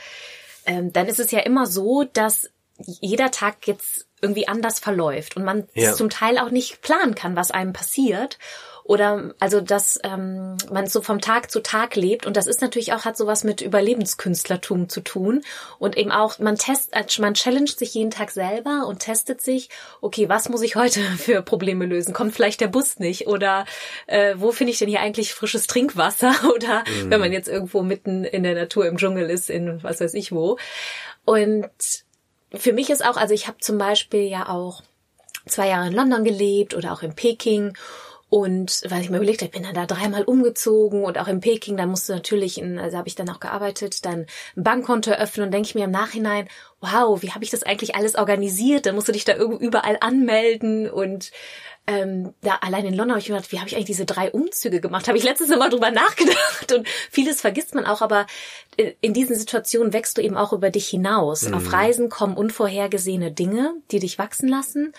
ähm, 0.65 0.91
dann 0.93 1.09
ist 1.09 1.21
es 1.21 1.33
ja 1.33 1.41
immer 1.41 1.67
so, 1.67 2.05
dass 2.05 2.49
jeder 2.79 3.31
Tag 3.31 3.67
jetzt 3.67 4.07
irgendwie 4.23 4.49
anders 4.49 4.79
verläuft 4.79 5.37
und 5.37 5.45
man 5.45 5.69
Ja. 5.75 5.93
zum 5.93 6.09
Teil 6.09 6.39
auch 6.39 6.51
nicht 6.51 6.81
planen 6.81 7.15
kann, 7.15 7.37
was 7.37 7.51
einem 7.51 7.73
passiert. 7.73 8.39
Oder 8.85 9.35
also 9.39 9.61
dass 9.61 9.99
ähm, 10.03 10.57
man 10.71 10.87
so 10.87 11.03
vom 11.03 11.21
Tag 11.21 11.51
zu 11.51 11.63
Tag 11.63 11.95
lebt. 11.97 12.27
Und 12.27 12.37
das 12.37 12.47
ist 12.47 12.61
natürlich 12.61 12.93
auch 12.93 13.05
hat 13.05 13.17
sowas 13.17 13.45
mit 13.45 13.61
Überlebenskünstlertum 13.61 14.89
zu 14.89 15.01
tun. 15.01 15.43
Und 15.79 15.97
eben 15.97 16.11
auch 16.11 16.39
man 16.39 16.57
test 16.57 16.93
äh, 16.93 17.05
man 17.21 17.35
challenged 17.35 17.79
sich 17.79 17.95
jeden 17.95 18.11
Tag 18.11 18.31
selber 18.31 18.87
und 18.87 19.01
testet 19.01 19.41
sich 19.41 19.69
okay 20.01 20.29
was 20.29 20.49
muss 20.49 20.63
ich 20.63 20.77
heute 20.77 21.01
für 21.17 21.43
Probleme 21.43 21.87
lösen? 21.87 22.13
Kommt 22.13 22.35
vielleicht 22.35 22.61
der 22.61 22.69
Bus 22.69 22.99
nicht? 22.99 23.27
Oder 23.29 23.67
äh, 24.07 24.35
wo 24.37 24.53
finde 24.53 24.73
ich 24.73 24.79
denn 24.79 24.89
hier 24.89 25.01
eigentlich 25.01 25.35
frisches 25.35 25.67
Trinkwasser? 25.67 26.35
Oder 26.55 26.85
wenn 27.05 27.21
man 27.21 27.33
jetzt 27.33 27.49
irgendwo 27.49 27.83
mitten 27.83 28.25
in 28.25 28.43
der 28.43 28.55
Natur 28.55 28.87
im 28.87 28.97
Dschungel 28.97 29.31
ist 29.31 29.51
in 29.51 29.83
was 29.83 30.01
weiß 30.01 30.15
ich 30.15 30.33
wo. 30.33 30.59
Und 31.25 31.71
für 32.55 32.73
mich 32.73 32.91
ist 32.91 33.05
auch 33.05 33.17
also 33.17 33.33
ich 33.33 33.47
habe 33.47 33.59
zum 33.61 33.79
Beispiel 33.79 34.25
ja 34.25 34.49
auch 34.49 34.83
zwei 35.47 35.69
Jahre 35.69 35.89
in 35.89 35.93
London 35.93 36.25
gelebt 36.25 36.75
oder 36.75 36.93
auch 36.93 37.03
in 37.03 37.15
Peking. 37.15 37.75
Und 38.33 38.81
weil 38.89 39.03
ich 39.03 39.11
mir 39.11 39.19
überlegt 39.19 39.43
habe, 39.43 39.51
ich 39.51 39.53
bin 39.53 39.65
dann 39.65 39.75
da 39.75 39.85
dreimal 39.85 40.25
umgezogen 40.25 41.05
und 41.05 41.19
auch 41.19 41.29
in 41.29 41.41
Peking, 41.41 41.77
da 41.77 41.85
musste 41.85 42.15
natürlich, 42.15 42.57
in, 42.57 42.79
also 42.79 42.97
habe 42.97 43.07
ich 43.07 43.15
dann 43.15 43.29
auch 43.29 43.41
gearbeitet, 43.41 44.07
dann 44.07 44.25
ein 44.57 44.65
Bankkonto 44.65 45.11
eröffnen 45.11 45.45
und 45.45 45.53
denke 45.53 45.69
ich 45.69 45.75
mir 45.75 45.85
im 45.85 45.91
Nachhinein, 45.91 46.49
wow, 46.81 47.21
wie 47.21 47.33
habe 47.33 47.45
ich 47.45 47.51
das 47.51 47.63
eigentlich 47.63 47.95
alles 47.95 48.15
organisiert? 48.15 48.87
Dann 48.87 48.95
musst 48.95 49.07
du 49.07 49.13
dich 49.13 49.27
da 49.27 49.35
irgendwo 49.35 49.63
überall 49.63 49.99
anmelden 50.01 50.89
und 50.89 51.31
ähm, 51.87 52.33
da 52.41 52.55
allein 52.63 52.87
in 52.87 52.95
London 52.95 53.11
habe 53.11 53.21
ich 53.21 53.29
mir 53.29 53.35
gedacht, 53.35 53.53
wie 53.53 53.59
habe 53.59 53.69
ich 53.69 53.75
eigentlich 53.75 53.85
diese 53.85 54.07
drei 54.07 54.31
Umzüge 54.31 54.81
gemacht? 54.81 55.09
Habe 55.09 55.19
ich 55.19 55.25
letztens 55.25 55.51
noch 55.51 55.59
mal 55.59 55.69
drüber 55.69 55.91
nachgedacht 55.91 56.73
und 56.73 56.89
vieles 57.11 57.43
vergisst 57.43 57.75
man 57.75 57.85
auch, 57.85 58.01
aber 58.01 58.27
äh, 58.79 58.95
in 59.03 59.13
diesen 59.13 59.37
Situationen 59.37 59.93
wächst 59.93 60.17
du 60.17 60.23
eben 60.23 60.39
auch 60.39 60.55
über 60.55 60.71
dich 60.71 60.89
hinaus. 60.89 61.53
Auf 61.53 61.71
Reisen 61.71 62.09
kommen 62.09 62.39
unvorhergesehene 62.39 63.31
Dinge, 63.31 63.75
die 63.91 63.99
dich 63.99 64.19
wachsen 64.19 64.49
lassen 64.49 64.95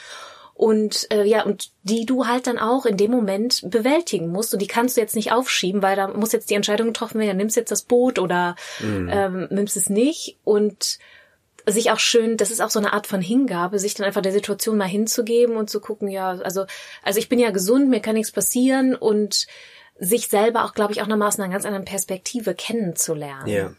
und 0.63 1.11
äh, 1.11 1.25
ja 1.25 1.43
und 1.43 1.71
die 1.83 2.05
du 2.05 2.25
halt 2.25 2.47
dann 2.47 2.57
auch 2.57 2.85
in 2.85 2.95
dem 2.95 3.11
Moment 3.11 3.63
bewältigen 3.65 4.29
musst 4.29 4.53
und 4.53 4.61
die 4.61 4.67
kannst 4.67 4.95
du 4.95 5.01
jetzt 5.01 5.13
nicht 5.13 5.33
aufschieben, 5.33 5.81
weil 5.81 5.97
da 5.97 6.07
muss 6.07 6.31
jetzt 6.31 6.49
die 6.49 6.53
Entscheidung 6.53 6.87
getroffen 6.87 7.19
werden, 7.19 7.35
nimmst 7.35 7.57
jetzt 7.57 7.71
das 7.71 7.81
Boot 7.81 8.17
oder 8.17 8.55
ähm, 8.81 9.47
nimmst 9.49 9.75
es 9.75 9.89
nicht 9.89 10.37
und 10.45 10.99
sich 11.65 11.91
auch 11.91 11.99
schön, 11.99 12.37
das 12.37 12.49
ist 12.49 12.61
auch 12.61 12.69
so 12.69 12.79
eine 12.79 12.93
Art 12.93 13.07
von 13.07 13.19
Hingabe, 13.19 13.77
sich 13.77 13.93
dann 13.93 14.07
einfach 14.07 14.21
der 14.21 14.31
Situation 14.31 14.77
mal 14.77 14.87
hinzugeben 14.87 15.57
und 15.57 15.69
zu 15.69 15.81
gucken, 15.81 16.07
ja, 16.07 16.29
also 16.29 16.65
also 17.01 17.19
ich 17.19 17.27
bin 17.27 17.39
ja 17.39 17.51
gesund, 17.51 17.89
mir 17.89 17.99
kann 17.99 18.15
nichts 18.15 18.31
passieren 18.31 18.95
und 18.95 19.47
sich 19.99 20.29
selber 20.29 20.63
auch, 20.63 20.73
glaube 20.73 20.93
ich, 20.93 21.01
auch 21.01 21.07
nochmal 21.07 21.27
aus 21.27 21.39
einer 21.39 21.51
ganz 21.51 21.65
anderen 21.65 21.85
Perspektive 21.85 22.55
kennenzulernen. 22.55 23.47
Ja. 23.47 23.73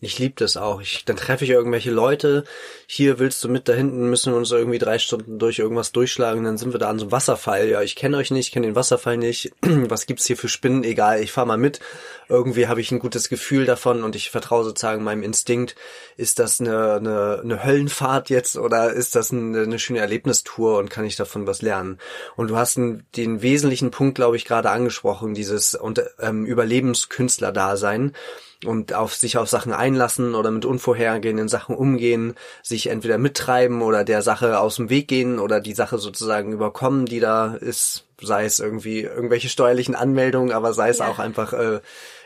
Ich 0.00 0.16
liebe 0.20 0.34
das 0.36 0.56
auch. 0.56 0.80
Ich, 0.80 1.04
dann 1.06 1.16
treffe 1.16 1.42
ich 1.42 1.50
irgendwelche 1.50 1.90
Leute. 1.90 2.44
Hier 2.86 3.18
willst 3.18 3.42
du 3.42 3.48
mit 3.48 3.68
da 3.68 3.72
hinten, 3.72 4.08
müssen 4.08 4.32
wir 4.32 4.36
uns 4.36 4.52
irgendwie 4.52 4.78
drei 4.78 5.00
Stunden 5.00 5.40
durch 5.40 5.58
irgendwas 5.58 5.90
durchschlagen. 5.90 6.44
Dann 6.44 6.56
sind 6.56 6.72
wir 6.72 6.78
da 6.78 6.88
an 6.88 7.00
so 7.00 7.06
einem 7.06 7.12
Wasserfall. 7.12 7.68
Ja, 7.68 7.82
ich 7.82 7.96
kenne 7.96 8.16
euch 8.16 8.30
nicht, 8.30 8.52
kenne 8.52 8.68
den 8.68 8.76
Wasserfall 8.76 9.16
nicht. 9.16 9.50
Was 9.62 10.06
gibt's 10.06 10.26
hier 10.26 10.36
für 10.36 10.48
Spinnen? 10.48 10.84
Egal, 10.84 11.20
ich 11.20 11.32
fahr 11.32 11.46
mal 11.46 11.58
mit. 11.58 11.80
Irgendwie 12.28 12.68
habe 12.68 12.80
ich 12.80 12.92
ein 12.92 13.00
gutes 13.00 13.28
Gefühl 13.28 13.64
davon 13.64 14.04
und 14.04 14.14
ich 14.14 14.30
vertraue 14.30 14.62
sozusagen 14.62 15.02
meinem 15.02 15.24
Instinkt. 15.24 15.74
Ist 16.16 16.38
das 16.38 16.60
eine, 16.60 16.94
eine, 16.94 17.40
eine 17.42 17.64
Höllenfahrt 17.64 18.30
jetzt 18.30 18.56
oder 18.56 18.92
ist 18.92 19.16
das 19.16 19.32
eine, 19.32 19.62
eine 19.62 19.80
schöne 19.80 19.98
Erlebnistour 19.98 20.78
und 20.78 20.90
kann 20.90 21.06
ich 21.06 21.16
davon 21.16 21.48
was 21.48 21.60
lernen? 21.60 21.98
Und 22.36 22.50
du 22.50 22.56
hast 22.56 22.76
einen, 22.76 23.04
den 23.16 23.42
wesentlichen 23.42 23.90
Punkt, 23.90 24.14
glaube 24.14 24.36
ich, 24.36 24.44
gerade 24.44 24.70
angesprochen, 24.70 25.34
dieses 25.34 25.74
und, 25.74 26.00
ähm, 26.20 26.46
Überlebenskünstler-Dasein 26.46 28.14
und 28.64 28.92
auf 28.92 29.14
sich 29.14 29.38
auf 29.38 29.48
Sachen 29.48 29.72
einlassen 29.72 30.34
oder 30.34 30.50
mit 30.50 30.64
unvorhergehenden 30.64 31.48
Sachen 31.48 31.76
umgehen, 31.76 32.34
sich 32.62 32.88
entweder 32.88 33.16
mittreiben 33.18 33.82
oder 33.82 34.02
der 34.04 34.22
Sache 34.22 34.58
aus 34.58 34.76
dem 34.76 34.90
Weg 34.90 35.06
gehen 35.08 35.38
oder 35.38 35.60
die 35.60 35.74
Sache 35.74 35.98
sozusagen 35.98 36.52
überkommen, 36.52 37.06
die 37.06 37.20
da 37.20 37.54
ist, 37.54 38.06
sei 38.20 38.44
es 38.44 38.58
irgendwie 38.58 39.02
irgendwelche 39.02 39.48
steuerlichen 39.48 39.94
Anmeldungen, 39.94 40.50
aber 40.52 40.72
sei 40.74 40.88
es 40.88 40.98
Ja. 40.98 41.08
auch 41.08 41.20
einfach, 41.20 41.52
äh, 41.52 41.80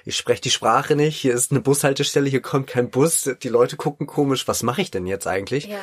ich 0.07 0.17
spreche 0.17 0.41
die 0.41 0.51
Sprache 0.51 0.97
nicht, 0.97 1.17
hier 1.19 1.35
ist 1.35 1.51
eine 1.51 1.61
Bushaltestelle, 1.61 2.31
hier 2.31 2.41
kommt 2.43 2.67
kein 2.67 2.89
Bus, 2.91 3.31
die 3.43 3.49
Leute 3.51 3.77
gucken 3.77 4.07
komisch, 4.07 4.49
was 4.49 4.63
mache 4.63 4.81
ich 4.81 4.91
denn 4.91 5.07
jetzt 5.07 5.27
eigentlich? 5.27 5.67
Ja. 5.67 5.79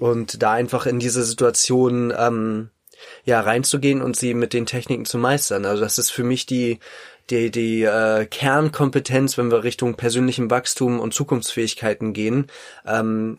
Und 0.00 0.42
da 0.42 0.52
einfach 0.52 0.86
in 0.86 1.00
diese 1.00 1.22
Situation 1.22 2.14
ähm, 2.16 2.70
ja 3.24 3.40
reinzugehen 3.40 4.00
und 4.00 4.16
sie 4.16 4.32
mit 4.32 4.52
den 4.52 4.64
Techniken 4.64 5.04
zu 5.04 5.18
meistern. 5.18 5.66
Also 5.66 5.82
das 5.82 5.98
ist 5.98 6.10
für 6.10 6.24
mich 6.24 6.46
die 6.46 6.78
die 7.30 7.50
die 7.50 7.82
äh, 7.82 8.26
Kernkompetenz, 8.26 9.38
wenn 9.38 9.50
wir 9.50 9.64
Richtung 9.64 9.94
persönlichem 9.94 10.50
Wachstum 10.50 11.00
und 11.00 11.14
Zukunftsfähigkeiten 11.14 12.12
gehen. 12.12 12.46
Ähm, 12.86 13.38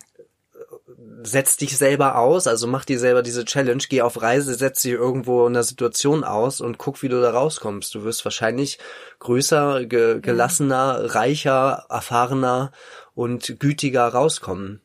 setz 1.23 1.57
dich 1.57 1.77
selber 1.77 2.17
aus, 2.17 2.47
also 2.47 2.67
mach 2.67 2.85
dir 2.85 2.99
selber 2.99 3.21
diese 3.23 3.45
Challenge, 3.45 3.83
geh 3.89 4.01
auf 4.01 4.21
Reise, 4.21 4.53
setz 4.53 4.81
dich 4.81 4.91
irgendwo 4.91 5.47
in 5.47 5.53
einer 5.53 5.63
Situation 5.63 6.23
aus 6.23 6.61
und 6.61 6.77
guck, 6.77 7.01
wie 7.01 7.09
du 7.09 7.21
da 7.21 7.31
rauskommst. 7.31 7.95
Du 7.95 8.03
wirst 8.03 8.25
wahrscheinlich 8.25 8.79
größer, 9.19 9.85
ge 9.85 10.19
gelassener, 10.21 11.15
reicher, 11.15 11.85
erfahrener 11.89 12.71
und 13.13 13.59
gütiger 13.59 14.07
rauskommen. 14.07 14.81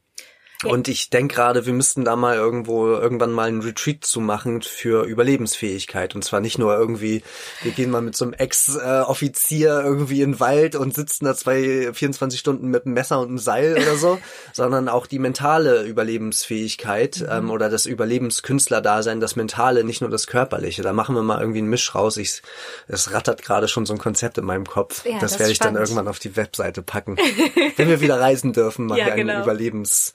Und 0.64 0.88
ich 0.88 1.08
denke 1.10 1.36
gerade, 1.36 1.66
wir 1.66 1.72
müssten 1.72 2.04
da 2.04 2.16
mal 2.16 2.34
irgendwo 2.34 2.88
irgendwann 2.88 3.30
mal 3.30 3.46
einen 3.46 3.62
Retreat 3.62 4.04
zu 4.04 4.18
machen 4.20 4.62
für 4.62 5.04
Überlebensfähigkeit. 5.04 6.16
Und 6.16 6.24
zwar 6.24 6.40
nicht 6.40 6.58
nur 6.58 6.76
irgendwie, 6.76 7.22
wir 7.62 7.70
gehen 7.70 7.90
mal 7.92 8.02
mit 8.02 8.16
so 8.16 8.24
einem 8.24 8.34
Ex-Offizier 8.34 9.80
irgendwie 9.84 10.20
in 10.22 10.32
den 10.32 10.40
Wald 10.40 10.74
und 10.74 10.94
sitzen 10.96 11.26
da 11.26 11.36
zwei, 11.36 11.92
24 11.92 12.40
Stunden 12.40 12.68
mit 12.68 12.86
einem 12.86 12.94
Messer 12.94 13.20
und 13.20 13.28
einem 13.28 13.38
Seil 13.38 13.74
oder 13.80 13.94
so, 13.96 14.18
sondern 14.52 14.88
auch 14.88 15.06
die 15.06 15.20
mentale 15.20 15.84
Überlebensfähigkeit 15.84 17.24
ähm, 17.30 17.52
oder 17.52 17.70
das 17.70 17.86
Überlebenskünstler-Dasein, 17.86 19.20
das 19.20 19.36
mentale, 19.36 19.84
nicht 19.84 20.00
nur 20.00 20.10
das 20.10 20.26
körperliche. 20.26 20.82
Da 20.82 20.92
machen 20.92 21.14
wir 21.14 21.22
mal 21.22 21.40
irgendwie 21.40 21.60
einen 21.60 21.70
Misch 21.70 21.94
raus. 21.94 22.16
Ich, 22.16 22.42
es 22.88 23.12
rattert 23.12 23.42
gerade 23.42 23.68
schon 23.68 23.86
so 23.86 23.92
ein 23.92 23.98
Konzept 24.00 24.38
in 24.38 24.44
meinem 24.44 24.66
Kopf. 24.66 25.04
Ja, 25.04 25.20
das 25.20 25.28
das 25.28 25.38
werde 25.38 25.52
ich 25.52 25.58
dann 25.58 25.74
spannend. 25.74 25.88
irgendwann 25.88 26.08
auf 26.08 26.18
die 26.18 26.36
Webseite 26.36 26.82
packen. 26.82 27.16
Wenn 27.76 27.88
wir 27.88 28.00
wieder 28.00 28.20
reisen 28.20 28.52
dürfen, 28.52 28.86
machen 28.86 28.98
Ja, 28.98 29.06
wir 29.06 29.12
einen 29.14 29.28
genau. 29.28 29.42
Überlebens 29.42 30.12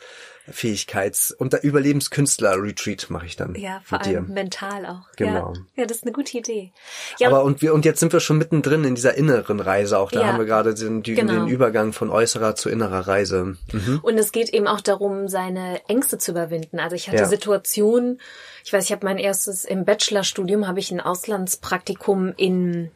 Fähigkeits- 0.52 1.34
und 1.34 1.54
Überlebenskünstler-Retreat 1.54 3.10
mache 3.10 3.26
ich 3.26 3.36
dann. 3.36 3.56
Ja, 3.56 3.82
vor 3.86 4.02
allem 4.02 4.28
dir. 4.28 4.34
mental 4.34 4.86
auch. 4.86 5.10
Genau. 5.16 5.54
Ja. 5.54 5.62
ja, 5.78 5.86
das 5.86 5.98
ist 5.98 6.04
eine 6.04 6.12
gute 6.12 6.38
Idee. 6.38 6.72
Ja, 7.20 7.30
Aber 7.30 7.44
und 7.44 7.62
wir 7.62 7.74
und 7.74 7.86
jetzt 7.86 8.00
sind 8.00 8.12
wir 8.12 8.20
schon 8.20 8.38
mittendrin 8.38 8.84
in 8.84 8.96
dieser 8.96 9.16
inneren 9.16 9.60
Reise 9.60 9.98
auch. 9.98 10.12
Da 10.12 10.22
Ja. 10.22 10.28
haben 10.28 10.40
wir 10.40 10.46
gerade 10.46 10.74
den, 10.74 11.02
den, 11.04 11.16
Genau. 11.16 11.34
den 11.34 11.48
Übergang 11.48 11.94
von 11.94 12.10
äußerer 12.10 12.56
zu 12.56 12.70
innerer 12.70 13.08
Reise. 13.08 13.56
Mhm. 13.72 14.00
Und 14.04 14.18
es 14.18 14.32
geht 14.32 14.50
eben 14.50 14.68
auch 14.68 14.82
darum, 14.82 15.28
seine 15.30 15.80
Ängste 15.88 16.18
zu 16.18 16.32
überwinden. 16.32 16.80
Also 16.80 16.96
ich 16.96 17.08
hatte 17.08 17.20
Ja. 17.24 17.26
Situationen, 17.26 18.20
ich 18.66 18.74
weiß, 18.74 18.84
ich 18.86 18.92
habe 18.92 19.06
mein 19.06 19.18
erstes 19.18 19.66
im 19.66 19.86
Bachelorstudium 19.86 20.68
habe 20.68 20.80
ich 20.80 20.92
ein 20.92 21.00
Auslandspraktikum 21.02 22.34
in 22.38 22.92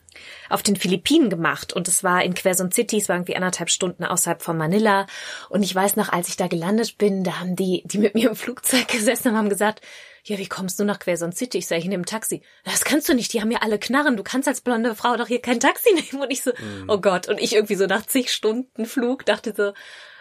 auf 0.50 0.64
den 0.64 0.76
Philippinen 0.76 1.30
gemacht 1.30 1.74
und 1.74 1.88
es 1.88 2.04
war 2.04 2.24
in 2.24 2.34
Quezon 2.34 2.72
City, 2.72 2.98
es 2.98 3.10
war 3.10 3.16
irgendwie 3.16 3.36
anderthalb 3.36 3.70
Stunden 3.70 4.04
außerhalb 4.04 4.42
von 4.42 4.58
Manila 4.58 5.08
und 5.50 5.64
ich 5.64 5.74
weiß 5.74 5.96
noch, 5.96 6.10
als 6.10 6.30
ich 6.30 6.38
da 6.38 6.48
gelandet 6.48 6.98
bin, 6.98 7.24
da 7.24 7.40
haben 7.40 7.56
die, 7.56 7.84
die 7.86 7.98
mit 7.98 8.16
mir 8.16 8.30
im 8.30 8.36
Flugzeug 8.36 8.88
gesessen 8.92 9.30
und 9.30 9.38
haben 9.38 9.50
gesagt, 9.50 9.82
ja, 10.28 10.38
wie 10.38 10.48
kommst 10.48 10.78
du 10.80 10.84
nach 10.84 11.00
Quezon 11.00 11.32
City? 11.32 11.60
Ich 11.60 11.68
sage, 11.68 11.82
ich 11.82 11.88
nehme 11.88 12.04
ein 12.04 12.06
Taxi. 12.06 12.42
Das 12.66 12.84
kannst 12.84 13.08
du 13.08 13.14
nicht, 13.14 13.32
die 13.32 13.42
haben 13.42 13.52
ja 13.52 13.60
alle 13.62 13.80
Knarren, 13.80 14.18
du 14.18 14.24
kannst 14.24 14.48
als 14.48 14.60
blonde 14.60 14.94
Frau 14.94 15.16
doch 15.16 15.28
hier 15.28 15.42
kein 15.42 15.62
Taxi 15.62 15.94
nehmen. 15.94 16.22
Und 16.22 16.32
ich 16.32 16.44
so, 16.44 16.52
oh 16.90 17.00
Gott. 17.00 17.30
Und 17.30 17.40
ich 17.40 17.56
irgendwie 17.56 17.76
so 17.76 17.86
nach 17.86 18.06
zig 18.06 18.34
Stunden 18.34 18.86
Flug 18.86 19.26
dachte 19.26 19.54
so, 19.56 19.72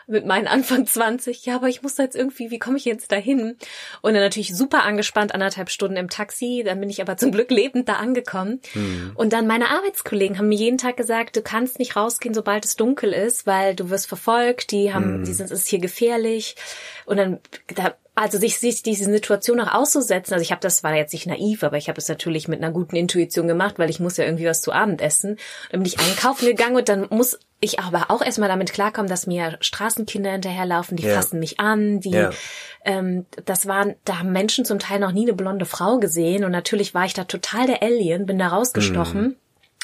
mit 0.07 0.25
meinen 0.25 0.47
Anfang 0.47 0.87
20, 0.87 1.45
ja, 1.47 1.57
aber 1.57 1.69
ich 1.69 1.83
muss 1.83 1.97
da 1.97 2.05
jetzt 2.05 2.15
irgendwie, 2.15 2.51
wie 2.51 2.59
komme 2.59 2.77
ich 2.77 2.85
jetzt 2.85 3.11
dahin? 3.11 3.57
Und 4.03 4.15
dann 4.15 4.23
natürlich 4.23 4.57
super 4.57 4.85
angespannt, 4.85 5.35
anderthalb 5.35 5.71
Stunden 5.71 5.97
im 5.97 6.09
Taxi, 6.09 6.63
dann 6.65 6.79
bin 6.81 6.91
ich 6.91 7.01
aber 7.01 7.17
zum 7.17 7.33
Glück 7.33 7.51
lebend 7.51 7.89
da 7.89 7.95
angekommen. 7.95 8.61
Und 9.15 9.33
dann 9.33 9.47
meine 9.47 9.71
Arbeitskollegen 9.71 10.39
haben 10.39 10.49
mir 10.49 10.59
jeden 10.59 10.79
Tag 10.79 10.97
gesagt, 10.97 11.37
du 11.37 11.43
kannst 11.43 11.79
nicht 11.79 11.97
rausgehen, 11.97 12.35
sobald 12.35 12.65
es 12.65 12.77
dunkel 12.77 13.13
ist, 13.13 13.47
weil 13.47 13.75
du 13.75 13.91
wirst 13.91 14.07
verfolgt, 14.07 14.71
die 14.71 14.95
haben, 14.95 15.25
die 15.25 15.33
sind, 15.33 15.47
es 15.47 15.61
ist 15.61 15.69
hier 15.69 15.81
gefährlich. 15.81 16.55
Und 17.07 17.17
dann, 17.17 17.39
da, 17.75 17.95
also 18.15 18.37
sich, 18.39 18.59
sich 18.59 18.83
diese 18.83 19.05
Situation 19.05 19.61
auch 19.61 19.73
auszusetzen, 19.73 20.35
also 20.35 20.43
ich 20.43 20.51
habe 20.51 20.61
das 20.61 20.83
war 20.83 20.95
jetzt 20.95 21.13
nicht 21.13 21.27
naiv, 21.27 21.63
aber 21.63 21.77
ich 21.77 21.89
habe 21.89 21.99
es 21.99 22.09
natürlich 22.09 22.49
mit 22.49 22.63
einer 22.63 22.73
guten 22.73 22.97
Intuition 22.97 23.47
gemacht, 23.47 23.79
weil 23.79 23.91
ich 23.91 24.01
muss 24.01 24.17
ja 24.17 24.25
irgendwie 24.25 24.47
was 24.47 24.61
zu 24.61 24.73
Abend 24.73 25.01
essen. 25.01 25.39
Dann 25.71 25.81
bin 25.83 25.87
ich 25.87 26.01
einkaufen 26.01 26.47
gegangen 26.47 26.77
und 26.77 26.89
dann 26.89 27.07
muss 27.11 27.39
ich 27.61 27.79
aber 27.79 28.11
auch 28.11 28.23
erstmal 28.23 28.49
damit 28.49 28.73
klarkommen, 28.73 29.09
dass 29.09 29.27
mir 29.27 29.57
Straßenkinder 29.61 30.33
hinterherlaufen, 30.33 30.97
die 30.97 31.05
Ja. 31.05 31.15
fassen 31.15 31.39
mich 31.39 31.61
an, 31.61 32.01
die 32.01 32.11
Ja. 32.11 32.31
ähm, 32.85 33.27
das 33.45 33.67
waren, 33.67 33.95
da 34.05 34.19
haben 34.19 34.33
Menschen 34.33 34.65
zum 34.65 34.79
Teil 34.79 34.99
noch 34.99 35.13
nie 35.13 35.23
eine 35.23 35.33
blonde 35.35 35.65
Frau 35.65 35.99
gesehen 35.99 36.45
und 36.45 36.51
natürlich 36.51 36.93
war 36.93 37.05
ich 37.05 37.15
da 37.15 37.25
total 37.25 37.67
der 37.67 37.83
Alien, 37.83 38.27
bin 38.27 38.39
da 38.39 38.49
rausgestochen. 38.49 39.21
Mhm. 39.23 39.37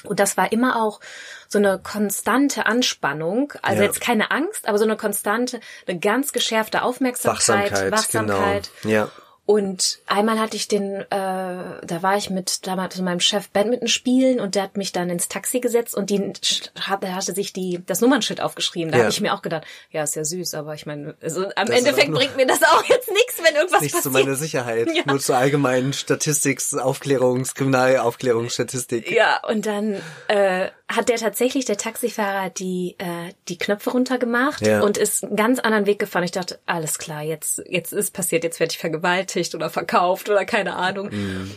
Und 0.04 0.20
das 0.20 0.36
war 0.36 0.52
immer 0.52 0.82
auch 0.82 1.00
so 1.48 1.58
eine 1.58 1.78
konstante 1.78 2.66
Anspannung, 2.66 3.52
also 3.62 3.80
Ja. 3.82 3.86
jetzt 3.86 4.00
keine 4.00 4.30
Angst, 4.30 4.66
aber 4.68 4.78
so 4.78 4.84
eine 4.84 4.96
konstante, 4.96 5.60
eine 5.86 5.98
ganz 5.98 6.32
geschärfte 6.32 6.82
Aufmerksamkeit, 6.82 7.72
Wachsamkeit, 7.72 7.92
Wachsamkeit. 7.92 8.70
genau. 8.82 8.94
Ja. 8.94 9.08
Und 9.44 9.98
einmal 10.06 10.38
hatte 10.38 10.56
ich 10.56 10.68
den, 10.68 10.92
äh, 11.00 11.04
da 11.10 11.98
war 12.00 12.16
ich 12.16 12.30
mit 12.30 12.64
damals 12.66 12.94
mit 12.96 13.04
meinem 13.04 13.18
Chef 13.20 13.48
Badminton 13.50 13.88
spielen 13.88 14.38
und 14.38 14.54
der 14.54 14.62
hat 14.62 14.76
mich 14.76 14.92
dann 14.92 15.10
ins 15.10 15.26
Taxi 15.28 15.58
gesetzt 15.58 15.96
und 15.96 16.10
die 16.10 16.32
hat, 16.80 17.02
er 17.02 17.16
hatte 17.16 17.34
sich 17.34 17.52
die 17.52 17.82
das 17.84 18.00
Nummernschild 18.00 18.40
aufgeschrieben. 18.40 18.92
Da 18.92 18.98
Ja. 18.98 19.04
habe 19.04 19.10
ich 19.12 19.20
mir 19.20 19.34
auch 19.34 19.42
gedacht, 19.42 19.64
ja, 19.90 20.04
ist 20.04 20.14
ja 20.14 20.24
süß, 20.24 20.54
aber 20.54 20.74
ich 20.74 20.86
meine, 20.86 21.16
also 21.20 21.46
am 21.56 21.66
Das 21.66 21.76
Endeffekt 21.76 22.12
bringt 22.12 22.36
mir 22.36 22.46
das 22.46 22.62
auch 22.62 22.84
jetzt 22.84 23.10
nichts, 23.10 23.42
wenn 23.42 23.54
irgendwas 23.56 23.80
Nicht 23.80 23.96
zu 23.96 24.10
passiert. 24.10 24.24
meiner 24.26 24.36
Sicherheit, 24.36 24.88
Ja. 24.94 25.02
nur 25.06 25.18
zur 25.18 25.36
allgemeinen 25.36 25.92
Statistiks-, 25.92 26.74
Aufklärungs-, 26.74 27.54
Kriminalaufklärungsstatistik. 27.56 29.10
Ja, 29.10 29.40
und 29.48 29.66
dann 29.66 30.00
äh, 30.28 30.68
hat 30.96 31.08
der 31.08 31.16
tatsächlich, 31.16 31.64
der 31.64 31.76
Taxifahrer, 31.76 32.50
die 32.50 32.94
äh, 32.98 33.32
die 33.48 33.58
Knöpfe 33.58 33.90
runtergemacht 33.90 34.66
Ja. 34.66 34.82
und 34.82 34.96
ist 34.98 35.24
einen 35.24 35.36
ganz 35.36 35.58
anderen 35.58 35.86
Weg 35.86 35.98
gefahren. 35.98 36.24
Ich 36.24 36.30
dachte, 36.32 36.58
alles 36.66 36.98
klar, 36.98 37.22
jetzt 37.22 37.62
jetzt 37.68 37.92
ist 37.92 38.12
passiert, 38.12 38.44
jetzt 38.44 38.60
werde 38.60 38.72
ich 38.72 38.78
vergewaltigt 38.78 39.54
oder 39.54 39.70
verkauft 39.70 40.28
oder 40.28 40.44
keine 40.44 40.76
Ahnung. 40.76 41.10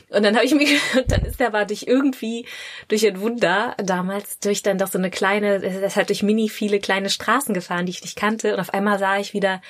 Und 0.09 0.23
dann 0.23 0.35
habe 0.35 0.45
ich 0.45 0.55
mich, 0.55 0.79
dann 1.07 1.23
ist 1.25 1.39
der 1.39 1.53
war 1.53 1.65
durch 1.65 1.83
irgendwie 1.87 2.45
durch 2.87 3.05
ein 3.05 3.19
Wunder 3.21 3.75
damals 3.83 4.39
durch 4.39 4.63
dann 4.63 4.77
doch 4.77 4.87
so 4.91 4.97
eine 4.97 5.11
kleine, 5.11 5.59
das 5.59 5.95
halt 5.95 6.09
durch 6.09 6.23
mini 6.23 6.49
viele 6.49 6.79
kleine 6.79 7.09
Straßen 7.09 7.53
gefahren, 7.53 7.85
die 7.85 7.91
ich 7.91 8.01
nicht 8.01 8.17
kannte. 8.17 8.53
Und 8.53 8.59
auf 8.59 8.73
einmal 8.73 8.99
sah 8.99 9.17
ich 9.17 9.33
wieder 9.33 9.61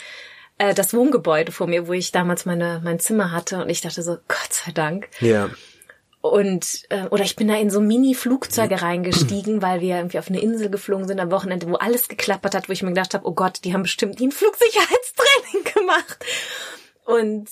äh, 0.58 0.74
das 0.74 0.94
Wohngebäude 0.94 1.52
vor 1.52 1.68
mir, 1.68 1.88
wo 1.88 1.94
ich 1.94 2.12
damals 2.12 2.46
meine 2.46 2.82
mein 2.84 3.00
Zimmer 3.00 3.32
hatte 3.32 3.62
und 3.62 3.70
ich 3.70 3.82
dachte 3.82 4.02
so 4.04 4.18
Gott 4.28 4.52
sei 4.54 4.72
Dank 4.72 5.08
Ja. 5.20 5.50
Und 6.32 6.84
äh, 6.90 7.08
oder 7.10 7.24
ich 7.24 7.36
bin 7.36 7.48
da 7.48 7.56
in 7.56 7.70
so 7.70 7.82
Mini-Flugzeuge 7.82 8.82
reingestiegen, 8.82 9.62
weil 9.62 9.82
wir 9.82 9.98
irgendwie 9.98 10.20
auf 10.20 10.30
eine 10.30 10.42
Insel 10.42 10.70
geflogen 10.70 11.08
sind 11.08 11.20
am 11.20 11.32
Wochenende, 11.32 11.70
wo 11.70 11.76
alles 11.76 12.08
geklappert 12.08 12.56
hat, 12.56 12.70
wo 12.70 12.74
ich 12.74 12.84
mir 12.84 12.90
gedacht 12.90 13.14
habe, 13.14 13.28
oh 13.28 13.34
Gott, 13.34 13.60
die 13.64 13.74
haben 13.74 13.84
bestimmt 13.84 14.20
nie 14.20 14.28
ein 14.28 14.32
Flugsicherheitstraining 14.32 15.74
gemacht. 15.76 16.26
Und 17.06 17.50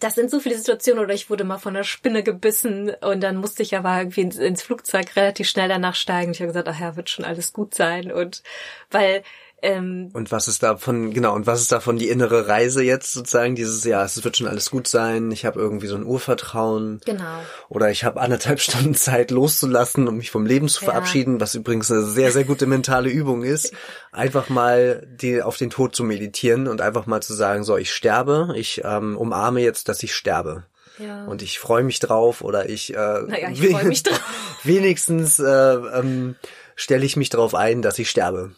das 0.00 0.14
sind 0.14 0.30
so 0.30 0.40
viele 0.40 0.56
Situationen, 0.56 1.04
oder 1.04 1.14
ich 1.14 1.28
wurde 1.30 1.44
mal 1.44 1.58
von 1.58 1.76
einer 1.76 1.84
Spinne 1.84 2.22
gebissen 2.22 2.90
und 3.02 3.20
dann 3.20 3.36
musste 3.36 3.62
ich 3.62 3.76
aber 3.76 3.98
irgendwie 3.98 4.22
ins, 4.22 4.36
ins 4.36 4.62
Flugzeug 4.62 5.14
relativ 5.14 5.48
schnell 5.48 5.68
danach 5.68 5.94
steigen. 5.94 6.32
Ich 6.32 6.40
habe 6.40 6.48
gesagt, 6.48 6.68
ach 6.68 6.80
ja, 6.80 6.96
wird 6.96 7.10
schon 7.10 7.24
alles 7.24 7.52
gut 7.52 7.74
sein. 7.74 8.10
Und 8.10 8.42
weil 8.90 9.22
ähm, 9.62 10.10
Und 10.12 10.32
was 10.32 10.48
ist 10.48 10.62
davon, 10.62 11.12
genau, 11.12 11.34
und 11.34 11.46
was 11.46 11.60
ist 11.60 11.70
davon 11.72 11.98
die 11.98 12.08
innere 12.08 12.48
Reise 12.48 12.82
jetzt 12.82 13.12
sozusagen, 13.12 13.54
dieses, 13.54 13.84
ja, 13.84 14.04
es 14.04 14.22
wird 14.24 14.36
schon 14.36 14.46
alles 14.46 14.70
gut 14.70 14.86
sein, 14.88 15.30
ich 15.30 15.44
habe 15.44 15.60
irgendwie 15.60 15.86
so 15.86 15.96
ein 15.96 16.04
Urvertrauen. 16.04 17.00
genau. 17.04 17.40
Oder 17.68 17.90
ich 17.90 18.04
habe 18.04 18.20
anderthalb 18.20 18.60
Stunden 18.60 18.94
Zeit 18.94 19.30
loszulassen, 19.30 20.08
um 20.08 20.16
mich 20.16 20.30
vom 20.30 20.46
Leben 20.46 20.68
zu 20.68 20.84
Ja. 20.84 20.92
verabschieden, 20.92 21.40
was 21.40 21.54
übrigens 21.54 21.90
eine 21.90 22.02
sehr, 22.02 22.32
sehr 22.32 22.44
gute 22.44 22.66
mentale 22.66 23.10
Übung 23.10 23.42
ist. 23.42 23.72
Einfach 24.12 24.48
mal 24.48 25.06
die, 25.20 25.42
auf 25.42 25.56
den 25.56 25.70
Tod 25.70 25.94
zu 25.94 26.04
meditieren 26.04 26.66
und 26.68 26.80
einfach 26.80 27.06
mal 27.06 27.22
zu 27.22 27.34
sagen, 27.34 27.64
so, 27.64 27.76
ich 27.76 27.92
sterbe, 27.92 28.52
ich 28.56 28.82
ähm, 28.84 29.16
umarme 29.16 29.60
jetzt, 29.60 29.88
dass 29.88 30.02
ich 30.02 30.14
sterbe. 30.14 30.64
Ja. 30.98 31.24
Und 31.24 31.40
ich 31.42 31.58
freue 31.58 31.82
mich 31.82 31.98
drauf 31.98 32.42
oder 32.42 32.68
ich, 32.68 32.92
äh, 32.92 32.96
Naja, 32.96 33.48
ich 33.50 33.60
freu 33.70 33.84
mich 33.84 34.02
drauf. 34.02 34.20
wenigstens 34.64 35.38
äh, 35.38 35.44
ähm, 35.44 36.36
stelle 36.76 37.06
ich 37.06 37.16
mich 37.16 37.30
drauf 37.30 37.54
ein, 37.54 37.80
dass 37.82 37.98
ich 37.98 38.10
sterbe. 38.10 38.50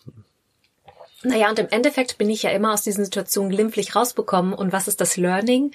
Naja, 1.25 1.49
und 1.51 1.59
im 1.59 1.69
Endeffekt 1.71 2.19
bin 2.19 2.29
ich 2.31 2.43
ja 2.43 2.51
immer 2.51 2.73
aus 2.73 2.83
diesen 2.83 3.05
Situationen 3.05 3.51
glimpflich 3.51 3.95
rausbekommen. 3.95 4.53
Und 4.55 4.73
was 4.73 4.89
ist 4.89 5.01
das 5.01 5.17
Learning? 5.17 5.71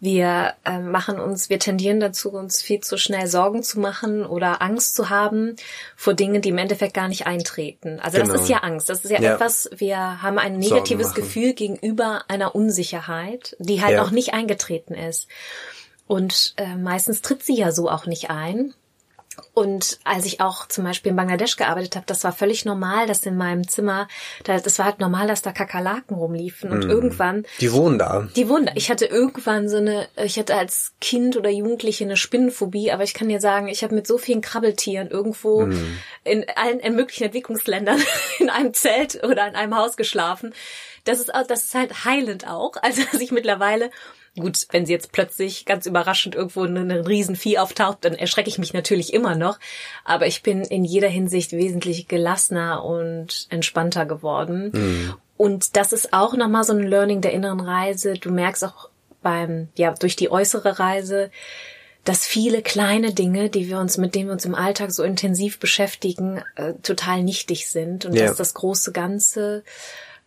Wir 0.00 0.54
äh, 0.64 0.78
machen 0.80 1.20
uns, 1.20 1.50
wir 1.50 1.58
tendieren 1.58 2.00
dazu, 2.00 2.30
uns 2.32 2.60
viel 2.62 2.80
zu 2.80 2.96
schnell 2.98 3.26
Sorgen 3.28 3.62
zu 3.62 3.78
machen 3.78 4.26
oder 4.26 4.60
Angst 4.60 4.94
zu 4.96 5.08
haben 5.10 5.56
vor 5.96 6.14
Dingen, 6.14 6.42
die 6.42 6.48
im 6.48 6.58
Endeffekt 6.58 6.94
gar 6.94 7.08
nicht 7.08 7.26
eintreten. 7.26 8.00
Also 8.00 8.18
Genau. 8.18 8.32
das 8.32 8.42
ist 8.42 8.48
ja 8.48 8.58
Angst. 8.58 8.88
Das 8.88 9.04
ist 9.04 9.10
ja, 9.10 9.20
Ja. 9.20 9.34
etwas, 9.34 9.70
wir 9.76 10.22
haben 10.22 10.38
ein 10.38 10.58
negatives. 10.58 11.14
Gefühl 11.14 11.52
gegenüber 11.54 12.24
einer 12.28 12.54
Unsicherheit, 12.54 13.56
die 13.58 13.82
halt 13.82 13.92
Ja. 13.92 14.02
noch 14.02 14.10
nicht 14.10 14.34
eingetreten 14.34 14.94
ist. 14.94 15.28
Und 16.06 16.54
äh, 16.56 16.74
meistens 16.76 17.22
tritt 17.22 17.42
sie 17.44 17.54
ja 17.56 17.70
so 17.72 17.88
auch 17.88 18.06
nicht 18.06 18.30
ein. 18.30 18.74
Und 19.54 19.98
als 20.04 20.24
ich 20.24 20.40
auch 20.40 20.66
zum 20.68 20.84
Beispiel 20.84 21.10
in 21.10 21.16
Bangladesch 21.16 21.56
gearbeitet 21.56 21.96
habe, 21.96 22.06
das 22.06 22.24
war 22.24 22.32
völlig 22.32 22.64
normal, 22.64 23.06
dass 23.06 23.24
in 23.26 23.36
meinem 23.36 23.66
Zimmer, 23.68 24.08
da, 24.44 24.58
das 24.58 24.78
war 24.78 24.86
halt 24.86 25.00
normal, 25.00 25.28
dass 25.28 25.42
da 25.42 25.52
Kakerlaken 25.52 26.16
rumliefen. 26.16 26.70
Und 26.70 26.84
irgendwann, 26.84 27.44
Die 27.60 27.72
wohnen 27.72 27.98
da. 27.98 28.28
die 28.36 28.48
Wunder, 28.48 28.72
ich 28.76 28.90
hatte 28.90 29.06
irgendwann 29.06 29.68
so 29.68 29.76
eine, 29.78 30.08
ich 30.16 30.38
hatte 30.38 30.56
als 30.56 30.92
Kind 31.00 31.36
oder 31.36 31.50
Jugendliche 31.50 32.04
eine 32.04 32.16
Spinnenphobie, 32.16 32.90
aber 32.92 33.04
ich 33.04 33.14
kann 33.14 33.28
dir 33.28 33.40
sagen, 33.40 33.68
ich 33.68 33.82
habe 33.84 33.94
mit 33.94 34.06
so 34.06 34.18
vielen 34.18 34.40
Krabbeltieren 34.40 35.08
irgendwo 35.10 35.68
in 36.24 36.46
allen 36.56 36.80
in 36.80 36.94
möglichen 36.94 37.24
Entwicklungsländern 37.24 38.00
in 38.38 38.50
einem 38.50 38.74
Zelt 38.74 39.22
oder 39.24 39.46
in 39.48 39.54
einem 39.54 39.76
Haus 39.76 39.96
geschlafen. 39.96 40.54
Das 41.04 41.18
ist 41.20 41.32
das 41.48 41.64
ist 41.64 41.74
halt 41.74 42.04
heilend 42.04 42.46
auch. 42.48 42.74
Also 42.82 43.02
dass 43.10 43.20
ich 43.20 43.32
mittlerweile 43.32 43.90
Gut, 44.38 44.66
wenn 44.70 44.86
sie 44.86 44.92
jetzt 44.92 45.12
plötzlich 45.12 45.66
ganz 45.66 45.84
überraschend 45.84 46.34
irgendwo 46.34 46.62
ein 46.64 46.90
Riesenvieh 46.90 47.58
auftaucht, 47.58 47.98
dann 48.00 48.14
erschrecke 48.14 48.48
ich 48.48 48.58
mich 48.58 48.72
natürlich 48.72 49.12
immer 49.12 49.34
noch. 49.34 49.58
Aber 50.04 50.26
ich 50.26 50.42
bin 50.42 50.62
in 50.62 50.84
jeder 50.84 51.08
Hinsicht 51.08 51.52
wesentlich 51.52 52.08
gelassener 52.08 52.82
und 52.82 53.46
entspannter 53.50 54.06
geworden. 54.06 54.72
Und 55.36 55.76
das 55.76 55.92
ist 55.92 56.14
auch 56.14 56.34
nochmal 56.34 56.64
so 56.64 56.72
ein 56.72 56.86
Learning 56.86 57.20
der 57.20 57.32
inneren 57.32 57.60
Reise. 57.60 58.14
Du 58.14 58.30
merkst 58.30 58.64
auch 58.64 58.88
beim, 59.22 59.68
ja, 59.74 59.92
durch 59.92 60.16
die 60.16 60.30
äußere 60.30 60.78
Reise, 60.78 61.30
dass 62.04 62.26
viele 62.26 62.62
kleine 62.62 63.12
Dinge, 63.12 63.50
die 63.50 63.68
wir 63.68 63.78
uns, 63.78 63.98
mit 63.98 64.14
denen 64.14 64.28
wir 64.28 64.32
uns 64.32 64.44
im 64.44 64.54
Alltag 64.54 64.92
so 64.92 65.02
intensiv 65.02 65.60
beschäftigen, 65.60 66.42
äh, 66.56 66.72
total 66.82 67.22
nichtig 67.22 67.68
sind. 67.68 68.06
Und 68.06 68.14
Ja. 68.14 68.26
dass 68.26 68.36
das 68.36 68.54
große 68.54 68.92
Ganze, 68.92 69.62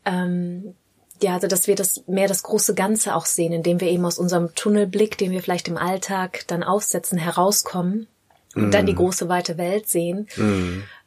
ähm, 0.06 0.76
ja, 1.22 1.36
also 1.36 1.48
dass 1.48 1.68
wir 1.68 1.76
das 1.76 2.04
mehr 2.08 2.28
das 2.28 2.44
große 2.44 2.76
Ganze 2.76 3.16
auch 3.16 3.26
sehen, 3.26 3.54
indem 3.54 3.80
wir 3.80 3.90
eben 3.90 4.06
aus 4.06 4.20
unserem 4.20 4.54
Tunnelblick, 4.56 5.18
den 5.18 5.32
wir 5.32 5.42
vielleicht 5.42 5.68
im 5.68 5.78
Alltag 5.78 6.46
dann 6.48 6.64
aufsetzen, 6.64 7.18
herauskommen 7.18 8.08
und 8.54 8.72
dann 8.74 8.86
die 8.86 8.96
große 8.96 9.28
weite 9.30 9.58
Welt 9.58 9.88
sehen. 9.88 10.28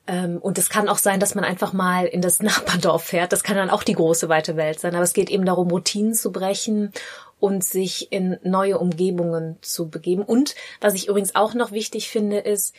Ähm, 0.08 0.38
und 0.38 0.58
es 0.58 0.70
kann 0.70 0.88
auch 0.88 0.98
sein, 0.98 1.20
dass 1.20 1.34
man 1.34 1.44
einfach 1.44 1.72
mal 1.72 2.06
in 2.06 2.22
das 2.22 2.40
Nachbardorf 2.42 3.04
fährt. 3.04 3.32
Das 3.32 3.44
kann 3.44 3.56
dann 3.56 3.70
auch 3.70 3.82
die 3.82 3.94
große 3.94 4.28
weite 4.28 4.56
Welt 4.56 4.80
sein. 4.80 4.94
Aber 4.94 5.04
es 5.04 5.12
geht 5.12 5.30
eben 5.30 5.44
darum, 5.44 5.70
Routinen 5.70 6.14
zu 6.14 6.32
brechen 6.32 6.92
und 7.38 7.62
sich 7.62 8.10
in 8.10 8.38
neue 8.42 8.78
Umgebungen 8.78 9.58
zu 9.60 9.88
begeben. 9.88 10.22
Und 10.22 10.56
was 10.80 10.94
ich 10.94 11.08
übrigens 11.08 11.34
auch 11.34 11.54
noch 11.54 11.70
wichtig 11.70 12.08
finde, 12.08 12.38
ist, 12.38 12.74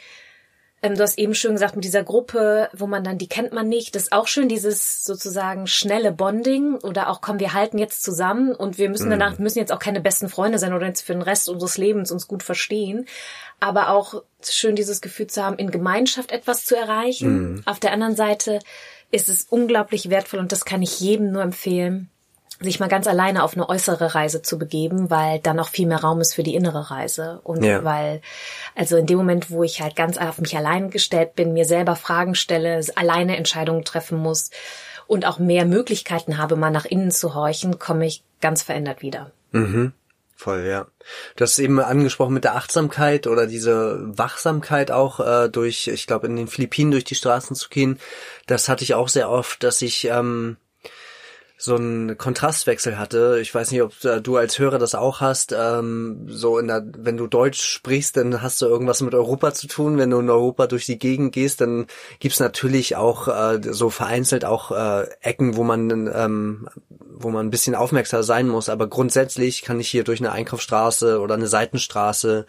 Ähm, 0.82 0.96
du 0.96 1.04
hast 1.04 1.18
eben 1.18 1.36
schön 1.36 1.54
gesagt, 1.54 1.76
mit 1.76 1.84
dieser 1.84 2.04
Gruppe, 2.04 2.70
wo 2.74 2.88
man 2.88 3.04
dann, 3.04 3.18
die 3.18 3.28
kennt 3.28 3.54
man 3.54 3.68
nicht, 3.68 3.96
das 3.96 4.04
ist 4.04 4.12
auch 4.12 4.28
schön, 4.28 4.50
dieses 4.50 5.04
sozusagen 5.04 5.68
schnelle 5.68 6.12
Bonding 6.12 6.76
oder 6.76 7.10
auch, 7.10 7.22
komm, 7.22 7.40
wir 7.40 7.54
halten 7.54 7.78
jetzt 7.78 8.04
zusammen 8.04 8.54
und 8.54 8.78
wir 8.78 8.90
müssen 8.90 9.10
danach, 9.10 9.38
mhm. 9.38 9.44
müssen 9.44 9.60
jetzt 9.60 9.72
auch 9.72 9.80
keine 9.80 10.02
besten 10.02 10.30
Freunde 10.30 10.60
sein 10.60 10.74
oder 10.74 10.88
jetzt 10.88 11.02
für 11.02 11.14
den 11.14 11.22
Rest 11.22 11.50
unseres 11.50 11.78
Lebens 11.78 12.12
uns 12.12 12.28
gut 12.28 12.44
verstehen. 12.44 13.08
Aber 13.60 13.90
auch 13.90 14.24
schön 14.42 14.76
dieses 14.76 15.02
Gefühl 15.02 15.28
zu 15.28 15.44
haben, 15.44 15.58
in 15.58 15.72
Gemeinschaft 15.72 16.32
etwas 16.32 16.66
zu 16.66 16.76
erreichen. 16.76 17.54
Mhm. 17.54 17.64
Auf 17.66 17.80
der 17.80 17.92
anderen 17.92 18.16
Seite 18.16 18.60
ist 19.12 19.28
es 19.28 19.48
unglaublich 19.50 20.10
wertvoll 20.10 20.40
und 20.40 20.52
das 20.52 20.66
kann 20.66 20.82
ich 20.82 21.00
jedem 21.00 21.32
nur 21.32 21.42
empfehlen, 21.42 22.10
sich 22.60 22.80
mal 22.80 22.90
ganz 22.90 23.08
alleine 23.08 23.44
auf 23.44 23.54
eine 23.54 23.70
äußere 23.70 24.16
Reise 24.16 24.42
zu 24.42 24.58
begeben, 24.58 25.10
weil 25.10 25.40
dann 25.40 25.60
auch 25.60 25.70
viel 25.70 25.88
mehr 25.88 26.02
Raum 26.02 26.20
ist 26.20 26.34
für 26.36 26.44
die 26.44 26.56
innere 26.56 26.92
Reise. 26.92 27.40
Und 27.44 27.64
ja. 27.64 27.84
weil, 27.84 28.22
also 28.76 28.98
in 28.98 29.06
dem 29.06 29.18
Moment, 29.18 29.50
wo 29.50 29.64
ich 29.64 29.82
halt 29.82 29.96
ganz 29.96 30.18
auf 30.18 30.40
mich 30.40 30.58
allein 30.58 30.90
gestellt 30.90 31.36
bin, 31.36 31.54
mir 31.54 31.66
selber 31.66 31.96
Fragen 31.96 32.36
stelle, 32.36 32.82
alleine 32.96 33.38
Entscheidungen 33.38 33.86
treffen 33.86 34.18
muss 34.18 34.52
und 35.08 35.26
auch 35.26 35.40
mehr 35.40 35.66
Möglichkeiten 35.66 36.38
habe, 36.38 36.56
mal 36.56 36.70
nach 36.70 36.86
innen 36.86 37.12
zu 37.12 37.34
horchen, 37.34 37.80
komme 37.80 38.06
ich 38.06 38.24
ganz 38.42 38.62
verändert 38.62 39.02
wieder. 39.02 39.32
Mhm. 39.52 39.94
Voll, 40.36 40.66
ja. 40.66 40.88
Du 41.36 41.44
hast 41.44 41.60
eben 41.60 41.82
angesprochen 41.82 42.34
mit 42.34 42.46
der 42.46 42.56
Achtsamkeit 42.56 43.28
oder 43.28 43.46
diese 43.46 44.00
Wachsamkeit 44.18 44.90
auch 44.90 45.20
äh, 45.20 45.50
durch, 45.50 45.90
ich 45.90 46.08
glaube, 46.08 46.28
in 46.28 46.38
den 46.38 46.48
Philippinen 46.48 46.92
durch 46.92 47.04
die 47.04 47.16
Straßen 47.16 47.58
zu 47.58 47.68
gehen. 47.68 48.00
Das 48.48 48.70
hatte 48.70 48.86
ich 48.86 48.94
auch 48.94 49.10
sehr 49.10 49.30
oft, 49.30 49.64
dass 49.64 49.82
ich 49.82 50.06
ähm, 50.06 50.56
so 51.62 51.76
einen 51.76 52.18
Kontrastwechsel 52.18 52.98
hatte. 52.98 53.40
Ich 53.42 53.54
weiß 53.54 53.72
nicht, 53.72 53.82
ob 53.82 53.94
du 54.24 54.38
als 54.38 54.58
Hörer 54.60 54.80
das 54.80 54.96
auch 54.96 55.20
hast. 55.20 55.52
Ähm, 55.52 56.26
so 56.28 56.58
in 56.58 56.68
der, 56.68 56.86
wenn 56.98 57.18
du 57.18 57.28
Deutsch 57.28 57.62
sprichst, 57.62 58.16
dann 58.16 58.42
hast 58.42 58.62
du 58.62 58.66
irgendwas 58.66 59.02
mit 59.02 59.14
Europa 59.14 59.54
zu 59.54 59.68
tun. 59.68 59.98
Wenn 59.98 60.10
du 60.10 60.20
in 60.20 60.30
Europa 60.30 60.68
durch 60.68 60.86
die 60.86 60.98
Gegend 60.98 61.34
gehst, 61.34 61.60
dann 61.60 61.88
gibt's 62.20 62.40
natürlich 62.40 62.96
auch 62.96 63.28
äh, 63.28 63.60
so 63.62 63.90
vereinzelt 63.90 64.46
auch 64.46 64.72
äh, 64.72 65.10
Ecken, 65.20 65.58
wo 65.58 65.64
man 65.66 66.10
ähm, 66.14 66.70
wo 67.12 67.30
man 67.30 67.48
ein 67.48 67.52
bisschen 67.52 67.76
aufmerksam 67.76 68.24
sein 68.24 68.48
muss. 68.48 68.70
Aber 68.70 68.88
grundsätzlich 68.88 69.62
kann 69.62 69.82
ich 69.82 69.90
hier 69.90 70.06
durch 70.06 70.22
eine 70.22 70.32
Einkaufsstraße 70.32 71.20
oder 71.20 71.34
eine 71.34 71.48
Seitenstraße 71.48 72.46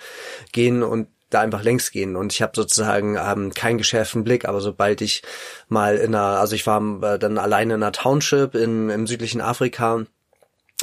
gehen 0.53 0.85
und 0.85 1.09
da 1.31 1.41
einfach 1.41 1.63
längs 1.63 1.91
gehen. 1.91 2.17
Und 2.17 2.33
ich 2.33 2.43
habe 2.43 2.53
sozusagen 2.55 3.17
ähm, 3.17 3.53
keinen 3.55 3.79
geschärften 3.79 4.25
Blick, 4.25 4.45
aber 4.45 4.61
sobald 4.61 5.01
ich 5.01 5.23
mal 5.69 5.97
in 5.97 6.15
einer, 6.15 6.41
also 6.41 6.55
ich 6.55 6.67
war 6.67 6.81
äh, 7.03 7.19
dann 7.19 7.39
alleine 7.39 7.75
in 7.75 7.83
einer 7.83 7.93
Township 7.93 8.55
in, 8.55 8.91
im 8.91 9.07
südlichen 9.07 9.41
Afrika, 9.41 10.05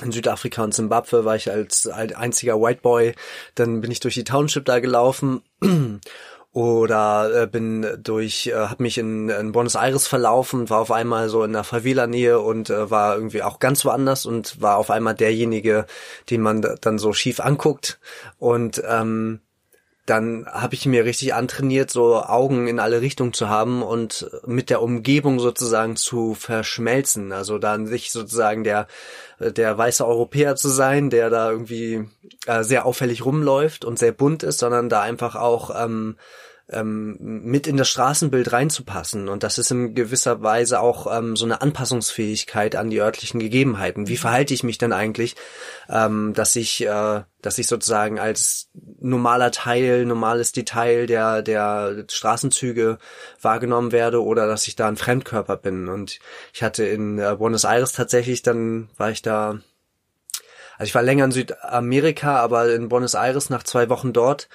in 0.01 0.12
Südafrika 0.12 0.63
und 0.63 0.73
Zimbabwe 0.73 1.25
war 1.25 1.36
ich 1.36 1.51
als 1.51 1.88
einziger 1.88 2.62
White 2.62 2.81
Boy, 2.81 3.13
dann 3.55 3.81
bin 3.81 3.91
ich 3.91 3.99
durch 3.99 4.13
die 4.13 4.23
Township 4.23 4.65
da 4.65 4.79
gelaufen 4.79 5.41
oder 6.53 7.43
äh, 7.43 7.47
bin 7.47 7.86
durch, 8.01 8.47
äh, 8.47 8.53
habe 8.53 8.83
mich 8.83 8.97
in, 8.97 9.29
in 9.29 9.51
Buenos 9.51 9.75
Aires 9.75 10.07
verlaufen, 10.07 10.69
war 10.69 10.79
auf 10.79 10.91
einmal 10.91 11.29
so 11.29 11.43
in 11.43 11.53
der 11.53 11.63
Favela-Nähe 11.63 12.39
und 12.39 12.69
äh, 12.69 12.89
war 12.89 13.15
irgendwie 13.15 13.43
auch 13.43 13.60
ganz 13.60 13.86
woanders 13.86 14.25
und 14.25 14.62
war 14.62 14.77
auf 14.77 14.89
einmal 14.89 15.15
derjenige, 15.15 15.86
den 16.29 16.41
man 16.41 16.62
dann 16.81 16.99
so 16.99 17.13
schief 17.13 17.39
anguckt. 17.39 17.99
Und 18.38 18.81
ähm, 18.88 19.41
dann 20.07 20.47
habe 20.47 20.73
ich 20.73 20.85
mir 20.85 21.03
richtig 21.05 21.33
antrainiert, 21.33 21.91
so 21.91 22.15
Augen 22.23 22.67
in 22.67 22.79
alle 22.79 23.01
Richtungen 23.01 23.33
zu 23.33 23.49
haben 23.49 23.83
und 23.83 24.29
mit 24.45 24.69
der 24.69 24.81
Umgebung 24.81 25.39
sozusagen 25.39 25.97
zu 25.97 26.33
verschmelzen. 26.33 27.33
Also 27.33 27.59
dann 27.59 27.87
sich 27.87 28.11
sozusagen 28.11 28.63
der 28.63 28.87
der 29.39 29.77
weiße 29.77 30.07
Europäer 30.07 30.55
zu 30.55 30.69
sein, 30.69 31.09
der 31.09 31.29
da 31.29 31.51
irgendwie 31.51 32.07
äh, 32.47 32.63
sehr 32.63 32.85
auffällig 32.85 33.23
rumläuft 33.25 33.85
und 33.85 33.99
sehr 33.99 34.13
bunt 34.13 34.43
ist, 34.43 34.59
sondern 34.59 34.89
da 34.89 35.01
einfach 35.01 35.35
auch 35.35 35.71
ähm, 35.75 36.15
ähm, 36.69 37.17
mit 37.19 37.65
in 37.65 37.77
das 37.77 37.89
Straßenbild 37.89 38.51
reinzupassen. 38.51 39.30
Und 39.30 39.43
das 39.43 39.58
ist 39.58 39.71
in 39.71 39.95
gewisser 39.95 40.41
Weise 40.41 40.82
auch 40.82 41.08
ähm, 41.15 41.36
so 41.36 41.45
eine 41.45 41.62
Anpassungsfähigkeit 41.62 42.75
an 42.75 42.89
die 42.89 42.99
örtlichen 42.99 43.39
Gegebenheiten. 43.39 44.08
Wie 44.08 44.17
verhalte 44.17 44.53
ich 44.53 44.63
mich 44.63 44.77
denn 44.77 44.91
eigentlich, 44.91 45.36
ähm, 45.89 46.34
dass 46.34 46.56
ich, 46.56 46.86
äh, 46.86 47.21
dass 47.41 47.58
ich 47.58 47.67
sozusagen 47.67 48.19
als 48.19 48.69
normaler 48.99 49.51
Teil, 49.51 50.06
normales 50.06 50.51
Detail 50.51 51.06
der, 51.06 51.41
der 51.41 52.06
Straßenzüge 52.10 52.97
wahrgenommen 53.41 53.93
werde 53.93 54.21
oder 54.21 54.47
dass 54.47 54.67
ich 54.67 54.75
da 54.75 54.89
ein 54.89 54.97
Fremdkörper 54.97 55.56
bin. 55.56 55.88
Und 55.88 56.19
ich 56.53 56.63
hatte 56.63 56.84
in 56.84 57.17
äh, 57.17 57.36
Buenos 57.38 57.63
Aires 57.63 57.93
tatsächlich, 57.93 58.41
dann 58.41 58.89
war 58.97 59.12
ich 59.12 59.21
da 59.21 59.60
also 60.80 60.89
ich 60.89 60.95
war 60.95 61.01
länger 61.01 61.25
in 61.25 61.32
Südamerika, 61.32 62.38
aber 62.38 62.71
in 62.71 62.88
Buenos 62.88 63.15
Aires 63.15 63.49
nach 63.49 63.63
zwei 63.63 63.89
Wochen 63.89 64.13
dort 64.13 64.47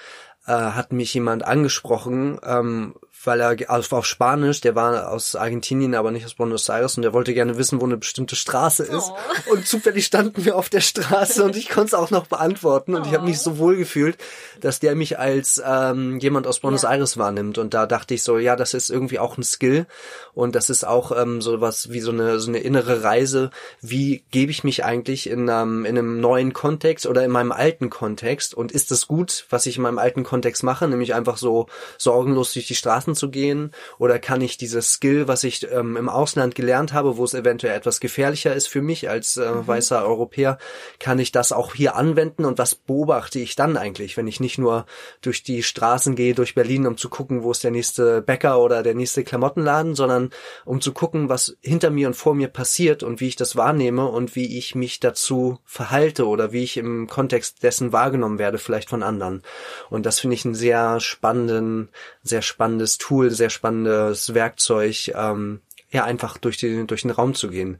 äh, 0.47 0.51
hat 0.51 0.93
mich 0.93 1.13
jemand 1.13 1.45
angesprochen, 1.45 2.39
ähm, 2.43 2.95
weil 3.25 3.39
er 3.39 3.69
also 3.69 3.95
auf 3.95 4.05
Spanisch, 4.05 4.61
der 4.61 4.75
war 4.75 5.11
aus 5.11 5.35
Argentinien, 5.35 5.95
aber 5.95 6.11
nicht 6.11 6.25
aus 6.25 6.33
Buenos 6.33 6.69
Aires 6.69 6.97
und 6.97 7.03
der 7.03 7.13
wollte 7.13 7.33
gerne 7.33 7.57
wissen, 7.57 7.79
wo 7.79 7.85
eine 7.85 7.97
bestimmte 7.97 8.35
Straße 8.35 8.83
ist. 8.83 9.11
Oh. 9.11 9.51
Und 9.51 9.67
zufällig 9.67 10.05
standen 10.05 10.45
wir 10.45 10.55
auf 10.55 10.69
der 10.69 10.81
Straße 10.81 11.43
und 11.43 11.55
ich 11.55 11.69
konnte 11.69 11.87
es 11.87 11.93
auch 11.93 12.11
noch 12.11 12.27
beantworten 12.27 12.95
und 12.95 13.03
oh. 13.03 13.05
ich 13.07 13.13
habe 13.13 13.25
mich 13.25 13.39
so 13.39 13.57
wohl 13.57 13.77
gefühlt, 13.77 14.17
dass 14.59 14.79
der 14.79 14.95
mich 14.95 15.19
als 15.19 15.61
ähm, 15.65 16.19
jemand 16.19 16.47
aus 16.47 16.59
Buenos 16.59 16.83
ja. 16.83 16.91
Aires 16.91 17.17
wahrnimmt 17.17 17.57
und 17.57 17.73
da 17.73 17.85
dachte 17.85 18.13
ich 18.13 18.23
so, 18.23 18.37
ja, 18.37 18.55
das 18.55 18.73
ist 18.73 18.89
irgendwie 18.89 19.19
auch 19.19 19.37
ein 19.37 19.43
Skill 19.43 19.87
und 20.33 20.55
das 20.55 20.69
ist 20.69 20.85
auch 20.85 21.11
ähm, 21.11 21.41
so 21.41 21.61
was 21.61 21.91
wie 21.91 22.01
so 22.01 22.11
eine 22.11 22.39
so 22.39 22.49
eine 22.49 22.59
innere 22.59 23.03
Reise. 23.03 23.51
Wie 23.81 24.23
gebe 24.31 24.51
ich 24.51 24.63
mich 24.63 24.83
eigentlich 24.83 25.29
in 25.29 25.49
einem 25.49 25.85
in 25.85 25.97
einem 25.97 26.19
neuen 26.19 26.53
Kontext 26.53 27.05
oder 27.05 27.23
in 27.23 27.31
meinem 27.31 27.51
alten 27.51 27.89
Kontext 27.89 28.53
und 28.53 28.71
ist 28.71 28.91
das 28.91 29.07
gut, 29.07 29.45
was 29.49 29.65
ich 29.65 29.77
in 29.77 29.83
meinem 29.83 29.99
alten 29.99 30.23
Kontext 30.23 30.63
mache, 30.63 30.87
nämlich 30.87 31.13
einfach 31.13 31.37
so 31.37 31.67
sorgenlos 31.97 32.53
durch 32.53 32.67
die 32.67 32.75
Straßen 32.75 33.12
Straßen 33.13 33.15
zu 33.15 33.29
gehen? 33.29 33.71
Oder 33.97 34.19
kann 34.19 34.41
ich 34.41 34.57
dieses 34.57 34.91
Skill, 34.91 35.27
was 35.27 35.43
ich 35.43 35.67
ähm, 35.71 35.95
im 35.97 36.09
Ausland 36.09 36.55
gelernt 36.55 36.93
habe, 36.93 37.17
wo 37.17 37.23
es 37.23 37.33
eventuell 37.33 37.75
etwas 37.75 37.99
gefährlicher 37.99 38.53
ist 38.53 38.67
für 38.67 38.81
mich 38.81 39.09
als 39.09 39.37
äh, 39.37 39.51
mhm. 39.51 39.67
weißer 39.67 40.03
Europäer, 40.05 40.57
kann 40.99 41.19
ich 41.19 41.31
das 41.31 41.51
auch 41.51 41.75
hier 41.75 41.95
anwenden? 41.95 42.45
Und 42.45 42.57
was 42.57 42.75
beobachte 42.75 43.39
ich 43.39 43.55
dann 43.55 43.77
eigentlich, 43.77 44.17
wenn 44.17 44.27
ich 44.27 44.39
nicht 44.39 44.57
nur 44.57 44.85
durch 45.21 45.43
die 45.43 45.63
Straßen 45.63 46.15
gehe, 46.15 46.33
durch 46.33 46.55
Berlin, 46.55 46.87
um 46.87 46.97
zu 46.97 47.09
gucken, 47.09 47.43
wo 47.43 47.51
ist 47.51 47.63
der 47.63 47.71
nächste 47.71 48.21
Bäcker 48.21 48.59
oder 48.59 48.83
der 48.83 48.95
nächste 48.95 49.23
Klamottenladen, 49.23 49.95
sondern 49.95 50.31
um 50.65 50.81
zu 50.81 50.91
gucken, 50.91 51.29
was 51.29 51.57
hinter 51.61 51.89
mir 51.89 52.07
und 52.07 52.15
vor 52.15 52.35
mir 52.35 52.47
passiert 52.47 53.03
und 53.03 53.21
wie 53.21 53.27
ich 53.27 53.35
das 53.35 53.55
wahrnehme 53.55 54.07
und 54.07 54.35
wie 54.35 54.57
ich 54.57 54.75
mich 54.75 54.99
dazu 54.99 55.59
verhalte 55.65 56.27
oder 56.27 56.51
wie 56.51 56.63
ich 56.63 56.77
im 56.77 57.07
Kontext 57.07 57.63
dessen 57.63 57.91
wahrgenommen 57.91 58.39
werde, 58.39 58.57
vielleicht 58.57 58.89
von 58.89 59.03
anderen. 59.03 59.43
Und 59.89 60.05
das 60.05 60.19
finde 60.19 60.35
ich 60.35 60.45
einen 60.45 60.55
sehr 60.55 60.99
spannenden, 60.99 61.89
sehr 62.23 62.41
spannendes 62.41 62.97
Tool, 63.03 63.31
sehr 63.31 63.49
spannendes 63.49 64.33
Werkzeug, 64.33 65.11
ähm, 65.13 65.59
ja, 65.89 66.05
einfach 66.05 66.37
durch 66.37 66.57
den, 66.57 66.87
durch 66.87 67.01
den 67.01 67.11
Raum 67.11 67.35
zu 67.35 67.49
gehen. 67.49 67.79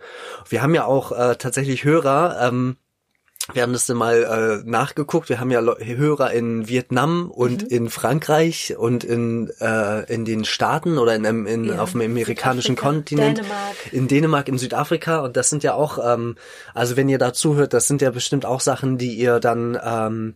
Wir 0.50 0.62
haben 0.62 0.76
ja 0.76 0.84
auch 0.84 1.14
äh, 1.14 1.38
tatsächlich 1.38 1.86
Hörer, 1.86 2.38
ähm, 2.42 2.76
wir 3.52 3.62
haben 3.62 3.74
das 3.74 3.86
dann 3.86 3.98
mal 3.98 4.24
äh, 4.64 4.70
nachgeguckt. 4.70 5.28
Wir 5.28 5.42
haben 5.42 5.52
ja 5.52 5.60
Hörer 5.62 6.32
in 6.32 6.70
Vietnam 6.70 7.30
und 7.30 7.64
mhm. 7.64 7.68
in 7.68 7.90
Frankreich 7.90 8.76
und 8.78 9.04
in 9.04 9.52
äh, 9.60 10.06
in 10.14 10.24
den 10.24 10.46
Staaten 10.46 10.98
oder 10.98 11.14
in, 11.14 11.26
in 11.46 11.66
ja, 11.66 11.80
auf 11.80 11.92
dem 11.92 12.02
amerikanischen 12.02 12.78
Kontinent, 12.78 13.40
Dänemark. 13.40 13.76
in 13.92 14.08
Dänemark, 14.08 14.48
in 14.48 14.58
Südafrika 14.58 15.20
und 15.20 15.36
das 15.36 15.50
sind 15.50 15.62
ja 15.62 15.74
auch, 15.74 16.00
ähm, 16.02 16.38
also 16.74 16.96
wenn 16.96 17.10
ihr 17.10 17.18
da 17.18 17.34
zuhört, 17.34 17.74
das 17.74 17.86
sind 17.86 18.02
ja 18.02 18.12
bestimmt 18.12 18.46
auch 18.46 18.62
Sachen, 18.62 18.98
die 18.98 19.14
ihr 19.16 19.42
dann 19.42 19.78
ähm, 19.84 20.36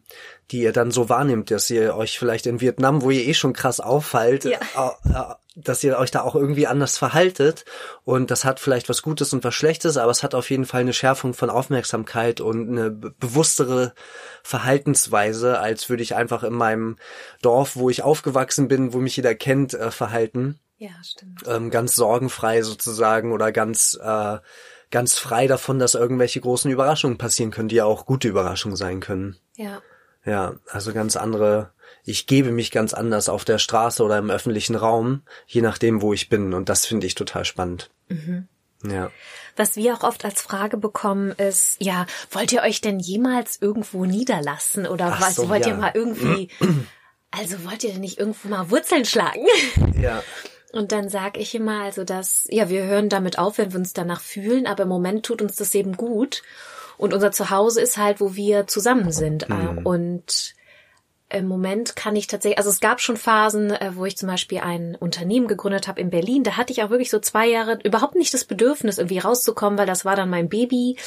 die 0.51 0.61
ihr 0.61 0.71
dann 0.71 0.91
so 0.91 1.09
wahrnimmt, 1.09 1.51
dass 1.51 1.69
ihr 1.69 1.95
euch 1.95 2.17
vielleicht 2.17 2.45
in 2.45 2.61
Vietnam, 2.61 3.01
wo 3.01 3.11
ihr 3.11 3.27
eh 3.27 3.33
schon 3.33 3.53
krass 3.53 3.79
auffallt, 3.79 4.45
ja. 4.45 4.59
äh, 4.75 5.35
dass 5.55 5.83
ihr 5.83 5.97
euch 5.97 6.11
da 6.11 6.21
auch 6.21 6.35
irgendwie 6.35 6.67
anders 6.67 6.97
verhaltet. 6.97 7.65
Und 8.05 8.31
das 8.31 8.45
hat 8.45 8.59
vielleicht 8.59 8.87
was 8.87 9.01
Gutes 9.01 9.33
und 9.33 9.43
was 9.43 9.53
Schlechtes, 9.55 9.97
aber 9.97 10.11
es 10.11 10.23
hat 10.23 10.35
auf 10.35 10.49
jeden 10.49 10.65
Fall 10.65 10.81
eine 10.81 10.93
Schärfung 10.93 11.33
von 11.33 11.49
Aufmerksamkeit 11.49 12.39
und 12.39 12.69
eine 12.69 12.91
bewusstere 12.91 13.93
Verhaltensweise, 14.43 15.59
als 15.59 15.89
würde 15.89 16.03
ich 16.03 16.15
einfach 16.15 16.43
in 16.43 16.53
meinem 16.53 16.95
Dorf, 17.41 17.75
wo 17.75 17.89
ich 17.89 18.03
aufgewachsen 18.03 18.67
bin, 18.67 18.93
wo 18.93 18.99
mich 18.99 19.17
jeder 19.17 19.35
kennt, 19.35 19.73
äh, 19.73 19.91
verhalten. 19.91 20.59
Ja, 20.77 20.91
stimmt. 21.03 21.41
Ähm, 21.47 21.71
ganz 21.71 21.95
sorgenfrei 21.95 22.61
sozusagen 22.61 23.33
oder 23.33 23.51
ganz 23.51 23.99
äh, 24.01 24.37
ganz 24.91 25.17
frei 25.17 25.47
davon, 25.47 25.79
dass 25.79 25.95
irgendwelche 25.95 26.39
großen 26.39 26.71
Überraschungen 26.71 27.17
passieren 27.17 27.51
können, 27.51 27.67
die 27.67 27.75
ja 27.75 27.85
auch 27.85 28.05
gute 28.05 28.27
Überraschungen 28.27 28.77
sein 28.77 28.99
können. 28.99 29.37
Ja. 29.55 29.81
Ja, 30.27 30.55
also 30.69 30.91
ganz 30.91 31.15
andere, 31.15 31.71
ich 32.03 32.27
gebe 32.27 32.51
mich 32.51 32.69
ganz 32.69 32.93
anders 32.93 33.29
auf 33.29 33.45
der 33.45 33.59
Straße 33.59 34.03
oder 34.03 34.17
im 34.17 34.29
öffentlichen 34.29 34.75
Raum, 34.75 35.21
je 35.47 35.61
nachdem, 35.61 36.01
wo 36.01 36.11
ich 36.11 36.27
bin. 36.27 36.53
Und 36.53 36.67
das 36.67 36.85
finde 36.85 37.07
ich 37.07 37.15
total 37.15 37.45
spannend. 37.45 37.89
Mhm. 38.09 38.49
Ja. 38.83 39.09
Was 39.55 39.77
wir 39.77 39.93
auch 39.95 40.03
oft 40.03 40.25
als 40.25 40.41
Frage 40.41 40.75
bekommen 40.75 41.31
ist, 41.31 41.77
ja, 41.79 42.05
wollt 42.29 42.51
ihr 42.51 42.61
euch 42.61 42.81
denn 42.81 42.99
jemals 42.99 43.61
irgendwo 43.61 44.03
niederlassen 44.03 44.85
oder 44.85 45.13
Ach 45.13 45.21
was, 45.21 45.35
so, 45.35 45.47
wollt 45.47 45.65
ja. 45.65 45.71
ihr 45.71 45.77
mal 45.77 45.91
irgendwie, 45.93 46.49
also 47.31 47.63
wollt 47.63 47.85
ihr 47.85 47.91
denn 47.91 48.01
nicht 48.01 48.19
irgendwo 48.19 48.49
mal 48.49 48.69
Wurzeln 48.69 49.05
schlagen? 49.05 49.45
Ja. 49.99 50.23
Und 50.73 50.91
dann 50.91 51.07
sag 51.07 51.37
ich 51.37 51.55
immer, 51.55 51.83
also 51.83 52.03
dass, 52.03 52.45
ja, 52.49 52.67
wir 52.67 52.83
hören 52.83 53.07
damit 53.07 53.39
auf, 53.39 53.57
wenn 53.57 53.71
wir 53.71 53.79
uns 53.79 53.93
danach 53.93 54.19
fühlen, 54.19 54.67
aber 54.67 54.83
im 54.83 54.89
Moment 54.89 55.25
tut 55.25 55.41
uns 55.41 55.55
das 55.55 55.73
eben 55.73 55.95
gut. 55.95 56.43
Und 56.97 57.13
unser 57.13 57.31
Zuhause 57.31 57.81
ist 57.81 57.97
halt, 57.97 58.19
wo 58.19 58.35
wir 58.35 58.67
zusammen 58.67 59.11
sind. 59.11 59.47
Mhm. 59.49 59.85
Und 59.85 60.55
im 61.29 61.47
Moment 61.47 61.95
kann 61.95 62.15
ich 62.15 62.27
tatsächlich, 62.27 62.57
also 62.57 62.69
es 62.69 62.79
gab 62.79 63.01
schon 63.01 63.17
Phasen, 63.17 63.71
äh, 63.71 63.91
wo 63.95 64.05
ich 64.05 64.17
zum 64.17 64.29
Beispiel 64.29 64.59
ein 64.59 64.95
Unternehmen 64.95 65.47
gegründet 65.47 65.87
habe 65.87 65.99
in 65.99 66.09
Berlin. 66.09 66.43
Da 66.43 66.55
hatte 66.55 66.71
ich 66.71 66.83
auch 66.83 66.89
wirklich 66.89 67.09
so 67.09 67.19
zwei 67.19 67.47
Jahre 67.47 67.79
überhaupt 67.83 68.15
nicht 68.15 68.33
das 68.33 68.45
Bedürfnis, 68.45 68.97
irgendwie 68.97 69.19
rauszukommen, 69.19 69.77
weil 69.77 69.87
das 69.87 70.05
war 70.05 70.15
dann 70.15 70.29
mein 70.29 70.47
Baby 70.47 70.97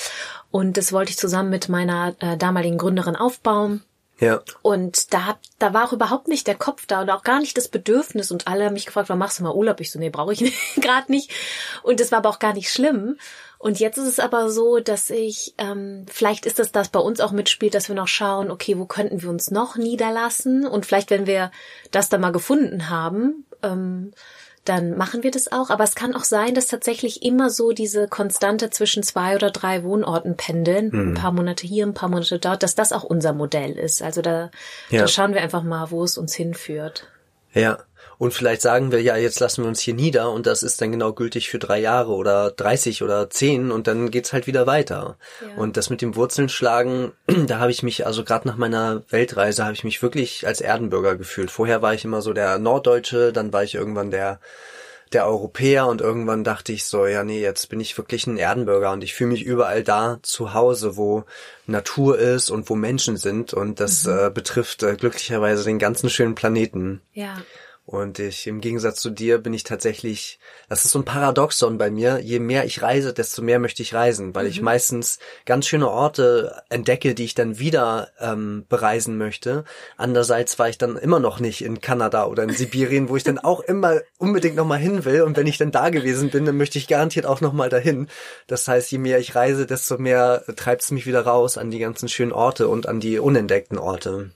und 0.50 0.76
das 0.76 0.92
wollte 0.92 1.10
ich 1.10 1.18
zusammen 1.18 1.48
mit 1.48 1.70
meiner 1.70 2.14
äh, 2.20 2.36
damaligen 2.36 2.76
Gründerin 2.76 3.16
aufbauen. 3.16 3.82
Ja. 4.18 4.42
Und 4.60 5.14
da, 5.14 5.24
hab, 5.24 5.40
da 5.58 5.72
war 5.72 5.88
auch 5.88 5.94
überhaupt 5.94 6.28
nicht 6.28 6.46
der 6.46 6.54
Kopf 6.54 6.84
da 6.86 7.00
und 7.00 7.08
auch 7.08 7.22
gar 7.22 7.40
nicht 7.40 7.56
das 7.56 7.68
Bedürfnis. 7.68 8.30
Und 8.30 8.46
alle 8.46 8.66
haben 8.66 8.74
mich 8.74 8.84
gefragt, 8.84 9.08
wann 9.08 9.18
machst 9.18 9.38
du 9.38 9.44
mal 9.44 9.54
Urlaub? 9.54 9.80
Ich 9.80 9.90
so, 9.90 9.98
nee, 9.98 10.10
brauche 10.10 10.34
ich 10.34 10.54
gerade 10.76 11.10
nicht. 11.10 11.30
Und 11.82 12.00
das 12.00 12.12
war 12.12 12.18
aber 12.18 12.28
auch 12.28 12.38
gar 12.38 12.52
nicht 12.52 12.70
schlimm. 12.70 13.16
Und 13.62 13.78
jetzt 13.78 13.98
ist 13.98 14.06
es 14.06 14.18
aber 14.18 14.48
so, 14.48 14.80
dass 14.80 15.10
ich, 15.10 15.52
ähm, 15.58 16.06
vielleicht 16.10 16.46
ist 16.46 16.58
das, 16.58 16.72
das 16.72 16.88
bei 16.88 16.98
uns 16.98 17.20
auch 17.20 17.30
mitspielt, 17.30 17.74
dass 17.74 17.88
wir 17.88 17.94
noch 17.94 18.08
schauen, 18.08 18.50
okay, 18.50 18.78
wo 18.78 18.86
könnten 18.86 19.20
wir 19.20 19.28
uns 19.28 19.50
noch 19.50 19.76
niederlassen? 19.76 20.66
Und 20.66 20.86
vielleicht, 20.86 21.10
wenn 21.10 21.26
wir 21.26 21.50
das 21.90 22.08
da 22.08 22.16
mal 22.16 22.32
gefunden 22.32 22.88
haben, 22.88 23.44
ähm, 23.62 24.12
dann 24.64 24.96
machen 24.96 25.22
wir 25.22 25.30
das 25.30 25.52
auch. 25.52 25.68
Aber 25.68 25.84
es 25.84 25.94
kann 25.94 26.14
auch 26.14 26.24
sein, 26.24 26.54
dass 26.54 26.68
tatsächlich 26.68 27.22
immer 27.22 27.50
so 27.50 27.72
diese 27.72 28.08
Konstante 28.08 28.70
zwischen 28.70 29.02
zwei 29.02 29.34
oder 29.34 29.50
drei 29.50 29.84
Wohnorten 29.84 30.38
pendeln, 30.38 30.90
hm. 30.90 31.10
ein 31.10 31.14
paar 31.14 31.32
Monate 31.32 31.66
hier, 31.66 31.84
ein 31.84 31.92
paar 31.92 32.08
Monate 32.08 32.38
dort, 32.38 32.62
dass 32.62 32.74
das 32.74 32.94
auch 32.94 33.04
unser 33.04 33.34
Modell 33.34 33.72
ist. 33.72 34.00
Also 34.00 34.22
da, 34.22 34.50
ja. 34.88 35.02
da 35.02 35.06
schauen 35.06 35.34
wir 35.34 35.42
einfach 35.42 35.64
mal, 35.64 35.90
wo 35.90 36.02
es 36.02 36.16
uns 36.16 36.34
hinführt. 36.34 37.08
Ja. 37.54 37.78
Und 38.18 38.34
vielleicht 38.34 38.60
sagen 38.60 38.92
wir, 38.92 39.00
ja, 39.00 39.16
jetzt 39.16 39.40
lassen 39.40 39.62
wir 39.62 39.68
uns 39.68 39.80
hier 39.80 39.94
nieder 39.94 40.30
und 40.30 40.46
das 40.46 40.62
ist 40.62 40.82
dann 40.82 40.92
genau 40.92 41.14
gültig 41.14 41.48
für 41.48 41.58
drei 41.58 41.80
Jahre 41.80 42.12
oder 42.12 42.50
30 42.50 43.02
oder 43.02 43.30
10 43.30 43.70
und 43.70 43.86
dann 43.86 44.10
geht's 44.10 44.34
halt 44.34 44.46
wieder 44.46 44.66
weiter. 44.66 45.16
Ja. 45.40 45.62
Und 45.62 45.78
das 45.78 45.88
mit 45.88 46.02
dem 46.02 46.16
Wurzeln 46.16 46.50
schlagen, 46.50 47.12
da 47.46 47.60
habe 47.60 47.70
ich 47.70 47.82
mich, 47.82 48.04
also 48.04 48.22
gerade 48.22 48.46
nach 48.46 48.58
meiner 48.58 49.02
Weltreise, 49.08 49.64
habe 49.64 49.72
ich 49.72 49.84
mich 49.84 50.02
wirklich 50.02 50.46
als 50.46 50.60
Erdenbürger 50.60 51.16
gefühlt. 51.16 51.50
Vorher 51.50 51.80
war 51.80 51.94
ich 51.94 52.04
immer 52.04 52.20
so 52.20 52.34
der 52.34 52.58
Norddeutsche, 52.58 53.32
dann 53.32 53.54
war 53.54 53.64
ich 53.64 53.74
irgendwann 53.74 54.10
der 54.10 54.38
der 55.12 55.26
Europäer 55.26 55.86
und 55.86 56.00
irgendwann 56.00 56.44
dachte 56.44 56.72
ich 56.72 56.84
so, 56.84 57.06
ja 57.06 57.24
nee, 57.24 57.40
jetzt 57.40 57.68
bin 57.68 57.80
ich 57.80 57.98
wirklich 57.98 58.26
ein 58.26 58.36
Erdenbürger 58.36 58.92
und 58.92 59.02
ich 59.02 59.14
fühle 59.14 59.30
mich 59.30 59.44
überall 59.44 59.82
da 59.82 60.18
zu 60.22 60.54
Hause, 60.54 60.96
wo 60.96 61.24
Natur 61.66 62.18
ist 62.18 62.50
und 62.50 62.70
wo 62.70 62.76
Menschen 62.76 63.16
sind 63.16 63.52
und 63.52 63.80
das 63.80 64.04
mhm. 64.04 64.18
äh, 64.18 64.30
betrifft 64.30 64.82
äh, 64.82 64.94
glücklicherweise 64.94 65.64
den 65.64 65.78
ganzen 65.78 66.10
schönen 66.10 66.34
Planeten. 66.34 67.00
Ja. 67.12 67.38
Und 67.90 68.20
ich, 68.20 68.46
im 68.46 68.60
Gegensatz 68.60 69.00
zu 69.00 69.10
dir, 69.10 69.38
bin 69.38 69.52
ich 69.52 69.64
tatsächlich, 69.64 70.38
das 70.68 70.84
ist 70.84 70.92
so 70.92 71.00
ein 71.00 71.04
Paradoxon 71.04 71.76
bei 71.76 71.90
mir. 71.90 72.20
Je 72.20 72.38
mehr 72.38 72.64
ich 72.64 72.82
reise, 72.82 73.12
desto 73.12 73.42
mehr 73.42 73.58
möchte 73.58 73.82
ich 73.82 73.94
reisen, 73.94 74.32
weil 74.32 74.44
mhm. 74.44 74.50
ich 74.50 74.62
meistens 74.62 75.18
ganz 75.44 75.66
schöne 75.66 75.90
Orte 75.90 76.62
entdecke, 76.68 77.16
die 77.16 77.24
ich 77.24 77.34
dann 77.34 77.58
wieder 77.58 78.10
ähm, 78.20 78.64
bereisen 78.68 79.18
möchte. 79.18 79.64
Andererseits 79.96 80.56
war 80.60 80.68
ich 80.68 80.78
dann 80.78 80.94
immer 80.94 81.18
noch 81.18 81.40
nicht 81.40 81.64
in 81.64 81.80
Kanada 81.80 82.26
oder 82.26 82.44
in 82.44 82.50
Sibirien, 82.50 83.08
wo 83.08 83.16
ich 83.16 83.24
dann 83.24 83.40
auch 83.40 83.58
immer 83.58 84.00
unbedingt 84.18 84.54
nochmal 84.54 84.78
hin 84.78 85.04
will. 85.04 85.22
Und 85.22 85.36
wenn 85.36 85.48
ich 85.48 85.58
dann 85.58 85.72
da 85.72 85.90
gewesen 85.90 86.30
bin, 86.30 86.44
dann 86.44 86.56
möchte 86.56 86.78
ich 86.78 86.86
garantiert 86.86 87.26
auch 87.26 87.40
nochmal 87.40 87.70
dahin. 87.70 88.06
Das 88.46 88.68
heißt, 88.68 88.92
je 88.92 88.98
mehr 88.98 89.18
ich 89.18 89.34
reise, 89.34 89.66
desto 89.66 89.98
mehr 89.98 90.44
treibt 90.54 90.82
es 90.82 90.92
mich 90.92 91.06
wieder 91.06 91.22
raus 91.22 91.58
an 91.58 91.72
die 91.72 91.80
ganzen 91.80 92.08
schönen 92.08 92.30
Orte 92.30 92.68
und 92.68 92.88
an 92.88 93.00
die 93.00 93.18
unentdeckten 93.18 93.78
Orte. 93.78 94.30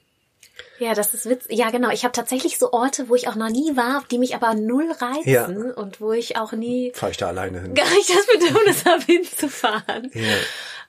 Ja, 0.85 0.93
das 0.93 1.15
ist 1.15 1.27
witzig. 1.27 1.57
Ja, 1.57 1.71
genau. 1.71 1.89
Ich 1.89 2.05
habe 2.05 2.13
tatsächlich 2.13 2.59
so 2.59 2.73
Orte, 2.73 3.09
wo 3.09 3.15
ich 3.15 3.27
auch 3.27 3.37
noch 3.37 3.49
nie 3.49 3.75
war, 3.75 4.05
die 4.11 4.19
mich 4.19 4.35
aber 4.35 4.53
null 4.53 4.93
reizen 4.93 5.69
ja. 5.69 5.75
und 5.75 5.99
wo 5.99 6.13
ich 6.13 6.37
auch 6.37 6.53
nie. 6.53 6.93
Fahr 6.95 7.09
ich 7.09 7.17
da 7.17 7.29
alleine 7.29 7.63
hin. 7.63 7.75
Gar 7.75 7.89
nicht 7.89 8.11
das 8.11 8.27
Bedürfnis 8.27 8.85
habe, 8.85 9.03
hinzufahren. 9.05 10.11
Ja. 10.13 10.37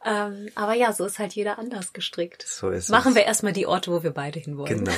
Ähm, 0.06 0.50
aber 0.54 0.74
ja, 0.74 0.94
so 0.94 1.04
ist 1.06 1.18
halt 1.18 1.34
jeder 1.34 1.58
anders 1.58 1.92
gestrickt. 1.92 2.46
So 2.48 2.70
ist 2.70 2.90
Machen 2.90 3.10
es. 3.10 3.16
wir 3.16 3.24
erstmal 3.24 3.54
die 3.54 3.66
Orte, 3.66 3.92
wo 3.92 4.04
wir 4.04 4.12
beide 4.12 4.40
hinwollen. 4.40 4.86
Genau. 4.86 4.92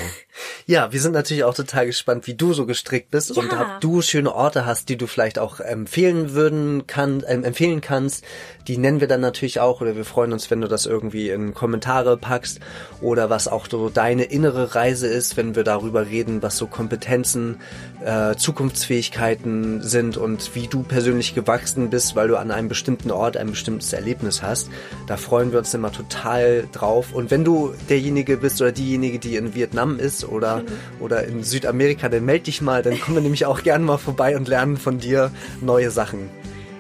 Ja, 0.66 0.92
wir 0.92 1.00
sind 1.00 1.14
natürlich 1.14 1.46
auch 1.46 1.54
total 1.54 1.86
gespannt, 1.86 2.28
wie 2.28 2.34
du 2.34 2.54
so 2.54 2.66
gestrickt 2.66 3.10
bist 3.10 3.34
ja. 3.34 3.42
und 3.42 3.54
ob 3.54 3.80
du 3.80 4.02
schöne 4.02 4.36
Orte 4.36 4.66
hast, 4.66 4.90
die 4.90 4.98
du 4.98 5.08
vielleicht 5.08 5.40
auch 5.40 5.62
empfehlen 5.62 6.34
würden 6.34 6.88
kann, 6.88 7.24
äh, 7.24 7.36
empfehlen 7.36 7.80
kannst. 7.80 8.26
Die 8.68 8.78
nennen 8.78 9.00
wir 9.00 9.08
dann 9.08 9.22
natürlich 9.22 9.62
auch 9.62 9.80
oder 9.80 9.96
wir 9.96 10.04
freuen 10.04 10.34
uns, 10.34 10.52
wenn 10.52 10.60
du 10.60 10.68
das 10.68 10.86
irgendwie 10.86 11.30
in 11.30 11.54
Kommentare 11.54 12.18
packst 12.18 12.60
oder 13.00 13.30
was 13.30 13.48
auch 13.48 13.68
so 13.70 13.90
deine 13.90 14.26
innere 14.26 14.76
Reise 14.76 15.08
ist, 15.08 15.38
wenn 15.38 15.56
wir 15.56 15.64
darüber 15.64 16.08
reden, 16.08 16.42
was 16.42 16.58
so 16.58 16.68
Kompetenzen, 16.68 17.62
äh, 18.04 18.36
Zukunftsfähigkeiten 18.36 19.82
sind 19.82 20.18
und 20.18 20.54
wie 20.54 20.68
du 20.68 20.84
persönlich 20.84 21.34
gewachsen 21.34 21.90
bist, 21.90 22.18
weil 22.18 22.28
du 22.28 22.36
an 22.36 22.52
einem 22.52 22.68
bestimmten 22.68 23.12
Ort 23.12 23.38
ein 23.38 23.52
bestimmtes 23.52 23.94
Erlebnis 23.94 24.42
hast. 24.42 24.70
Da 25.06 25.18
freuen 25.18 25.52
wir 25.52 25.60
uns 25.60 25.74
immer 25.74 25.92
total 25.92 26.68
drauf. 26.72 27.14
Und 27.14 27.32
wenn 27.32 27.44
du 27.44 27.74
derjenige 27.90 28.38
bist 28.38 28.62
oder 28.62 28.72
diejenige, 28.72 29.20
die 29.20 29.36
in 29.36 29.56
Vietnam 29.56 30.00
ist 30.00 30.28
oder, 30.28 30.58
mhm. 30.58 30.66
oder 31.00 31.24
in 31.24 31.44
Südamerika, 31.44 32.10
dann 32.10 32.26
melde 32.26 32.46
dich 32.46 32.62
mal, 32.62 32.84
dann 32.84 33.00
kommen 33.00 33.18
wir 33.18 33.22
nämlich 33.22 33.46
auch 33.46 33.64
gerne 33.64 33.86
mal 33.86 33.98
vorbei 33.98 34.36
und 34.36 34.48
lernen 34.48 34.78
von 34.78 35.00
dir 35.00 35.32
neue 35.62 35.92
Sachen. 35.92 36.30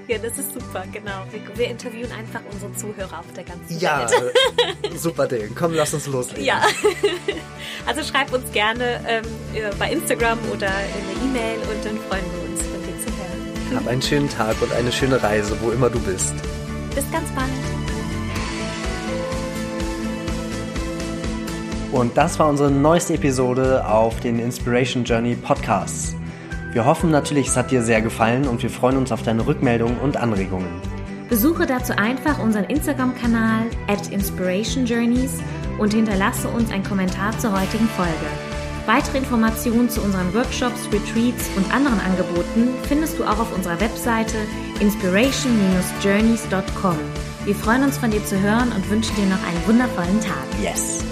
Ja, 0.07 0.17
das 0.17 0.37
ist 0.37 0.53
super, 0.53 0.85
genau. 0.93 1.25
Wir, 1.31 1.41
wir, 1.57 1.67
interviewen 1.67 2.09
einfach 2.13 2.39
unsere 2.49 2.73
Zuhörer 2.73 3.19
auf 3.19 3.25
der 3.35 3.43
ganzen 3.43 3.77
ja, 3.77 4.09
Welt. 4.09 4.33
Ja, 4.83 4.91
super 4.97 5.27
Ding. 5.27 5.53
Komm, 5.53 5.73
lass 5.73 5.93
uns 5.93 6.07
loslegen. 6.07 6.45
Ja. 6.45 6.61
Also 7.85 8.03
schreib 8.03 8.33
uns 8.33 8.51
gerne 8.51 8.99
ähm, 9.07 9.23
bei 9.79 9.89
Instagram 9.89 10.37
oder 10.53 10.67
in 10.67 10.71
eine 10.73 11.29
E-Mail 11.29 11.57
und 11.59 11.85
dann 11.85 11.97
freuen 12.09 12.25
wir 12.33 12.49
uns, 12.49 12.61
von 12.61 12.81
dir 12.81 12.99
zu 12.99 13.07
hören. 13.07 13.77
Hab 13.77 13.87
einen 13.87 14.01
schönen 14.01 14.29
Tag 14.29 14.61
und 14.61 14.73
eine 14.73 14.91
schöne 14.91 15.23
Reise, 15.23 15.55
wo 15.61 15.71
immer 15.71 15.89
du 15.89 15.99
bist. 16.01 16.33
Bis 16.93 17.09
ganz 17.11 17.29
bald. 17.31 17.66
Und 21.91 22.17
das 22.17 22.39
war 22.39 22.49
unsere 22.49 22.69
neueste 22.69 23.13
Episode 23.13 23.87
auf 23.87 24.19
den 24.19 24.39
Inspiration 24.39 25.03
Journey 25.03 25.35
Podcasts. 25.35 26.15
Wir 26.73 26.85
hoffen 26.85 27.11
natürlich, 27.11 27.47
es 27.47 27.57
hat 27.57 27.71
dir 27.71 27.81
sehr 27.81 28.01
gefallen 28.01 28.47
und 28.47 28.61
wir 28.61 28.69
freuen 28.69 28.97
uns 28.97 29.11
auf 29.11 29.23
deine 29.23 29.47
Rückmeldungen 29.47 29.97
und 29.99 30.17
Anregungen. 30.17 30.67
Besuche 31.29 31.65
dazu 31.65 31.93
einfach 31.97 32.37
unseren 32.39 32.65
Instagram-Kanal 32.65 33.67
at 33.87 34.11
Inspiration 34.11 34.85
Journeys 34.85 35.39
und 35.79 35.93
hinterlasse 35.93 36.49
uns 36.49 36.69
einen 36.71 36.83
Kommentar 36.83 37.39
zur 37.39 37.59
heutigen 37.59 37.87
Folge. 37.89 38.11
Weitere 38.85 39.17
Informationen 39.17 39.89
zu 39.89 40.01
unseren 40.01 40.31
Workshops, 40.33 40.87
Retreats 40.91 41.49
und 41.57 41.73
anderen 41.73 41.99
Angeboten 41.99 42.69
findest 42.83 43.19
du 43.19 43.25
auch 43.25 43.39
auf 43.39 43.53
unserer 43.53 43.81
Webseite 43.81 44.37
inspiration-journeys.com. 44.79 46.97
Wir 47.43 47.55
freuen 47.55 47.83
uns 47.83 47.97
von 47.97 48.11
dir 48.11 48.23
zu 48.25 48.39
hören 48.39 48.71
und 48.73 48.89
wünschen 48.89 49.13
dir 49.15 49.25
noch 49.25 49.45
einen 49.45 49.67
wundervollen 49.67 50.21
Tag. 50.21 50.45
Yes! 50.61 51.06